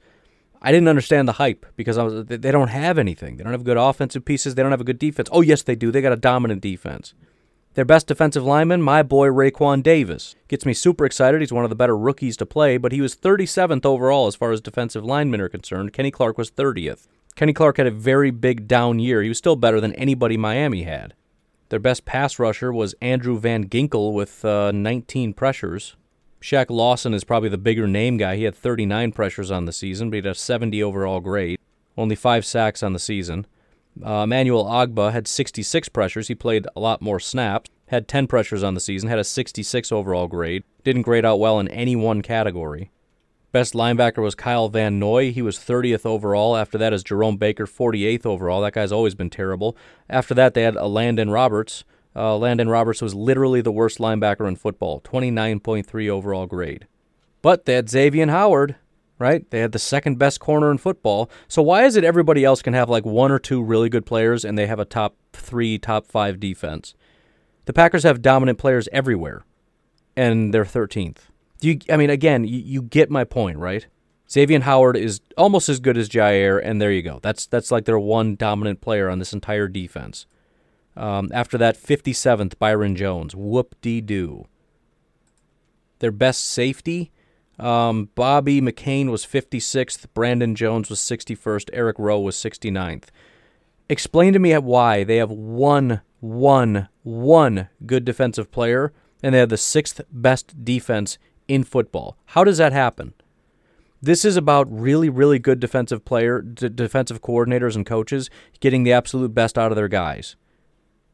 I 0.62 0.72
didn't 0.72 0.88
understand 0.88 1.28
the 1.28 1.34
hype 1.34 1.65
because 1.76 1.98
I 1.98 2.04
was 2.04 2.26
they 2.26 2.52
don't 2.52 2.70
have 2.70 2.98
anything. 2.98 3.38
They 3.38 3.43
don't 3.43 3.54
have 3.54 3.63
good 3.63 3.78
offensive 3.78 4.26
pieces. 4.26 4.56
They 4.56 4.63
don't 4.63 4.72
have 4.72 4.82
a 4.82 4.86
good 4.86 5.00
defense. 5.00 5.30
Oh 5.32 5.41
yes, 5.41 5.62
they 5.62 5.76
do. 5.76 5.91
They 5.91 6.02
got 6.02 6.13
a 6.13 6.17
dominant 6.17 6.62
defense. 6.62 7.13
Their 7.76 7.86
best 7.86 8.08
defensive 8.08 8.43
lineman, 8.43 8.82
my 8.82 9.04
boy 9.04 9.28
Raekwon 9.28 9.84
Davis, 9.84 10.36
gets 10.48 10.65
me 10.65 10.74
super 10.74 11.06
excited. 11.06 11.41
He's 11.41 11.54
one 11.54 11.63
of 11.63 11.70
the 11.70 11.76
better 11.76 11.96
rookies 11.96 12.36
to 12.38 12.46
play, 12.46 12.78
but 12.78 12.91
he 12.91 13.02
was 13.02 13.15
37th 13.15 13.86
overall 13.86 14.26
as 14.26 14.36
far 14.36 14.52
as 14.52 14.62
defensive 14.62 15.06
linemen 15.06 15.41
are 15.41 15.48
concerned. 15.48 15.93
Kenny 15.93 16.10
Clark 16.10 16.39
was 16.39 16.50
30th. 16.50 17.08
Kenny 17.36 17.54
Clark 17.54 17.78
had 17.78 17.86
a 17.86 17.91
very 17.91 18.32
big 18.32 18.67
down 18.67 18.98
year. 18.98 19.22
He 19.22 19.30
was 19.30 19.38
still 19.38 19.56
better 19.56 19.80
than 19.80 19.93
anybody 19.93 20.38
Miami 20.38 20.84
had. 20.84 21.13
Their 21.70 21.80
best 21.80 22.04
pass 22.04 22.39
rusher 22.39 22.74
was 22.74 22.96
Andrew 23.00 23.38
Van 23.38 23.67
Ginkel 23.67 24.12
with 24.12 24.43
uh, 24.43 24.72
19 24.72 25.36
pressures. 25.36 25.96
Shaq 26.47 26.67
Lawson 26.69 27.13
is 27.13 27.25
probably 27.25 27.49
the 27.49 27.57
bigger 27.57 27.89
name 27.89 28.15
guy. 28.15 28.38
He 28.38 28.43
had 28.43 28.55
39 28.55 29.12
pressures 29.12 29.51
on 29.51 29.65
the 29.65 29.73
season, 29.73 30.10
but 30.10 30.15
he 30.15 30.17
had 30.19 30.27
a 30.27 30.33
70 30.33 30.81
overall 30.81 31.19
grade. 31.19 31.60
Only 31.97 32.15
five 32.15 32.45
sacks 32.45 32.81
on 32.81 32.93
the 32.93 32.99
season. 32.99 33.45
Uh, 34.01 34.23
Emmanuel 34.23 34.63
Ogbah 34.63 35.12
had 35.12 35.27
66 35.27 35.89
pressures. 35.89 36.29
He 36.29 36.36
played 36.36 36.65
a 36.73 36.79
lot 36.79 37.01
more 37.01 37.19
snaps. 37.19 37.69
Had 37.88 38.07
10 38.07 38.27
pressures 38.27 38.63
on 38.63 38.75
the 38.75 38.79
season. 38.79 39.10
Had 39.10 39.19
a 39.19 39.25
66 39.25 39.91
overall 39.91 40.27
grade. 40.27 40.63
Didn't 40.86 41.01
grade 41.01 41.25
out 41.25 41.38
well 41.38 41.60
in 41.60 41.67
any 41.67 41.97
one 41.97 42.21
category. 42.21 42.91
Best 43.51 43.73
linebacker 43.73 44.23
was 44.23 44.33
Kyle 44.33 44.69
Van 44.69 44.97
Noy. 44.97 45.33
He 45.33 45.41
was 45.41 45.57
30th 45.60 46.05
overall. 46.05 46.55
After 46.55 46.77
that 46.77 46.93
is 46.93 47.03
Jerome 47.03 47.36
Baker, 47.36 47.65
48th 47.65 48.25
overall. 48.25 48.62
That 48.62 48.71
guy's 48.73 48.93
always 48.93 49.15
been 49.15 49.29
terrible. 49.29 49.75
After 50.10 50.33
that, 50.36 50.53
they 50.53 50.63
had 50.63 50.75
Landon 50.75 51.29
Roberts, 51.29 51.83
uh, 52.17 52.36
Landon 52.38 52.69
Roberts 52.69 53.01
was 53.01 53.13
literally 53.13 53.62
the 53.62 53.71
worst 53.71 53.99
linebacker 53.99 54.47
in 54.47 54.56
football, 54.56 55.01
29.3 55.01 56.10
overall 56.10 56.47
grade. 56.47 56.88
But 57.41 57.65
they 57.65 57.73
had 57.73 57.89
Xavier 57.89 58.27
Howard, 58.27 58.75
right? 59.19 59.49
They 59.51 59.60
had 59.60 59.71
the 59.71 59.80
second 59.80 60.17
best 60.17 60.39
corner 60.39 60.71
in 60.71 60.80
football. 60.80 61.30
So 61.47 61.62
why 61.62 61.86
is 61.86 61.95
it 61.95 62.03
everybody 62.03 62.43
else 62.43 62.62
can 62.62 62.73
have 62.73 62.89
like 62.89 63.06
one 63.06 63.32
or 63.32 63.39
two 63.39 63.63
really 63.63 63.89
good 63.89 64.06
players 64.06 64.43
and 64.43 64.58
they 64.58 64.67
have 64.67 64.80
a 64.80 64.86
top 64.86 65.15
three, 65.32 65.77
top 65.77 66.08
five 66.08 66.39
defense? 66.39 66.95
The 67.65 67.73
Packers 67.73 68.03
have 68.03 68.21
dominant 68.21 68.58
players 68.58 68.88
everywhere, 68.91 69.43
and 70.15 70.53
they're 70.53 70.63
13th. 70.63 71.17
You, 71.62 71.80
I 71.89 71.97
mean, 71.97 72.10
again, 72.10 72.45
you, 72.45 72.60
you 72.60 72.82
get 72.82 73.10
my 73.10 73.25
point, 73.25 73.58
right? 73.58 73.86
Xavier 74.30 74.62
Howard 74.62 74.97
is 74.97 75.21
almost 75.38 75.69
as 75.69 75.80
good 75.80 75.97
as 75.97 76.10
Jaire, 76.10 76.62
and 76.63 76.82
there 76.82 76.91
you 76.91 77.01
go. 77.01 77.19
That's 77.21 77.45
that's 77.45 77.71
like 77.71 77.86
their 77.86 77.99
one 77.99 78.36
dominant 78.36 78.82
player 78.82 79.10
on 79.10 79.19
this 79.19 79.32
entire 79.32 79.67
defense. 79.67 80.25
Um, 80.97 81.29
after 81.33 81.57
that, 81.57 81.77
57th, 81.77 82.57
Byron 82.57 82.95
Jones. 82.95 83.36
Whoop 83.36 83.75
de 83.81 84.01
doo. 84.01 84.45
Their 85.99 86.12
best 86.12 86.41
safety, 86.41 87.12
um, 87.60 88.10
Bobby 88.15 88.62
McCain 88.62 89.10
was 89.10 89.25
56th. 89.25 90.05
Brandon 90.13 90.55
Jones 90.55 90.89
was 90.89 90.99
61st. 90.99 91.69
Eric 91.73 91.97
Rowe 91.99 92.19
was 92.19 92.36
69th. 92.36 93.05
Explain 93.89 94.33
to 94.33 94.39
me 94.39 94.55
why 94.57 95.03
they 95.03 95.17
have 95.17 95.31
one, 95.31 96.01
one, 96.19 96.89
one 97.03 97.69
good 97.86 98.05
defensive 98.05 98.51
player 98.51 98.93
and 99.23 99.33
they 99.33 99.39
have 99.39 99.49
the 99.49 99.57
sixth 99.57 100.01
best 100.12 100.63
defense 100.63 101.17
in 101.47 101.63
football. 101.63 102.17
How 102.25 102.43
does 102.43 102.57
that 102.57 102.73
happen? 102.73 103.13
This 104.01 104.23
is 104.23 104.38
about 104.38 104.71
really, 104.71 105.10
really 105.10 105.39
good 105.39 105.60
defensive 105.60 106.05
player, 106.05 106.41
d- 106.41 106.69
defensive 106.69 107.21
coordinators 107.21 107.75
and 107.75 107.86
coaches 107.86 108.29
getting 108.60 108.83
the 108.83 108.93
absolute 108.93 109.33
best 109.33 109.57
out 109.57 109.71
of 109.71 109.75
their 109.75 109.88
guys. 109.88 110.36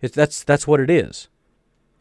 It's, 0.04 0.14
that's 0.14 0.44
that's 0.44 0.68
what 0.68 0.82
it 0.82 0.90
is. 0.90 1.30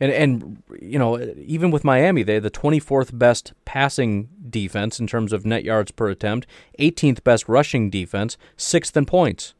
And 0.01 0.11
and 0.11 0.63
you 0.81 0.99
know, 0.99 1.21
even 1.37 1.71
with 1.71 1.85
Miami, 1.85 2.25
they 2.25 2.41
the 2.41 2.51
24th 2.51 3.17
best 3.17 3.53
passing 3.65 4.29
defense 4.51 4.99
in 4.99 5.07
terms 5.07 5.33
of 5.33 5.47
net 5.47 5.63
yards 5.63 5.93
per 5.93 6.11
attempt, 6.11 6.49
18th 6.81 7.23
best 7.23 7.49
rushing 7.49 7.91
defense, 7.91 8.37
sixth 8.57 8.97
in 8.97 9.07
points. 9.07 9.55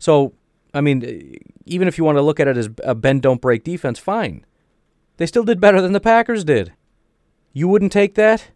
So, 0.00 0.34
I 0.74 0.80
mean, 0.80 1.36
even 1.66 1.86
if 1.86 1.96
you 1.96 2.02
want 2.02 2.18
to 2.18 2.22
look 2.22 2.40
at 2.40 2.48
it 2.48 2.56
as 2.56 2.68
a 2.82 2.96
bend 2.96 3.22
don't 3.22 3.40
break 3.40 3.62
defense, 3.62 4.00
fine. 4.00 4.44
They 5.16 5.26
still 5.26 5.44
did 5.44 5.60
better 5.60 5.80
than 5.80 5.92
the 5.92 6.00
Packers 6.00 6.42
did. 6.42 6.72
You 7.52 7.68
wouldn't 7.68 7.92
take 7.92 8.16
that? 8.16 8.50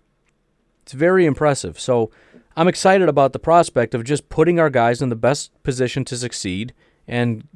It's 0.83 0.93
very 0.93 1.25
impressive. 1.25 1.79
So, 1.79 2.11
I'm 2.57 2.67
excited 2.67 3.09
about 3.09 3.33
the 3.33 3.39
prospect 3.39 3.95
of 3.95 4.03
just 4.03 4.29
putting 4.29 4.59
our 4.59 4.69
guys 4.69 5.01
in 5.01 5.11
the 5.11 5.15
best 5.15 5.53
position 5.63 6.05
to 6.07 6.17
succeed 6.17 6.75
and 7.07 7.47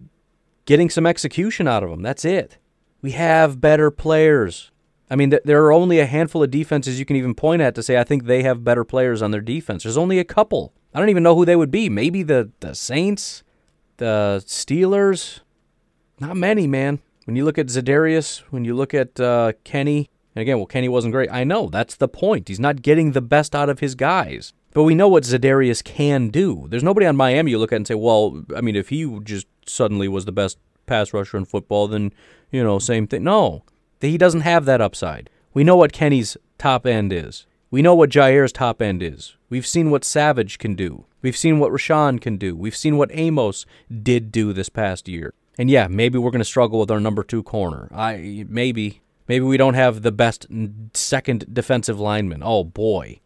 getting 0.64 0.90
some 0.90 1.06
execution 1.06 1.68
out 1.68 1.82
of 1.82 1.90
them. 1.90 2.02
That's 2.02 2.24
it. 2.24 2.58
We 3.00 3.12
have 3.12 3.60
better 3.60 3.90
players. 3.90 4.70
I 5.10 5.16
mean, 5.16 5.30
th- 5.30 5.42
there 5.44 5.64
are 5.64 5.72
only 5.72 5.98
a 5.98 6.06
handful 6.06 6.42
of 6.42 6.50
defenses 6.50 6.98
you 6.98 7.04
can 7.04 7.16
even 7.16 7.34
point 7.34 7.60
at 7.60 7.74
to 7.74 7.82
say, 7.82 7.98
I 7.98 8.04
think 8.04 8.24
they 8.24 8.42
have 8.44 8.64
better 8.64 8.84
players 8.84 9.20
on 9.20 9.30
their 9.30 9.40
defense. 9.40 9.82
There's 9.82 9.98
only 9.98 10.18
a 10.18 10.24
couple. 10.24 10.72
I 10.94 10.98
don't 10.98 11.10
even 11.10 11.22
know 11.22 11.34
who 11.34 11.44
they 11.44 11.56
would 11.56 11.70
be. 11.70 11.88
Maybe 11.88 12.22
the, 12.22 12.50
the 12.60 12.74
Saints, 12.74 13.42
the 13.98 14.42
Steelers. 14.46 15.40
Not 16.18 16.36
many, 16.36 16.66
man. 16.66 17.00
When 17.24 17.36
you 17.36 17.44
look 17.44 17.58
at 17.58 17.66
Za'Darius, 17.66 18.40
when 18.50 18.64
you 18.64 18.74
look 18.74 18.94
at 18.94 19.18
uh, 19.20 19.52
Kenny, 19.64 20.10
and 20.34 20.42
again, 20.42 20.56
well, 20.56 20.66
Kenny 20.66 20.88
wasn't 20.88 21.12
great. 21.12 21.30
I 21.30 21.44
know. 21.44 21.68
That's 21.68 21.96
the 21.96 22.08
point. 22.08 22.48
He's 22.48 22.60
not 22.60 22.82
getting 22.82 23.12
the 23.12 23.20
best 23.20 23.54
out 23.54 23.68
of 23.68 23.80
his 23.80 23.94
guys. 23.94 24.52
But 24.74 24.84
we 24.84 24.94
know 24.94 25.08
what 25.08 25.24
Za'Darius 25.24 25.84
can 25.84 26.28
do. 26.28 26.66
There's 26.68 26.82
nobody 26.82 27.06
on 27.06 27.16
Miami 27.16 27.50
you 27.50 27.58
look 27.58 27.72
at 27.72 27.76
and 27.76 27.86
say, 27.86 27.94
well, 27.94 28.44
I 28.56 28.60
mean, 28.60 28.76
if 28.76 28.88
he 28.88 29.18
just 29.22 29.46
suddenly 29.66 30.08
was 30.08 30.24
the 30.24 30.32
best 30.32 30.58
pass 30.86 31.12
rusher 31.12 31.36
in 31.36 31.44
football, 31.44 31.88
then, 31.88 32.12
you 32.50 32.62
know, 32.62 32.78
same 32.78 33.06
thing. 33.06 33.24
No, 33.24 33.64
he 34.00 34.18
doesn't 34.18 34.40
have 34.40 34.64
that 34.64 34.80
upside. 34.80 35.30
We 35.54 35.64
know 35.64 35.76
what 35.76 35.92
Kenny's 35.92 36.36
top 36.58 36.86
end 36.86 37.12
is. 37.12 37.46
We 37.70 37.82
know 37.82 37.94
what 37.94 38.10
Jaire's 38.10 38.52
top 38.52 38.82
end 38.82 39.02
is. 39.02 39.36
We've 39.48 39.66
seen 39.66 39.90
what 39.90 40.04
Savage 40.04 40.58
can 40.58 40.74
do. 40.74 41.06
We've 41.22 41.36
seen 41.36 41.58
what 41.58 41.72
Rashan 41.72 42.20
can 42.20 42.36
do. 42.36 42.56
We've 42.56 42.76
seen 42.76 42.96
what 42.96 43.10
Amos 43.12 43.64
did 44.02 44.32
do 44.32 44.52
this 44.52 44.68
past 44.68 45.08
year. 45.08 45.34
And 45.58 45.70
yeah, 45.70 45.86
maybe 45.88 46.18
we're 46.18 46.30
going 46.30 46.40
to 46.40 46.44
struggle 46.44 46.80
with 46.80 46.90
our 46.90 47.00
number 47.00 47.22
two 47.22 47.42
corner. 47.42 47.88
I 47.94 48.44
maybe 48.48 49.02
maybe 49.28 49.44
we 49.44 49.56
don't 49.56 49.74
have 49.74 50.02
the 50.02 50.12
best 50.12 50.46
second 50.94 51.46
defensive 51.52 52.00
lineman. 52.00 52.42
Oh 52.42 52.64
boy, 52.64 53.20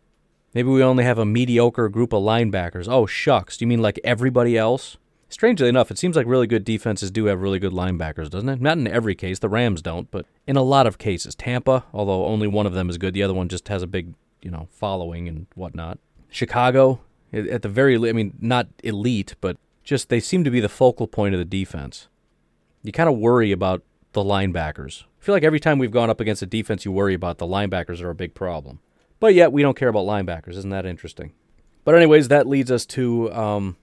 Maybe 0.56 0.70
we 0.70 0.82
only 0.82 1.04
have 1.04 1.18
a 1.18 1.26
mediocre 1.26 1.90
group 1.90 2.14
of 2.14 2.22
linebackers. 2.22 2.88
Oh, 2.88 3.04
shucks. 3.04 3.58
Do 3.58 3.64
you 3.64 3.66
mean 3.66 3.82
like 3.82 4.00
everybody 4.02 4.56
else? 4.56 4.96
Strangely 5.28 5.68
enough, 5.68 5.90
it 5.90 5.98
seems 5.98 6.16
like 6.16 6.26
really 6.26 6.46
good 6.46 6.64
defenses 6.64 7.10
do 7.10 7.26
have 7.26 7.42
really 7.42 7.58
good 7.58 7.74
linebackers, 7.74 8.30
doesn't 8.30 8.48
it? 8.48 8.58
Not 8.62 8.78
in 8.78 8.88
every 8.88 9.14
case. 9.14 9.38
The 9.38 9.50
Rams 9.50 9.82
don't, 9.82 10.10
but 10.10 10.24
in 10.46 10.56
a 10.56 10.62
lot 10.62 10.86
of 10.86 10.96
cases. 10.96 11.34
Tampa, 11.34 11.84
although 11.92 12.24
only 12.24 12.46
one 12.46 12.64
of 12.64 12.72
them 12.72 12.88
is 12.88 12.96
good, 12.96 13.12
the 13.12 13.22
other 13.22 13.34
one 13.34 13.50
just 13.50 13.68
has 13.68 13.82
a 13.82 13.86
big, 13.86 14.14
you 14.40 14.50
know, 14.50 14.66
following 14.70 15.28
and 15.28 15.46
whatnot. 15.56 15.98
Chicago, 16.30 17.00
At 17.34 17.60
the 17.60 17.68
very, 17.68 17.96
I 18.08 18.12
mean, 18.12 18.32
not 18.40 18.66
elite, 18.82 19.34
but 19.42 19.58
just 19.84 20.08
they 20.08 20.20
seem 20.20 20.42
to 20.42 20.50
be 20.50 20.60
the 20.60 20.70
focal 20.70 21.06
point 21.06 21.34
of 21.34 21.38
the 21.38 21.44
defense. 21.44 22.08
You 22.82 22.92
kind 22.92 23.10
of 23.10 23.18
worry 23.18 23.52
about 23.52 23.82
the 24.12 24.24
linebackers. 24.24 25.02
I 25.02 25.22
feel 25.22 25.34
like 25.34 25.44
every 25.44 25.60
time 25.60 25.78
we've 25.78 25.90
gone 25.90 26.08
up 26.08 26.18
against 26.18 26.40
a 26.40 26.46
defense, 26.46 26.86
you 26.86 26.92
worry 26.92 27.12
about 27.12 27.36
the 27.36 27.46
linebackers 27.46 28.00
are 28.00 28.08
a 28.08 28.14
big 28.14 28.32
problem. 28.32 28.80
But 29.26 29.34
yet 29.34 29.50
we 29.50 29.60
don't 29.60 29.76
care 29.76 29.88
about 29.88 30.06
linebackers. 30.06 30.56
Isn't 30.56 30.70
that 30.70 30.86
interesting? 30.86 31.32
But 31.82 31.96
anyways, 31.96 32.28
that 32.28 32.46
leads 32.46 32.70
us 32.70 32.86
to 32.86 33.32
um, 33.32 33.76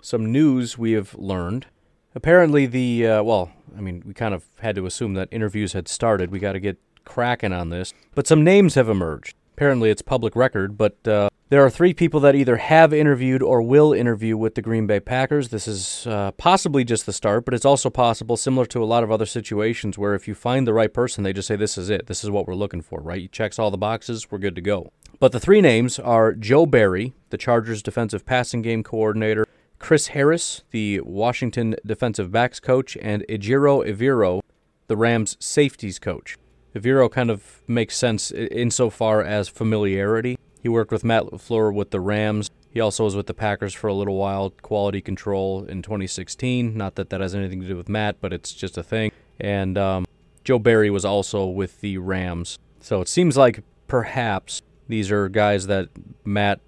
some 0.00 0.30
news 0.30 0.78
we 0.78 0.92
have 0.92 1.16
learned. 1.16 1.66
Apparently, 2.14 2.66
the 2.66 3.04
uh, 3.04 3.22
well, 3.24 3.50
I 3.76 3.80
mean, 3.80 4.04
we 4.06 4.14
kind 4.14 4.34
of 4.34 4.44
had 4.60 4.76
to 4.76 4.86
assume 4.86 5.14
that 5.14 5.26
interviews 5.32 5.72
had 5.72 5.88
started. 5.88 6.30
We 6.30 6.38
got 6.38 6.52
to 6.52 6.60
get 6.60 6.78
cracking 7.04 7.52
on 7.52 7.70
this. 7.70 7.92
But 8.14 8.28
some 8.28 8.44
names 8.44 8.76
have 8.76 8.88
emerged. 8.88 9.34
Apparently, 9.56 9.90
it's 9.90 10.00
public 10.00 10.36
record, 10.36 10.78
but 10.78 10.96
uh, 11.08 11.28
there 11.54 11.64
are 11.64 11.70
three 11.70 11.94
people 11.94 12.18
that 12.18 12.34
either 12.34 12.56
have 12.56 12.92
interviewed 12.92 13.40
or 13.40 13.62
will 13.62 13.92
interview 13.92 14.36
with 14.36 14.56
the 14.56 14.60
Green 14.60 14.88
Bay 14.88 14.98
Packers. 14.98 15.50
This 15.50 15.68
is 15.68 16.04
uh, 16.04 16.32
possibly 16.32 16.82
just 16.82 17.06
the 17.06 17.12
start, 17.12 17.44
but 17.44 17.54
it's 17.54 17.64
also 17.64 17.90
possible, 17.90 18.36
similar 18.36 18.66
to 18.66 18.82
a 18.82 18.84
lot 18.84 19.04
of 19.04 19.12
other 19.12 19.24
situations, 19.24 19.96
where 19.96 20.16
if 20.16 20.26
you 20.26 20.34
find 20.34 20.66
the 20.66 20.74
right 20.74 20.92
person, 20.92 21.22
they 21.22 21.32
just 21.32 21.46
say, 21.46 21.54
This 21.54 21.78
is 21.78 21.90
it. 21.90 22.08
This 22.08 22.24
is 22.24 22.30
what 22.30 22.48
we're 22.48 22.56
looking 22.56 22.80
for, 22.82 23.00
right? 23.00 23.20
He 23.20 23.28
checks 23.28 23.56
all 23.56 23.70
the 23.70 23.78
boxes, 23.78 24.32
we're 24.32 24.38
good 24.38 24.56
to 24.56 24.60
go. 24.60 24.90
But 25.20 25.30
the 25.30 25.38
three 25.38 25.60
names 25.60 26.00
are 26.00 26.32
Joe 26.32 26.66
Barry, 26.66 27.12
the 27.30 27.38
Chargers 27.38 27.84
defensive 27.84 28.26
passing 28.26 28.60
game 28.60 28.82
coordinator, 28.82 29.46
Chris 29.78 30.08
Harris, 30.08 30.64
the 30.72 31.02
Washington 31.02 31.76
defensive 31.86 32.32
backs 32.32 32.58
coach, 32.58 32.96
and 33.00 33.24
Ejiro 33.28 33.88
Evero, 33.88 34.40
the 34.88 34.96
Rams 34.96 35.36
safeties 35.38 36.00
coach. 36.00 36.36
Evero 36.74 37.08
kind 37.08 37.30
of 37.30 37.62
makes 37.68 37.96
sense 37.96 38.32
insofar 38.32 39.22
as 39.22 39.48
familiarity. 39.48 40.36
He 40.64 40.70
worked 40.70 40.90
with 40.90 41.04
Matt 41.04 41.24
LaFleur 41.24 41.74
with 41.74 41.90
the 41.90 42.00
Rams. 42.00 42.50
He 42.70 42.80
also 42.80 43.04
was 43.04 43.14
with 43.14 43.26
the 43.26 43.34
Packers 43.34 43.74
for 43.74 43.86
a 43.86 43.92
little 43.92 44.16
while, 44.16 44.48
quality 44.48 45.02
control 45.02 45.66
in 45.66 45.82
2016. 45.82 46.74
Not 46.74 46.94
that 46.94 47.10
that 47.10 47.20
has 47.20 47.34
anything 47.34 47.60
to 47.60 47.68
do 47.68 47.76
with 47.76 47.90
Matt, 47.90 48.16
but 48.22 48.32
it's 48.32 48.50
just 48.54 48.78
a 48.78 48.82
thing. 48.82 49.12
And 49.38 49.76
um, 49.76 50.06
Joe 50.42 50.58
Barry 50.58 50.88
was 50.88 51.04
also 51.04 51.44
with 51.44 51.82
the 51.82 51.98
Rams. 51.98 52.58
So 52.80 53.02
it 53.02 53.08
seems 53.08 53.36
like 53.36 53.62
perhaps 53.88 54.62
these 54.88 55.10
are 55.10 55.28
guys 55.28 55.66
that 55.66 55.90
Matt 56.24 56.60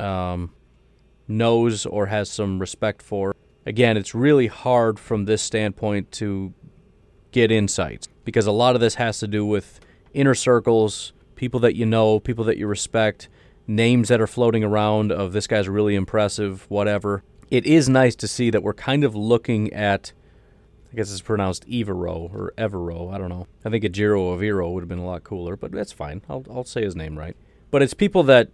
um, 0.00 0.54
knows 1.28 1.84
or 1.84 2.06
has 2.06 2.30
some 2.30 2.58
respect 2.58 3.02
for. 3.02 3.34
Again, 3.66 3.98
it's 3.98 4.14
really 4.14 4.46
hard 4.46 4.98
from 4.98 5.26
this 5.26 5.42
standpoint 5.42 6.10
to 6.12 6.54
get 7.32 7.52
insights 7.52 8.08
because 8.24 8.46
a 8.46 8.52
lot 8.52 8.74
of 8.76 8.80
this 8.80 8.94
has 8.94 9.18
to 9.18 9.28
do 9.28 9.44
with 9.44 9.78
inner 10.14 10.34
circles, 10.34 11.12
people 11.36 11.60
that 11.60 11.76
you 11.76 11.86
know, 11.86 12.18
people 12.18 12.44
that 12.44 12.56
you 12.56 12.66
respect, 12.66 13.28
names 13.66 14.08
that 14.08 14.20
are 14.20 14.26
floating 14.26 14.64
around 14.64 15.12
of 15.12 15.32
this 15.32 15.46
guy's 15.46 15.68
really 15.68 15.94
impressive, 15.94 16.66
whatever. 16.68 17.22
It 17.50 17.64
is 17.64 17.88
nice 17.88 18.16
to 18.16 18.28
see 18.28 18.50
that 18.50 18.62
we're 18.62 18.74
kind 18.74 19.04
of 19.04 19.14
looking 19.14 19.72
at 19.72 20.12
I 20.92 20.96
guess 20.96 21.12
it's 21.12 21.20
pronounced 21.20 21.68
Evero 21.68 22.32
or 22.32 22.52
Evero. 22.56 23.12
I 23.12 23.18
don't 23.18 23.28
know. 23.28 23.48
I 23.64 23.70
think 23.70 23.84
Ejiro 23.84 24.34
Evero 24.36 24.72
would 24.72 24.82
have 24.82 24.88
been 24.88 24.98
a 24.98 25.04
lot 25.04 25.24
cooler, 25.24 25.56
but 25.56 25.70
that's 25.72 25.92
fine. 25.92 26.22
I'll, 26.28 26.44
I'll 26.50 26.64
say 26.64 26.82
his 26.82 26.96
name 26.96 27.18
right. 27.18 27.36
But 27.70 27.82
it's 27.82 27.92
people 27.92 28.22
that 28.24 28.48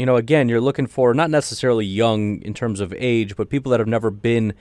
you 0.00 0.06
know, 0.06 0.16
again, 0.16 0.48
you're 0.48 0.62
looking 0.62 0.86
for 0.86 1.12
not 1.12 1.28
necessarily 1.28 1.84
young 1.84 2.40
in 2.40 2.54
terms 2.54 2.80
of 2.80 2.94
age, 2.96 3.36
but 3.36 3.50
people 3.50 3.70
that 3.70 3.80
have 3.80 3.86
never 3.86 4.10
been 4.10 4.54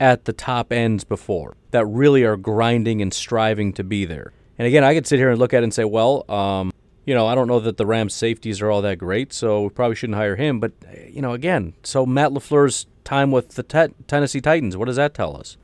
at 0.00 0.24
the 0.24 0.32
top 0.32 0.72
ends 0.72 1.04
before, 1.04 1.58
that 1.72 1.84
really 1.84 2.24
are 2.24 2.38
grinding 2.38 3.02
and 3.02 3.12
striving 3.12 3.72
to 3.74 3.84
be 3.84 4.06
there. 4.06 4.32
And 4.58 4.66
again, 4.66 4.84
I 4.84 4.94
could 4.94 5.06
sit 5.06 5.18
here 5.18 5.30
and 5.30 5.38
look 5.38 5.54
at 5.54 5.62
it 5.62 5.64
and 5.64 5.74
say, 5.74 5.84
well, 5.84 6.28
um, 6.30 6.72
you 7.06 7.14
know, 7.14 7.26
I 7.26 7.34
don't 7.34 7.48
know 7.48 7.60
that 7.60 7.76
the 7.76 7.86
Rams' 7.86 8.14
safeties 8.14 8.60
are 8.60 8.70
all 8.70 8.82
that 8.82 8.98
great, 8.98 9.32
so 9.32 9.62
we 9.62 9.68
probably 9.70 9.94
shouldn't 9.94 10.16
hire 10.16 10.36
him. 10.36 10.60
But, 10.60 10.72
you 11.08 11.22
know, 11.22 11.32
again, 11.32 11.74
so 11.82 12.04
Matt 12.04 12.32
LaFleur's 12.32 12.86
time 13.04 13.30
with 13.30 13.50
the 13.54 13.62
te- 13.62 13.94
Tennessee 14.06 14.40
Titans, 14.40 14.76
what 14.76 14.86
does 14.86 14.96
that 14.96 15.14
tell 15.14 15.36
us? 15.36 15.56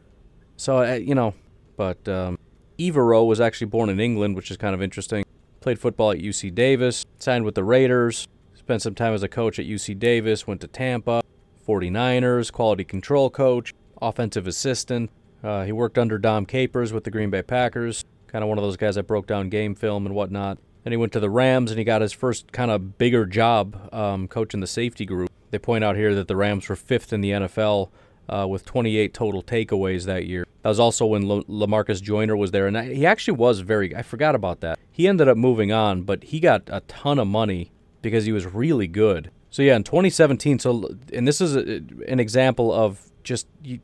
So, 0.56 0.78
uh, 0.78 0.94
you 0.94 1.14
know, 1.14 1.34
but 1.76 2.08
um, 2.08 2.38
Evero 2.78 3.26
was 3.26 3.40
actually 3.40 3.66
born 3.66 3.90
in 3.90 4.00
England, 4.00 4.36
which 4.36 4.50
is 4.50 4.56
kind 4.56 4.74
of 4.74 4.80
interesting. 4.80 5.24
Played 5.60 5.78
football 5.80 6.12
at 6.12 6.18
UC 6.18 6.54
Davis, 6.54 7.04
signed 7.18 7.44
with 7.44 7.56
the 7.56 7.64
Raiders, 7.64 8.28
Spent 8.64 8.80
some 8.80 8.94
time 8.94 9.12
as 9.12 9.22
a 9.22 9.28
coach 9.28 9.58
at 9.58 9.66
UC 9.66 9.98
Davis, 9.98 10.46
went 10.46 10.62
to 10.62 10.66
Tampa, 10.66 11.20
49ers, 11.68 12.50
quality 12.50 12.82
control 12.82 13.28
coach, 13.28 13.74
offensive 14.00 14.46
assistant. 14.46 15.10
Uh, 15.42 15.64
he 15.64 15.72
worked 15.72 15.98
under 15.98 16.16
Dom 16.16 16.46
Capers 16.46 16.90
with 16.90 17.04
the 17.04 17.10
Green 17.10 17.28
Bay 17.28 17.42
Packers, 17.42 18.06
kind 18.34 18.42
of 18.42 18.48
one 18.48 18.58
of 18.58 18.64
those 18.64 18.76
guys 18.76 18.96
that 18.96 19.04
broke 19.04 19.28
down 19.28 19.48
game 19.48 19.76
film 19.76 20.04
and 20.04 20.12
whatnot. 20.12 20.58
Then 20.82 20.92
he 20.92 20.96
went 20.96 21.12
to 21.12 21.20
the 21.20 21.30
Rams 21.30 21.70
and 21.70 21.78
he 21.78 21.84
got 21.84 22.02
his 22.02 22.12
first 22.12 22.50
kind 22.50 22.68
of 22.68 22.98
bigger 22.98 23.26
job 23.26 23.88
um, 23.94 24.26
coaching 24.26 24.58
the 24.58 24.66
safety 24.66 25.06
group. 25.06 25.30
They 25.52 25.58
point 25.60 25.84
out 25.84 25.94
here 25.94 26.16
that 26.16 26.26
the 26.26 26.34
Rams 26.34 26.68
were 26.68 26.74
fifth 26.74 27.12
in 27.12 27.20
the 27.20 27.30
NFL 27.30 27.90
uh, 28.28 28.48
with 28.50 28.64
28 28.64 29.14
total 29.14 29.40
takeaways 29.40 30.06
that 30.06 30.26
year. 30.26 30.44
That 30.62 30.68
was 30.68 30.80
also 30.80 31.06
when 31.06 31.22
Lamarcus 31.28 32.02
Joyner 32.02 32.36
was 32.36 32.50
there, 32.50 32.66
and 32.66 32.76
he 32.76 33.06
actually 33.06 33.36
was 33.36 33.60
very. 33.60 33.94
I 33.94 34.02
forgot 34.02 34.34
about 34.34 34.62
that. 34.62 34.80
He 34.90 35.06
ended 35.06 35.28
up 35.28 35.36
moving 35.36 35.70
on, 35.70 36.02
but 36.02 36.24
he 36.24 36.40
got 36.40 36.62
a 36.66 36.80
ton 36.88 37.20
of 37.20 37.28
money 37.28 37.70
because 38.02 38.24
he 38.24 38.32
was 38.32 38.46
really 38.46 38.88
good. 38.88 39.30
So 39.50 39.62
yeah, 39.62 39.76
in 39.76 39.84
2017. 39.84 40.58
So 40.58 40.90
and 41.12 41.28
this 41.28 41.40
is 41.40 41.54
a, 41.54 41.82
an 42.08 42.18
example 42.18 42.72
of 42.72 43.12
just 43.22 43.46
you 43.62 43.78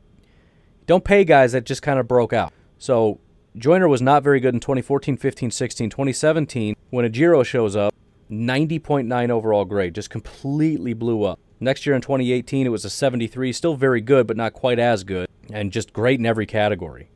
don't 0.87 1.05
pay 1.05 1.23
guys 1.23 1.53
that 1.53 1.63
just 1.63 1.81
kind 1.81 2.01
of 2.01 2.07
broke 2.09 2.33
out. 2.33 2.51
So 2.79 3.21
Joyner 3.57 3.87
was 3.87 4.01
not 4.01 4.23
very 4.23 4.39
good 4.39 4.53
in 4.53 4.59
2014, 4.59 5.17
15, 5.17 5.51
16, 5.51 5.89
2017. 5.89 6.75
When 6.89 7.09
Ejiro 7.09 7.45
shows 7.45 7.75
up, 7.75 7.93
90.9 8.29 9.29
overall 9.29 9.65
grade, 9.65 9.93
just 9.93 10.09
completely 10.09 10.93
blew 10.93 11.23
up. 11.23 11.39
Next 11.59 11.85
year 11.85 11.95
in 11.95 12.01
2018, 12.01 12.65
it 12.65 12.69
was 12.69 12.85
a 12.85 12.89
73, 12.89 13.51
still 13.51 13.75
very 13.75 14.01
good, 14.01 14.25
but 14.25 14.37
not 14.37 14.53
quite 14.53 14.79
as 14.79 15.03
good, 15.03 15.27
and 15.51 15.71
just 15.71 15.91
great 15.93 16.19
in 16.19 16.25
every 16.25 16.45
category 16.45 17.09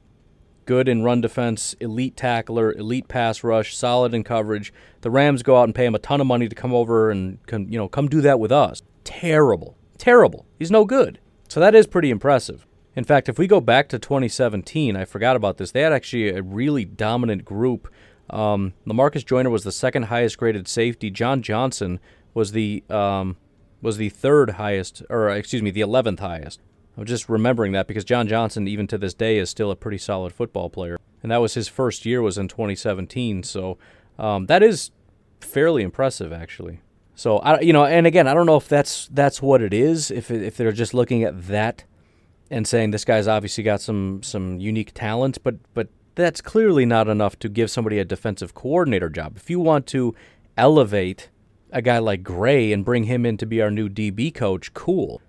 good 0.66 0.90
in 0.90 1.04
run 1.04 1.22
defense, 1.22 1.76
elite 1.80 2.18
tackler, 2.18 2.74
elite 2.74 3.08
pass 3.08 3.44
rush, 3.44 3.76
solid 3.76 4.14
in 4.14 4.24
coverage. 4.24 4.74
The 5.02 5.12
Rams 5.12 5.44
go 5.44 5.58
out 5.58 5.66
and 5.66 5.76
pay 5.76 5.86
him 5.86 5.96
a 5.96 6.00
ton 6.00 6.20
of 6.20 6.28
money 6.28 6.50
to 6.50 6.56
come 6.56 6.74
over 6.74 7.12
and 7.12 7.38
you 7.50 7.78
know 7.78 7.88
come 7.88 8.08
do 8.08 8.22
that 8.22 8.40
with 8.40 8.52
us. 8.52 8.82
Terrible, 9.04 9.78
terrible. 9.98 10.46
He's 10.58 10.72
no 10.72 10.86
good. 10.86 11.20
So 11.48 11.60
that 11.60 11.76
is 11.76 11.88
pretty 11.88 12.10
impressive. 12.10 12.66
In 12.96 13.04
fact, 13.04 13.28
if 13.28 13.38
we 13.38 13.48
go 13.48 13.60
back 13.60 13.90
to 13.90 14.00
2017, 14.00 14.96
I 14.96 15.06
forgot 15.06 15.36
about 15.36 15.58
this. 15.58 15.72
They 15.72 15.82
had 15.82 15.92
actually 15.92 16.30
a 16.30 16.42
really 16.42 16.86
dominant 16.86 17.44
group. 17.44 17.92
Um, 18.30 18.74
Lamarcus 18.88 19.26
Joyner 19.26 19.50
was 19.50 19.64
the 19.64 19.72
second 19.72 20.04
highest 20.04 20.38
graded 20.38 20.68
safety. 20.68 21.12
John 21.12 21.42
Johnson 21.42 22.00
was 22.34 22.54
the 22.54 22.84
um, 22.90 23.38
was 23.82 23.98
the 23.98 24.10
third 24.10 24.52
highest, 24.52 25.04
or 25.10 25.30
excuse 25.30 25.62
me, 25.62 25.72
the 25.72 25.82
11th 25.82 26.20
highest. 26.20 26.62
I'm 26.98 27.06
just 27.06 27.28
remembering 27.28 27.74
that 27.74 27.88
because 27.88 28.06
John 28.06 28.28
Johnson, 28.28 28.68
even 28.68 28.88
to 28.88 28.98
this 28.98 29.14
day, 29.14 29.38
is 29.38 29.50
still 29.50 29.70
a 29.70 29.76
pretty 29.76 29.98
solid 29.98 30.32
football 30.32 30.70
player, 30.70 30.98
and 31.22 31.32
that 31.32 31.42
was 31.42 31.54
his 31.54 31.68
first 31.68 32.06
year 32.06 32.22
was 32.22 32.38
in 32.38 32.48
2017. 32.48 33.44
So 33.44 33.78
um, 34.18 34.46
that 34.46 34.64
is 34.64 34.92
fairly 35.42 35.84
impressive, 35.84 36.32
actually. 36.32 36.80
So 37.16 37.40
I, 37.40 37.60
you 37.60 37.74
know, 37.74 37.86
and 37.86 38.08
again, 38.08 38.28
I 38.28 38.34
don't 38.34 38.46
know 38.46 38.56
if 38.56 38.70
that's 38.70 39.08
that's 39.08 39.42
what 39.42 39.62
it 39.62 39.74
is. 39.74 40.10
If 40.10 40.32
if 40.32 40.56
they're 40.56 40.72
just 40.72 40.94
looking 40.94 41.24
at 41.24 41.48
that 41.48 41.84
and 42.50 42.68
saying 42.68 42.92
this 42.92 43.06
guy's 43.06 43.28
obviously 43.28 43.64
got 43.64 43.82
some 43.82 44.22
some 44.24 44.60
unique 44.60 44.92
talent, 44.94 45.38
but 45.44 45.56
but 45.74 45.90
that's 46.16 46.42
clearly 46.42 46.86
not 46.86 47.08
enough 47.08 47.38
to 47.40 47.50
give 47.50 47.70
somebody 47.70 48.00
a 48.00 48.06
defensive 48.06 48.54
coordinator 48.54 49.10
job. 49.10 49.38
If 49.38 49.50
you 49.50 49.60
want 49.60 49.86
to 49.88 50.16
elevate 50.58 51.30
a 51.72 51.82
guy 51.82 51.98
like 51.98 52.24
Gray 52.24 52.72
and 52.72 52.86
bring 52.86 53.04
him 53.04 53.26
in 53.26 53.38
to 53.38 53.46
be 53.46 53.62
our 53.62 53.70
new 53.70 53.90
DB 53.90 54.34
coach, 54.34 54.74
cool. 54.74 55.22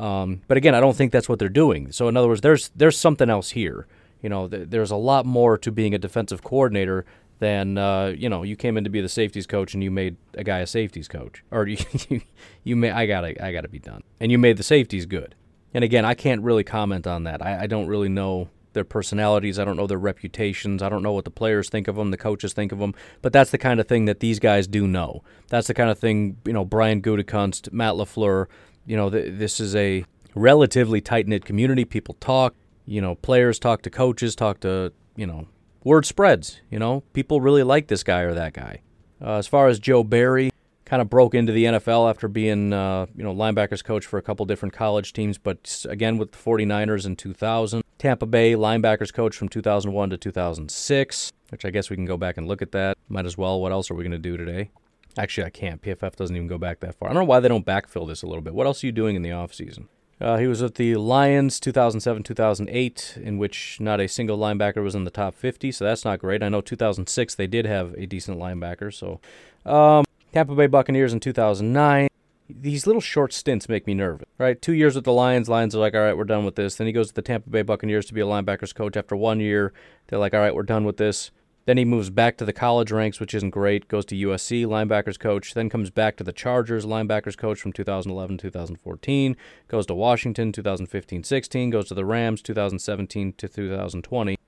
Um, 0.00 0.42
but 0.48 0.56
again, 0.56 0.74
I 0.74 0.80
don't 0.80 0.96
think 0.96 1.12
that's 1.12 1.28
what 1.28 1.38
they're 1.38 1.48
doing. 1.48 1.92
So 1.92 2.08
in 2.08 2.16
other 2.16 2.28
words, 2.28 2.40
there's 2.40 2.70
there's 2.74 2.98
something 2.98 3.30
else 3.30 3.50
here. 3.50 3.86
You 4.20 4.28
know, 4.28 4.48
th- 4.48 4.68
there's 4.70 4.90
a 4.90 4.96
lot 4.96 5.26
more 5.26 5.58
to 5.58 5.70
being 5.70 5.94
a 5.94 5.98
defensive 5.98 6.42
coordinator 6.42 7.04
than 7.38 7.78
uh, 7.78 8.14
you 8.16 8.28
know. 8.28 8.42
You 8.42 8.56
came 8.56 8.76
in 8.76 8.84
to 8.84 8.90
be 8.90 9.00
the 9.00 9.08
safeties 9.08 9.46
coach 9.46 9.74
and 9.74 9.82
you 9.82 9.90
made 9.90 10.16
a 10.34 10.44
guy 10.44 10.58
a 10.58 10.66
safeties 10.66 11.08
coach, 11.08 11.44
or 11.50 11.66
you 11.68 11.76
you, 12.08 12.20
you 12.64 12.76
made 12.76 12.92
I 12.92 13.06
gotta 13.06 13.44
I 13.44 13.52
gotta 13.52 13.68
be 13.68 13.78
done, 13.78 14.02
and 14.18 14.32
you 14.32 14.38
made 14.38 14.56
the 14.56 14.62
safeties 14.62 15.06
good. 15.06 15.34
And 15.74 15.84
again, 15.84 16.04
I 16.04 16.14
can't 16.14 16.42
really 16.42 16.64
comment 16.64 17.06
on 17.06 17.24
that. 17.24 17.40
I, 17.42 17.62
I 17.62 17.66
don't 17.66 17.86
really 17.86 18.08
know 18.08 18.48
their 18.72 18.84
personalities. 18.84 19.58
I 19.58 19.64
don't 19.64 19.76
know 19.76 19.86
their 19.86 19.98
reputations. 19.98 20.82
I 20.82 20.88
don't 20.88 21.02
know 21.02 21.12
what 21.12 21.24
the 21.24 21.30
players 21.30 21.68
think 21.68 21.88
of 21.88 21.96
them, 21.96 22.10
the 22.10 22.16
coaches 22.16 22.52
think 22.52 22.72
of 22.72 22.78
them. 22.78 22.94
But 23.20 23.32
that's 23.32 23.50
the 23.50 23.58
kind 23.58 23.80
of 23.80 23.88
thing 23.88 24.06
that 24.06 24.20
these 24.20 24.38
guys 24.38 24.66
do 24.66 24.86
know. 24.86 25.22
That's 25.48 25.66
the 25.66 25.74
kind 25.74 25.90
of 25.90 25.98
thing, 25.98 26.38
you 26.46 26.52
know, 26.52 26.64
Brian 26.64 27.02
Gutekunst, 27.02 27.72
Matt 27.72 27.94
LaFleur, 27.94 28.46
you 28.86 28.96
know, 28.96 29.10
th- 29.10 29.38
this 29.38 29.60
is 29.60 29.76
a 29.76 30.04
relatively 30.34 31.00
tight 31.00 31.26
knit 31.26 31.44
community. 31.44 31.84
People 31.84 32.16
talk, 32.20 32.54
you 32.86 33.00
know, 33.00 33.14
players 33.16 33.58
talk 33.58 33.82
to 33.82 33.90
coaches, 33.90 34.34
talk 34.34 34.60
to, 34.60 34.92
you 35.16 35.26
know, 35.26 35.46
word 35.84 36.06
spreads. 36.06 36.60
You 36.70 36.78
know, 36.78 37.02
people 37.12 37.40
really 37.40 37.62
like 37.62 37.88
this 37.88 38.02
guy 38.02 38.20
or 38.20 38.34
that 38.34 38.54
guy. 38.54 38.80
Uh, 39.20 39.36
as 39.36 39.46
far 39.46 39.68
as 39.68 39.78
Joe 39.78 40.02
Barry, 40.02 40.50
kind 40.92 41.00
of 41.00 41.08
broke 41.08 41.34
into 41.34 41.54
the 41.54 41.64
NFL 41.64 42.10
after 42.10 42.28
being, 42.28 42.70
uh, 42.70 43.06
you 43.16 43.24
know, 43.24 43.34
linebackers 43.34 43.82
coach 43.82 44.04
for 44.04 44.18
a 44.18 44.22
couple 44.22 44.44
different 44.44 44.74
college 44.74 45.14
teams, 45.14 45.38
but 45.38 45.86
again 45.88 46.18
with 46.18 46.32
the 46.32 46.36
49ers 46.36 47.06
in 47.06 47.16
2000. 47.16 47.82
Tampa 47.96 48.26
Bay 48.26 48.52
linebackers 48.52 49.10
coach 49.10 49.34
from 49.34 49.48
2001 49.48 50.10
to 50.10 50.18
2006, 50.18 51.32
which 51.48 51.64
I 51.64 51.70
guess 51.70 51.88
we 51.88 51.96
can 51.96 52.04
go 52.04 52.18
back 52.18 52.36
and 52.36 52.46
look 52.46 52.60
at 52.60 52.72
that. 52.72 52.98
Might 53.08 53.24
as 53.24 53.38
well. 53.38 53.58
What 53.58 53.72
else 53.72 53.90
are 53.90 53.94
we 53.94 54.04
going 54.04 54.12
to 54.12 54.18
do 54.18 54.36
today? 54.36 54.70
Actually, 55.16 55.46
I 55.46 55.50
can't. 55.50 55.80
PFF 55.80 56.14
doesn't 56.14 56.36
even 56.36 56.46
go 56.46 56.58
back 56.58 56.80
that 56.80 56.94
far. 56.96 57.08
I 57.08 57.14
don't 57.14 57.22
know 57.22 57.26
why 57.26 57.40
they 57.40 57.48
don't 57.48 57.64
backfill 57.64 58.06
this 58.06 58.22
a 58.22 58.26
little 58.26 58.42
bit. 58.42 58.52
What 58.52 58.66
else 58.66 58.84
are 58.84 58.86
you 58.86 58.92
doing 58.92 59.16
in 59.16 59.22
the 59.22 59.30
offseason? 59.30 59.86
Uh, 60.20 60.36
he 60.36 60.46
was 60.46 60.60
with 60.60 60.74
the 60.74 60.96
Lions 60.96 61.58
2007 61.58 62.22
2008, 62.22 63.18
in 63.22 63.38
which 63.38 63.78
not 63.80 63.98
a 63.98 64.06
single 64.06 64.36
linebacker 64.36 64.82
was 64.82 64.94
in 64.94 65.04
the 65.04 65.10
top 65.10 65.34
50, 65.34 65.72
so 65.72 65.86
that's 65.86 66.04
not 66.04 66.18
great. 66.18 66.42
I 66.42 66.50
know 66.50 66.60
2006 66.60 67.34
they 67.34 67.46
did 67.46 67.64
have 67.64 67.94
a 67.94 68.04
decent 68.04 68.38
linebacker. 68.38 68.92
So, 68.92 69.20
um, 69.64 70.04
Tampa 70.32 70.54
Bay 70.54 70.66
Buccaneers 70.66 71.12
in 71.12 71.20
2009. 71.20 72.08
These 72.48 72.86
little 72.86 73.02
short 73.02 73.34
stints 73.34 73.68
make 73.68 73.86
me 73.86 73.92
nervous, 73.92 74.26
right? 74.38 74.60
Two 74.60 74.72
years 74.72 74.94
with 74.94 75.04
the 75.04 75.12
Lions. 75.12 75.48
Lions 75.48 75.74
are 75.74 75.78
like, 75.78 75.94
all 75.94 76.00
right, 76.00 76.16
we're 76.16 76.24
done 76.24 76.46
with 76.46 76.56
this. 76.56 76.76
Then 76.76 76.86
he 76.86 76.92
goes 76.92 77.08
to 77.08 77.14
the 77.14 77.22
Tampa 77.22 77.50
Bay 77.50 77.60
Buccaneers 77.62 78.06
to 78.06 78.14
be 78.14 78.22
a 78.22 78.26
linebackers 78.26 78.74
coach. 78.74 78.96
After 78.96 79.14
one 79.14 79.40
year, 79.40 79.74
they're 80.06 80.18
like, 80.18 80.32
all 80.32 80.40
right, 80.40 80.54
we're 80.54 80.62
done 80.62 80.84
with 80.84 80.96
this. 80.96 81.30
Then 81.66 81.76
he 81.76 81.84
moves 81.84 82.08
back 82.10 82.38
to 82.38 82.44
the 82.46 82.52
college 82.52 82.90
ranks, 82.90 83.20
which 83.20 83.34
isn't 83.34 83.50
great. 83.50 83.88
Goes 83.88 84.06
to 84.06 84.16
USC, 84.16 84.64
linebackers 84.64 85.18
coach. 85.18 85.52
Then 85.52 85.68
comes 85.68 85.90
back 85.90 86.16
to 86.16 86.24
the 86.24 86.32
Chargers, 86.32 86.86
linebackers 86.86 87.36
coach 87.36 87.60
from 87.60 87.72
2011 87.72 88.38
2014. 88.38 89.36
Goes 89.68 89.86
to 89.86 89.94
Washington 89.94 90.50
2015 90.50 91.24
16. 91.24 91.70
Goes 91.70 91.88
to 91.88 91.94
the 91.94 92.06
Rams 92.06 92.40
2017 92.42 93.34
to 93.34 93.48
2020. 93.48 94.38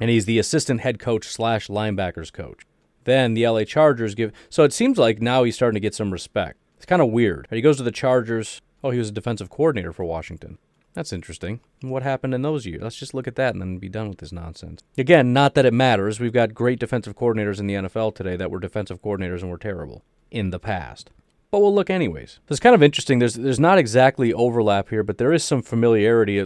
And 0.00 0.10
he's 0.10 0.24
the 0.24 0.38
assistant 0.38 0.80
head 0.80 0.98
coach 0.98 1.28
slash 1.28 1.68
linebackers 1.68 2.32
coach. 2.32 2.66
Then 3.04 3.34
the 3.34 3.46
LA 3.46 3.64
Chargers 3.64 4.14
give. 4.14 4.32
So 4.48 4.64
it 4.64 4.72
seems 4.72 4.98
like 4.98 5.20
now 5.20 5.44
he's 5.44 5.54
starting 5.54 5.76
to 5.76 5.80
get 5.80 5.94
some 5.94 6.12
respect. 6.12 6.58
It's 6.76 6.86
kind 6.86 7.02
of 7.02 7.10
weird. 7.10 7.46
He 7.50 7.60
goes 7.60 7.76
to 7.78 7.82
the 7.82 7.90
Chargers. 7.90 8.60
Oh, 8.82 8.90
he 8.90 8.98
was 8.98 9.08
a 9.08 9.12
defensive 9.12 9.50
coordinator 9.50 9.92
for 9.92 10.04
Washington. 10.04 10.58
That's 10.94 11.12
interesting. 11.12 11.60
What 11.80 12.04
happened 12.04 12.34
in 12.34 12.42
those 12.42 12.66
years? 12.66 12.82
Let's 12.82 12.96
just 12.96 13.14
look 13.14 13.26
at 13.26 13.34
that 13.34 13.52
and 13.52 13.60
then 13.60 13.78
be 13.78 13.88
done 13.88 14.08
with 14.08 14.18
this 14.18 14.32
nonsense. 14.32 14.82
Again, 14.96 15.32
not 15.32 15.54
that 15.54 15.66
it 15.66 15.74
matters. 15.74 16.20
We've 16.20 16.32
got 16.32 16.54
great 16.54 16.78
defensive 16.78 17.16
coordinators 17.16 17.58
in 17.58 17.66
the 17.66 17.74
NFL 17.74 18.14
today 18.14 18.36
that 18.36 18.50
were 18.50 18.60
defensive 18.60 19.02
coordinators 19.02 19.42
and 19.42 19.50
were 19.50 19.58
terrible 19.58 20.04
in 20.30 20.50
the 20.50 20.60
past. 20.60 21.10
But 21.50 21.60
we'll 21.60 21.74
look 21.74 21.90
anyways. 21.90 22.38
It's 22.48 22.60
kind 22.60 22.74
of 22.74 22.82
interesting. 22.82 23.18
There's 23.18 23.34
there's 23.34 23.60
not 23.60 23.78
exactly 23.78 24.32
overlap 24.32 24.88
here, 24.88 25.02
but 25.02 25.18
there 25.18 25.32
is 25.32 25.44
some 25.44 25.62
familiarity. 25.62 26.38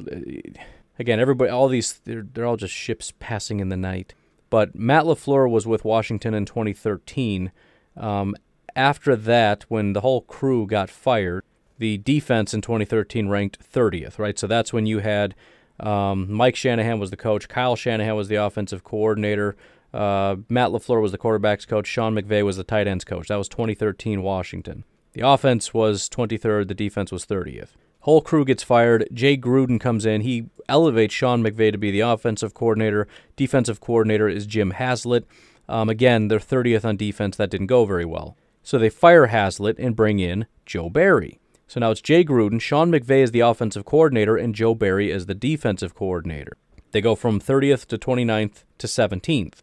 Again, 0.99 1.21
everybody, 1.21 1.51
all 1.51 1.69
these, 1.69 2.01
they're, 2.05 2.23
they're 2.23 2.45
all 2.45 2.57
just 2.57 2.75
ships 2.75 3.13
passing 3.19 3.61
in 3.61 3.69
the 3.69 3.77
night. 3.77 4.15
But 4.51 4.75
Matt 4.75 5.05
LaFleur 5.05 5.51
was 5.51 5.67
with 5.67 5.85
Washington 5.85 6.35
in 6.35 6.45
2013. 6.45 7.53
Um, 7.97 8.35
after 8.75 9.17
that, 9.17 9.65
when 9.69 9.93
the 9.93 10.01
whole 10.01 10.23
crew 10.23 10.67
got 10.67 10.89
fired, 10.89 11.45
the 11.79 11.99
defense 11.99 12.55
in 12.55 12.61
2013 12.61 13.29
ranked 13.29 13.59
30th, 13.73 14.19
right? 14.19 14.39
So 14.39 14.47
that's 14.47 14.73
when 14.73 14.87
you 14.87 14.99
had 14.99 15.35
um, 15.81 16.31
Mike 16.33 16.57
Shanahan 16.57 16.99
was 16.99 17.11
the 17.11 17.17
coach, 17.17 17.49
Kyle 17.49 17.77
Shanahan 17.77 18.17
was 18.17 18.29
the 18.29 18.37
offensive 18.37 18.85
coordinator, 18.85 19.57
uh, 19.95 20.37
Matt 20.49 20.71
LaFleur 20.71 21.01
was 21.01 21.13
the 21.13 21.19
quarterback's 21.19 21.65
coach, 21.65 21.87
Sean 21.87 22.15
McVay 22.15 22.45
was 22.45 22.57
the 22.57 22.65
tight 22.65 22.87
ends 22.87 23.05
coach. 23.05 23.29
That 23.29 23.37
was 23.37 23.49
2013 23.49 24.23
Washington. 24.23 24.85
The 25.13 25.23
offense 25.23 25.73
was 25.73 26.09
23rd, 26.09 26.69
the 26.69 26.75
defense 26.75 27.11
was 27.11 27.25
30th. 27.25 27.71
Whole 28.09 28.23
crew 28.23 28.47
gets 28.47 28.63
fired. 28.63 29.07
Jay 29.13 29.37
Gruden 29.37 29.79
comes 29.79 30.07
in. 30.07 30.23
He 30.23 30.47
elevates 30.67 31.13
Sean 31.13 31.45
McVay 31.45 31.71
to 31.71 31.77
be 31.77 31.91
the 31.91 32.01
offensive 32.01 32.55
coordinator. 32.55 33.07
Defensive 33.37 33.81
coordinator 33.81 34.31
is 34.31 34.47
Jim 34.47 34.71
Haslett. 34.71 35.27
Um, 35.69 35.91
again, 35.91 36.29
they're 36.29 36.39
30th 36.39 36.87
on 36.87 36.97
defense. 36.97 37.37
That 37.37 37.51
didn't 37.51 37.67
go 37.67 37.85
very 37.85 38.07
well. 38.07 38.35
So 38.63 38.79
they 38.79 38.89
fire 38.89 39.27
Haslett 39.27 39.79
and 39.79 39.95
bring 39.95 40.21
in 40.21 40.47
Joe 40.65 40.89
Barry. 40.89 41.39
So 41.67 41.81
now 41.81 41.91
it's 41.91 42.01
Jay 42.01 42.25
Gruden, 42.25 42.63
Sean 42.63 42.91
McVay 42.91 43.25
is 43.25 43.33
the 43.33 43.41
offensive 43.41 43.85
coordinator, 43.85 44.39
and 44.39 44.55
Joe 44.55 44.75
Barry 44.75 45.11
is 45.11 45.27
the 45.27 45.35
defensive 45.35 45.95
coordinator. 45.95 46.57
They 46.93 47.03
go 47.03 47.15
from 47.15 47.39
30th 47.39 47.85
to 47.89 47.99
29th 47.99 48.65
to 48.79 48.87
17th. 48.87 49.57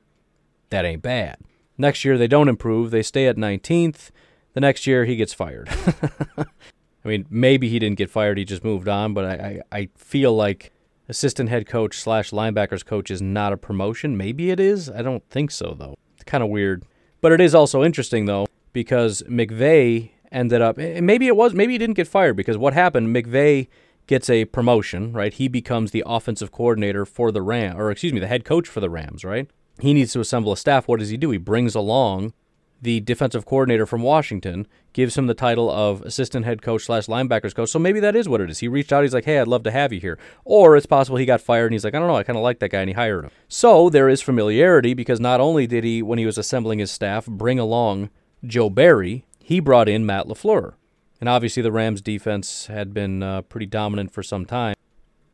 That 0.70 0.86
ain't 0.86 1.02
bad. 1.02 1.38
Next 1.80 2.06
year, 2.06 2.16
they 2.16 2.28
don't 2.28 2.48
improve. 2.48 2.92
They 2.92 3.02
stay 3.02 3.26
at 3.26 3.38
19th. 3.38 4.12
The 4.54 4.62
next 4.62 4.86
year, 4.86 5.06
he 5.06 5.16
gets 5.16 5.34
fired. 5.34 5.68
I 7.06 7.08
mean, 7.08 7.26
maybe 7.30 7.70
he 7.70 7.78
didn't 7.78 7.98
get 7.98 8.10
fired, 8.10 8.38
he 8.38 8.46
just 8.46 8.64
moved 8.64 8.88
on, 8.88 9.14
but 9.14 9.26
I, 9.26 9.62
I, 9.72 9.78
I 9.78 9.90
feel 9.96 10.36
like 10.36 10.74
assistant 11.08 11.50
head 11.50 11.68
coach 11.68 12.00
slash 12.00 12.32
linebackers 12.32 12.84
coach 12.84 13.12
is 13.12 13.22
not 13.22 13.54
a 13.54 13.58
promotion. 13.58 14.18
Maybe 14.18 14.50
it 14.50 14.60
is. 14.60 14.90
I 14.90 15.04
don't 15.04 15.24
think 15.30 15.52
so, 15.52 15.76
though. 15.78 15.96
It's 16.16 16.24
kind 16.24 16.44
of 16.44 16.50
weird. 16.50 16.84
But 17.22 17.32
it 17.32 17.40
is 17.40 17.54
also 17.54 17.84
interesting, 17.84 18.26
though, 18.26 18.48
because 18.74 19.22
McVay 19.24 20.10
ended 20.32 20.62
up 20.62 20.76
maybe 20.76 21.28
it 21.28 21.36
was 21.36 21.54
maybe 21.54 21.74
he 21.74 21.78
didn't 21.78 21.96
get 21.96 22.08
fired 22.08 22.36
because 22.36 22.58
what 22.58 22.74
happened 22.74 23.16
McVay 23.16 23.68
gets 24.08 24.30
a 24.30 24.46
promotion, 24.46 25.14
right? 25.14 25.34
He 25.34 25.48
becomes 25.48 25.92
the 25.92 26.04
offensive 26.06 26.52
coordinator 26.52 27.06
for 27.06 27.32
the 27.32 27.42
Ram 27.42 27.78
or 27.78 27.90
excuse 27.90 28.12
me, 28.12 28.20
the 28.20 28.28
head 28.28 28.44
coach 28.44 28.68
for 28.68 28.80
the 28.80 28.90
Rams, 28.90 29.24
right? 29.24 29.50
He 29.80 29.94
needs 29.94 30.12
to 30.14 30.20
assemble 30.20 30.52
a 30.52 30.58
staff. 30.58 30.88
What 30.88 31.00
does 31.00 31.10
he 31.10 31.18
do? 31.18 31.32
He 31.32 31.38
brings 31.38 31.74
along 31.76 32.34
the 32.82 33.00
defensive 33.00 33.46
coordinator 33.46 33.86
from 33.86 34.02
Washington, 34.02 34.68
gives 34.94 35.18
him 35.18 35.28
the 35.28 35.34
title 35.34 35.70
of 35.70 36.02
assistant 36.04 36.46
head 36.46 36.62
coach 36.62 36.86
slash 36.86 37.08
linebackers 37.08 37.56
coach. 37.56 37.70
So 37.70 37.80
maybe 37.80 38.00
that 38.00 38.16
is 38.16 38.30
what 38.30 38.42
it 38.42 38.50
is. 38.50 38.60
He 38.60 38.68
reached 38.68 38.94
out. 38.94 39.04
He's 39.04 39.14
like, 39.14 39.26
hey, 39.26 39.40
I'd 39.40 39.48
love 39.48 39.64
to 39.64 39.72
have 39.72 39.92
you 39.92 40.00
here. 40.00 40.18
Or 40.44 40.78
it's 40.78 40.86
possible 40.86 41.18
he 41.18 41.26
got 41.26 41.42
fired 41.42 41.66
and 41.66 41.74
he's 41.74 41.84
like, 41.84 41.96
I 41.96 42.00
don't 42.00 42.08
know. 42.08 42.16
I 42.16 42.24
kind 42.24 42.38
of 42.38 42.44
like 42.44 42.60
that 42.60 42.70
guy 42.70 42.82
and 42.82 42.90
he 42.90 42.94
hired 42.94 43.26
him. 43.26 43.32
So 43.48 43.90
there 43.90 44.08
is 44.08 44.22
familiarity 44.22 44.94
because 44.94 45.20
not 45.20 45.42
only 45.42 45.68
did 45.68 45.84
he, 45.84 46.02
when 46.02 46.20
he 46.20 46.26
was 46.26 46.38
assembling 46.38 46.80
his 46.80 46.92
staff, 46.92 47.26
bring 47.26 47.60
along 47.60 48.10
Joe 48.46 48.70
Barry, 48.70 49.26
he 49.40 49.60
brought 49.60 49.90
in 49.90 50.06
Matt 50.06 50.28
LaFleur. 50.28 50.76
And 51.20 51.30
obviously, 51.30 51.64
the 51.64 51.72
Rams' 51.72 52.02
defense 52.02 52.68
had 52.68 52.94
been 52.94 53.24
uh, 53.24 53.42
pretty 53.42 53.66
dominant 53.66 54.12
for 54.12 54.22
some 54.22 54.46
time, 54.46 54.76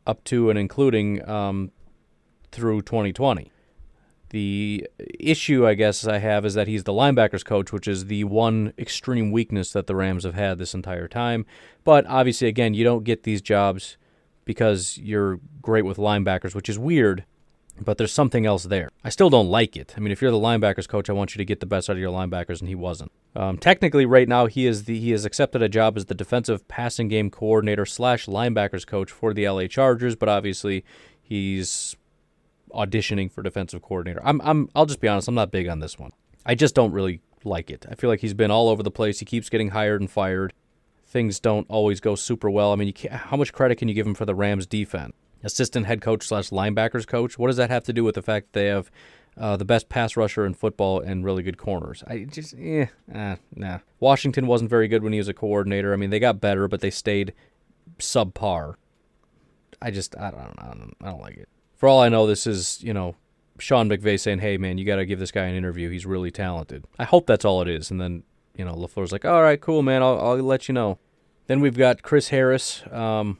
up 0.06 0.24
to 0.24 0.48
and 0.48 0.58
including 0.58 1.28
um, 1.28 1.70
through 2.50 2.82
2020. 2.82 3.51
The 4.32 4.86
issue, 5.20 5.66
I 5.66 5.74
guess, 5.74 6.06
I 6.06 6.18
have 6.18 6.44
is 6.44 6.54
that 6.54 6.66
he's 6.66 6.84
the 6.84 6.92
linebackers 6.92 7.44
coach, 7.44 7.70
which 7.70 7.86
is 7.86 8.06
the 8.06 8.24
one 8.24 8.72
extreme 8.78 9.30
weakness 9.30 9.72
that 9.72 9.86
the 9.86 9.94
Rams 9.94 10.24
have 10.24 10.34
had 10.34 10.58
this 10.58 10.74
entire 10.74 11.06
time. 11.06 11.46
But 11.84 12.06
obviously, 12.06 12.48
again, 12.48 12.74
you 12.74 12.82
don't 12.82 13.04
get 13.04 13.22
these 13.22 13.42
jobs 13.42 13.96
because 14.44 14.98
you're 14.98 15.38
great 15.60 15.84
with 15.84 15.98
linebackers, 15.98 16.54
which 16.54 16.68
is 16.68 16.78
weird 16.78 17.24
but 17.80 17.98
there's 17.98 18.12
something 18.12 18.46
else 18.46 18.64
there. 18.64 18.90
I 19.04 19.08
still 19.08 19.30
don't 19.30 19.48
like 19.48 19.76
it. 19.76 19.94
I 19.96 20.00
mean, 20.00 20.12
if 20.12 20.20
you're 20.20 20.30
the 20.30 20.36
linebackers 20.36 20.88
coach, 20.88 21.08
I 21.08 21.12
want 21.12 21.34
you 21.34 21.38
to 21.38 21.44
get 21.44 21.60
the 21.60 21.66
best 21.66 21.88
out 21.88 21.96
of 21.96 21.98
your 21.98 22.12
linebackers, 22.12 22.60
and 22.60 22.68
he 22.68 22.74
wasn't. 22.74 23.12
Um, 23.34 23.58
technically, 23.58 24.04
right 24.04 24.28
now, 24.28 24.46
he 24.46 24.66
is 24.66 24.84
the 24.84 24.98
he 24.98 25.10
has 25.10 25.24
accepted 25.24 25.62
a 25.62 25.68
job 25.68 25.96
as 25.96 26.06
the 26.06 26.14
defensive 26.14 26.68
passing 26.68 27.08
game 27.08 27.30
coordinator 27.30 27.86
slash 27.86 28.26
linebackers 28.26 28.86
coach 28.86 29.10
for 29.10 29.32
the 29.32 29.48
LA 29.48 29.66
Chargers, 29.66 30.16
but 30.16 30.28
obviously, 30.28 30.84
he's 31.20 31.96
auditioning 32.72 33.30
for 33.30 33.42
defensive 33.42 33.82
coordinator. 33.82 34.20
I'm 34.24 34.40
I'm 34.42 34.68
I'll 34.74 34.86
just 34.86 35.00
be 35.00 35.08
honest, 35.08 35.28
I'm 35.28 35.34
not 35.34 35.50
big 35.50 35.68
on 35.68 35.80
this 35.80 35.98
one. 35.98 36.12
I 36.44 36.54
just 36.54 36.74
don't 36.74 36.92
really 36.92 37.20
like 37.44 37.70
it. 37.70 37.86
I 37.88 37.94
feel 37.94 38.10
like 38.10 38.20
he's 38.20 38.34
been 38.34 38.50
all 38.50 38.68
over 38.68 38.82
the 38.82 38.90
place. 38.90 39.18
He 39.18 39.24
keeps 39.24 39.48
getting 39.48 39.70
hired 39.70 40.00
and 40.00 40.10
fired. 40.10 40.52
Things 41.04 41.38
don't 41.40 41.66
always 41.68 42.00
go 42.00 42.14
super 42.14 42.50
well. 42.50 42.72
I 42.72 42.76
mean, 42.76 42.92
how 43.10 43.36
much 43.36 43.52
credit 43.52 43.76
can 43.76 43.88
you 43.88 43.94
give 43.94 44.06
him 44.06 44.14
for 44.14 44.24
the 44.24 44.34
Rams 44.34 44.66
defense? 44.66 45.14
assistant 45.44 45.86
head 45.86 46.00
coach 46.00 46.26
slash 46.26 46.50
linebackers 46.50 47.06
coach. 47.06 47.38
What 47.38 47.48
does 47.48 47.56
that 47.56 47.70
have 47.70 47.84
to 47.84 47.92
do 47.92 48.04
with 48.04 48.14
the 48.14 48.22
fact 48.22 48.52
that 48.52 48.58
they 48.58 48.66
have 48.66 48.90
uh, 49.36 49.56
the 49.56 49.64
best 49.64 49.88
pass 49.88 50.16
rusher 50.16 50.44
in 50.44 50.54
football 50.54 51.00
and 51.00 51.24
really 51.24 51.42
good 51.42 51.58
corners? 51.58 52.04
I 52.06 52.24
just, 52.24 52.54
eh, 52.58 52.86
uh, 53.12 53.36
nah. 53.54 53.78
Washington 54.00 54.46
wasn't 54.46 54.70
very 54.70 54.88
good 54.88 55.02
when 55.02 55.12
he 55.12 55.18
was 55.18 55.28
a 55.28 55.34
coordinator. 55.34 55.92
I 55.92 55.96
mean, 55.96 56.10
they 56.10 56.20
got 56.20 56.40
better, 56.40 56.68
but 56.68 56.80
they 56.80 56.90
stayed 56.90 57.32
subpar. 57.98 58.74
I 59.80 59.90
just, 59.90 60.16
I 60.16 60.30
don't, 60.30 60.54
I 60.58 60.66
don't, 60.68 60.94
I 61.02 61.10
don't 61.10 61.20
like 61.20 61.36
it. 61.36 61.48
For 61.82 61.88
all 61.88 61.98
I 61.98 62.10
know, 62.10 62.28
this 62.28 62.46
is, 62.46 62.80
you 62.80 62.94
know, 62.94 63.16
Sean 63.58 63.90
McVay 63.90 64.20
saying, 64.20 64.38
"Hey, 64.38 64.56
man, 64.56 64.78
you 64.78 64.84
got 64.84 64.96
to 64.96 65.04
give 65.04 65.18
this 65.18 65.32
guy 65.32 65.46
an 65.46 65.56
interview. 65.56 65.90
He's 65.90 66.06
really 66.06 66.30
talented." 66.30 66.84
I 66.96 67.02
hope 67.02 67.26
that's 67.26 67.44
all 67.44 67.60
it 67.60 67.66
is. 67.66 67.90
And 67.90 68.00
then, 68.00 68.22
you 68.56 68.64
know, 68.64 68.72
LaFleur's 68.72 69.10
like, 69.10 69.24
"All 69.24 69.42
right, 69.42 69.60
cool, 69.60 69.82
man. 69.82 70.00
I'll, 70.00 70.16
I'll 70.20 70.36
let 70.36 70.68
you 70.68 70.74
know." 70.74 71.00
Then 71.48 71.58
we've 71.58 71.76
got 71.76 72.02
Chris 72.02 72.28
Harris. 72.28 72.84
Um, 72.92 73.38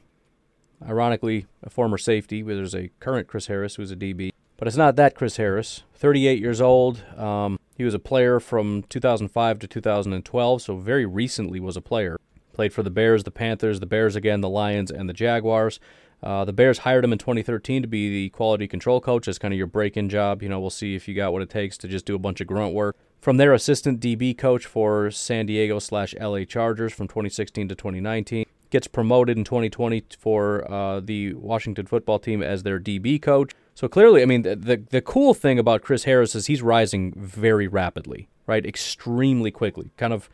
Ironically, 0.85 1.45
a 1.63 1.69
former 1.69 1.97
safety, 1.97 2.43
where 2.43 2.55
there's 2.57 2.75
a 2.75 2.89
current 2.99 3.29
Chris 3.29 3.47
Harris 3.47 3.75
who's 3.75 3.91
a 3.91 3.95
DB. 3.95 4.33
But 4.57 4.67
it's 4.67 4.75
not 4.75 4.97
that 4.97 5.15
Chris 5.15 5.37
Harris. 5.37 5.83
38 5.93 6.37
years 6.37 6.59
old. 6.59 7.01
Um, 7.17 7.57
he 7.77 7.85
was 7.85 7.93
a 7.93 7.99
player 7.99 8.41
from 8.41 8.83
2005 8.89 9.59
to 9.59 9.67
2012, 9.69 10.61
so 10.61 10.75
very 10.75 11.05
recently 11.05 11.61
was 11.61 11.77
a 11.77 11.81
player. 11.81 12.19
Played 12.51 12.73
for 12.73 12.83
the 12.83 12.89
Bears, 12.89 13.23
the 13.23 13.31
Panthers, 13.31 13.79
the 13.79 13.85
Bears 13.85 14.17
again, 14.17 14.41
the 14.41 14.49
Lions, 14.49 14.91
and 14.91 15.07
the 15.07 15.13
Jaguars. 15.13 15.79
Uh, 16.23 16.45
the 16.45 16.53
Bears 16.53 16.79
hired 16.79 17.03
him 17.03 17.11
in 17.11 17.19
2013 17.19 17.81
to 17.81 17.87
be 17.87 18.09
the 18.09 18.29
quality 18.29 18.67
control 18.67 19.01
coach. 19.01 19.27
as 19.27 19.37
kind 19.37 19.53
of 19.53 19.57
your 19.57 19.67
break 19.67 19.97
in 19.97 20.07
job. 20.07 20.41
You 20.41 20.49
know, 20.49 20.59
we'll 20.59 20.69
see 20.69 20.95
if 20.95 21.07
you 21.07 21.13
got 21.13 21.33
what 21.33 21.41
it 21.41 21.49
takes 21.49 21.77
to 21.79 21.87
just 21.87 22.05
do 22.05 22.15
a 22.15 22.19
bunch 22.19 22.39
of 22.39 22.47
grunt 22.47 22.73
work. 22.73 22.95
From 23.19 23.37
there, 23.37 23.53
assistant 23.53 23.99
DB 23.99 24.37
coach 24.37 24.65
for 24.65 25.11
San 25.11 25.45
Diego 25.45 25.79
slash 25.79 26.15
LA 26.19 26.45
Chargers 26.45 26.93
from 26.93 27.07
2016 27.07 27.67
to 27.69 27.75
2019 27.75 28.45
gets 28.69 28.87
promoted 28.87 29.37
in 29.37 29.43
2020 29.43 30.03
for 30.17 30.69
uh, 30.71 30.99
the 30.99 31.33
Washington 31.35 31.85
football 31.85 32.17
team 32.17 32.41
as 32.41 32.63
their 32.63 32.79
DB 32.79 33.21
coach. 33.21 33.51
So 33.75 33.87
clearly, 33.87 34.21
I 34.21 34.25
mean, 34.25 34.41
the, 34.41 34.55
the, 34.55 34.77
the 34.77 35.01
cool 35.01 35.33
thing 35.33 35.59
about 35.59 35.83
Chris 35.83 36.05
Harris 36.05 36.33
is 36.35 36.47
he's 36.47 36.61
rising 36.61 37.13
very 37.15 37.67
rapidly, 37.67 38.29
right? 38.47 38.65
Extremely 38.65 39.51
quickly. 39.51 39.91
Kind 39.97 40.11
of 40.11 40.27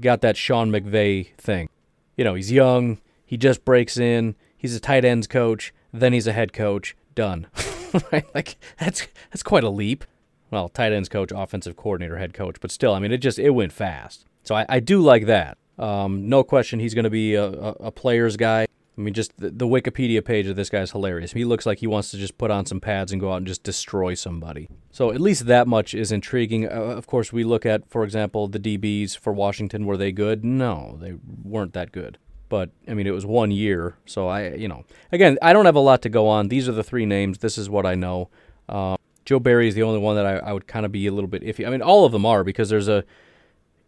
got 0.00 0.20
that 0.20 0.36
Sean 0.36 0.70
McVay 0.70 1.34
thing. 1.36 1.68
You 2.16 2.24
know, 2.24 2.34
he's 2.34 2.52
young. 2.52 2.98
He 3.26 3.36
just 3.36 3.64
breaks 3.64 3.96
in. 3.98 4.36
He's 4.60 4.76
a 4.76 4.80
tight 4.80 5.06
ends 5.06 5.26
coach. 5.26 5.72
Then 5.90 6.12
he's 6.12 6.26
a 6.26 6.34
head 6.34 6.52
coach. 6.52 6.94
Done. 7.14 7.46
right? 8.12 8.26
Like 8.34 8.56
that's 8.78 9.08
that's 9.30 9.42
quite 9.42 9.64
a 9.64 9.70
leap. 9.70 10.04
Well, 10.50 10.68
tight 10.68 10.92
ends 10.92 11.08
coach, 11.08 11.32
offensive 11.34 11.76
coordinator, 11.76 12.18
head 12.18 12.34
coach, 12.34 12.56
but 12.60 12.70
still, 12.70 12.92
I 12.92 12.98
mean, 12.98 13.10
it 13.10 13.18
just 13.18 13.38
it 13.38 13.50
went 13.50 13.72
fast. 13.72 14.26
So 14.42 14.54
I, 14.54 14.66
I 14.68 14.80
do 14.80 15.00
like 15.00 15.26
that. 15.26 15.56
Um, 15.78 16.28
no 16.28 16.44
question, 16.44 16.78
he's 16.78 16.92
going 16.92 17.04
to 17.04 17.10
be 17.10 17.34
a, 17.34 17.44
a, 17.46 17.70
a, 17.84 17.90
player's 17.90 18.36
guy. 18.36 18.66
I 18.98 19.00
mean, 19.00 19.14
just 19.14 19.34
the, 19.38 19.48
the, 19.48 19.66
Wikipedia 19.66 20.22
page 20.22 20.46
of 20.46 20.56
this 20.56 20.68
guy's 20.68 20.90
hilarious. 20.90 21.32
He 21.32 21.46
looks 21.46 21.64
like 21.64 21.78
he 21.78 21.86
wants 21.86 22.10
to 22.10 22.18
just 22.18 22.36
put 22.36 22.50
on 22.50 22.66
some 22.66 22.80
pads 22.80 23.12
and 23.12 23.20
go 23.20 23.32
out 23.32 23.36
and 23.36 23.46
just 23.46 23.62
destroy 23.62 24.12
somebody. 24.12 24.68
So 24.90 25.10
at 25.10 25.22
least 25.22 25.46
that 25.46 25.66
much 25.66 25.94
is 25.94 26.12
intriguing. 26.12 26.68
Uh, 26.68 26.72
of 26.72 27.06
course, 27.06 27.32
we 27.32 27.44
look 27.44 27.64
at, 27.64 27.88
for 27.88 28.04
example, 28.04 28.46
the 28.46 28.58
DBs 28.58 29.16
for 29.16 29.32
Washington. 29.32 29.86
Were 29.86 29.96
they 29.96 30.12
good? 30.12 30.44
No, 30.44 30.98
they 31.00 31.14
weren't 31.42 31.72
that 31.72 31.92
good. 31.92 32.18
But 32.50 32.68
I 32.86 32.92
mean, 32.92 33.06
it 33.06 33.12
was 33.12 33.24
one 33.24 33.52
year, 33.52 33.96
so 34.04 34.26
I, 34.28 34.54
you 34.54 34.68
know, 34.68 34.84
again, 35.12 35.38
I 35.40 35.54
don't 35.54 35.64
have 35.66 35.76
a 35.76 35.80
lot 35.80 36.02
to 36.02 36.10
go 36.10 36.28
on. 36.28 36.48
These 36.48 36.68
are 36.68 36.72
the 36.72 36.82
three 36.84 37.06
names. 37.06 37.38
This 37.38 37.56
is 37.56 37.70
what 37.70 37.86
I 37.86 37.94
know. 37.94 38.28
Uh, 38.68 38.96
Joe 39.24 39.38
Barry 39.38 39.68
is 39.68 39.76
the 39.76 39.84
only 39.84 40.00
one 40.00 40.16
that 40.16 40.26
I, 40.26 40.38
I 40.38 40.52
would 40.52 40.66
kind 40.66 40.84
of 40.84 40.90
be 40.90 41.06
a 41.06 41.12
little 41.12 41.28
bit 41.28 41.42
iffy. 41.42 41.66
I 41.66 41.70
mean, 41.70 41.80
all 41.80 42.04
of 42.04 42.10
them 42.10 42.26
are 42.26 42.42
because 42.42 42.68
there's 42.68 42.88
a, 42.88 43.04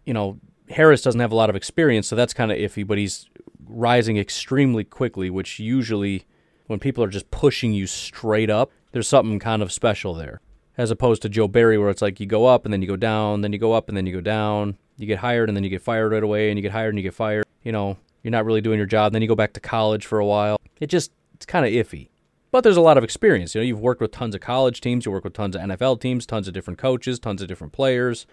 you 0.06 0.14
know, 0.14 0.38
Harris 0.70 1.02
doesn't 1.02 1.20
have 1.20 1.32
a 1.32 1.34
lot 1.34 1.50
of 1.50 1.56
experience, 1.56 2.06
so 2.06 2.14
that's 2.14 2.32
kind 2.32 2.52
of 2.52 2.56
iffy. 2.56 2.86
But 2.86 2.98
he's 2.98 3.28
rising 3.66 4.16
extremely 4.16 4.84
quickly, 4.84 5.28
which 5.28 5.58
usually, 5.58 6.24
when 6.68 6.78
people 6.78 7.02
are 7.02 7.08
just 7.08 7.32
pushing 7.32 7.72
you 7.72 7.88
straight 7.88 8.48
up, 8.48 8.70
there's 8.92 9.08
something 9.08 9.40
kind 9.40 9.60
of 9.60 9.72
special 9.72 10.14
there. 10.14 10.40
As 10.78 10.92
opposed 10.92 11.20
to 11.22 11.28
Joe 11.28 11.48
Barry, 11.48 11.78
where 11.78 11.90
it's 11.90 12.00
like 12.00 12.20
you 12.20 12.26
go 12.26 12.46
up 12.46 12.64
and 12.64 12.72
then 12.72 12.80
you 12.80 12.86
go 12.86 12.96
down, 12.96 13.40
then 13.40 13.52
you 13.52 13.58
go 13.58 13.72
up 13.72 13.88
and 13.88 13.96
then 13.96 14.06
you 14.06 14.12
go 14.12 14.20
down. 14.20 14.78
You 14.98 15.06
get 15.08 15.18
hired 15.18 15.50
and 15.50 15.56
then 15.56 15.64
you 15.64 15.70
get 15.70 15.82
fired 15.82 16.12
right 16.12 16.22
away, 16.22 16.48
and 16.50 16.56
you 16.56 16.62
get 16.62 16.70
hired 16.70 16.90
and 16.90 16.98
you 16.98 17.02
get 17.02 17.14
fired. 17.14 17.44
You 17.64 17.72
know, 17.72 17.98
you're 18.22 18.30
not 18.30 18.44
really 18.44 18.60
doing 18.60 18.78
your 18.78 18.86
job. 18.86 19.12
Then 19.12 19.22
you 19.22 19.28
go 19.28 19.34
back 19.34 19.52
to 19.54 19.60
college 19.60 20.06
for 20.06 20.18
a 20.18 20.26
while. 20.26 20.58
It 20.80 20.86
just 20.86 21.12
it's 21.34 21.46
kind 21.46 21.66
of 21.66 21.72
iffy. 21.72 22.08
But 22.50 22.64
there's 22.64 22.76
a 22.76 22.82
lot 22.82 22.98
of 22.98 23.04
experience. 23.04 23.54
You 23.54 23.62
know, 23.62 23.64
you've 23.64 23.80
worked 23.80 24.00
with 24.00 24.12
tons 24.12 24.34
of 24.34 24.42
college 24.42 24.80
teams, 24.80 25.06
you 25.06 25.12
work 25.12 25.24
with 25.24 25.32
tons 25.32 25.56
of 25.56 25.62
NFL 25.62 26.00
teams, 26.00 26.26
tons 26.26 26.46
of 26.48 26.54
different 26.54 26.78
coaches, 26.78 27.18
tons 27.18 27.40
of 27.40 27.48
different 27.48 27.72
players. 27.72 28.26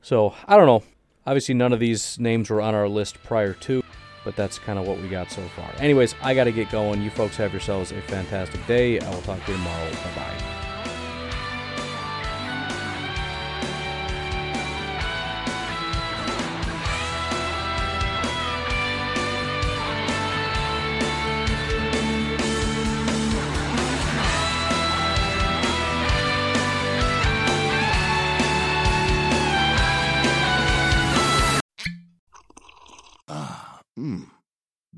So 0.00 0.34
I 0.46 0.56
don't 0.56 0.66
know. 0.66 0.84
Obviously, 1.26 1.54
none 1.54 1.72
of 1.72 1.80
these 1.80 2.18
names 2.18 2.48
were 2.48 2.62
on 2.62 2.74
our 2.74 2.88
list 2.88 3.22
prior 3.24 3.52
to, 3.54 3.82
but 4.24 4.36
that's 4.36 4.58
kind 4.58 4.78
of 4.78 4.86
what 4.86 5.00
we 5.00 5.08
got 5.08 5.30
so 5.30 5.42
far. 5.56 5.70
Anyways, 5.78 6.14
I 6.22 6.34
got 6.34 6.44
to 6.44 6.52
get 6.52 6.70
going. 6.70 7.02
You 7.02 7.10
folks 7.10 7.36
have 7.36 7.52
yourselves 7.52 7.92
a 7.92 8.00
fantastic 8.02 8.64
day. 8.66 9.00
I 9.00 9.10
will 9.14 9.22
talk 9.22 9.44
to 9.44 9.50
you 9.50 9.58
tomorrow. 9.58 9.90
Bye 9.90 10.14
bye. 10.16 10.59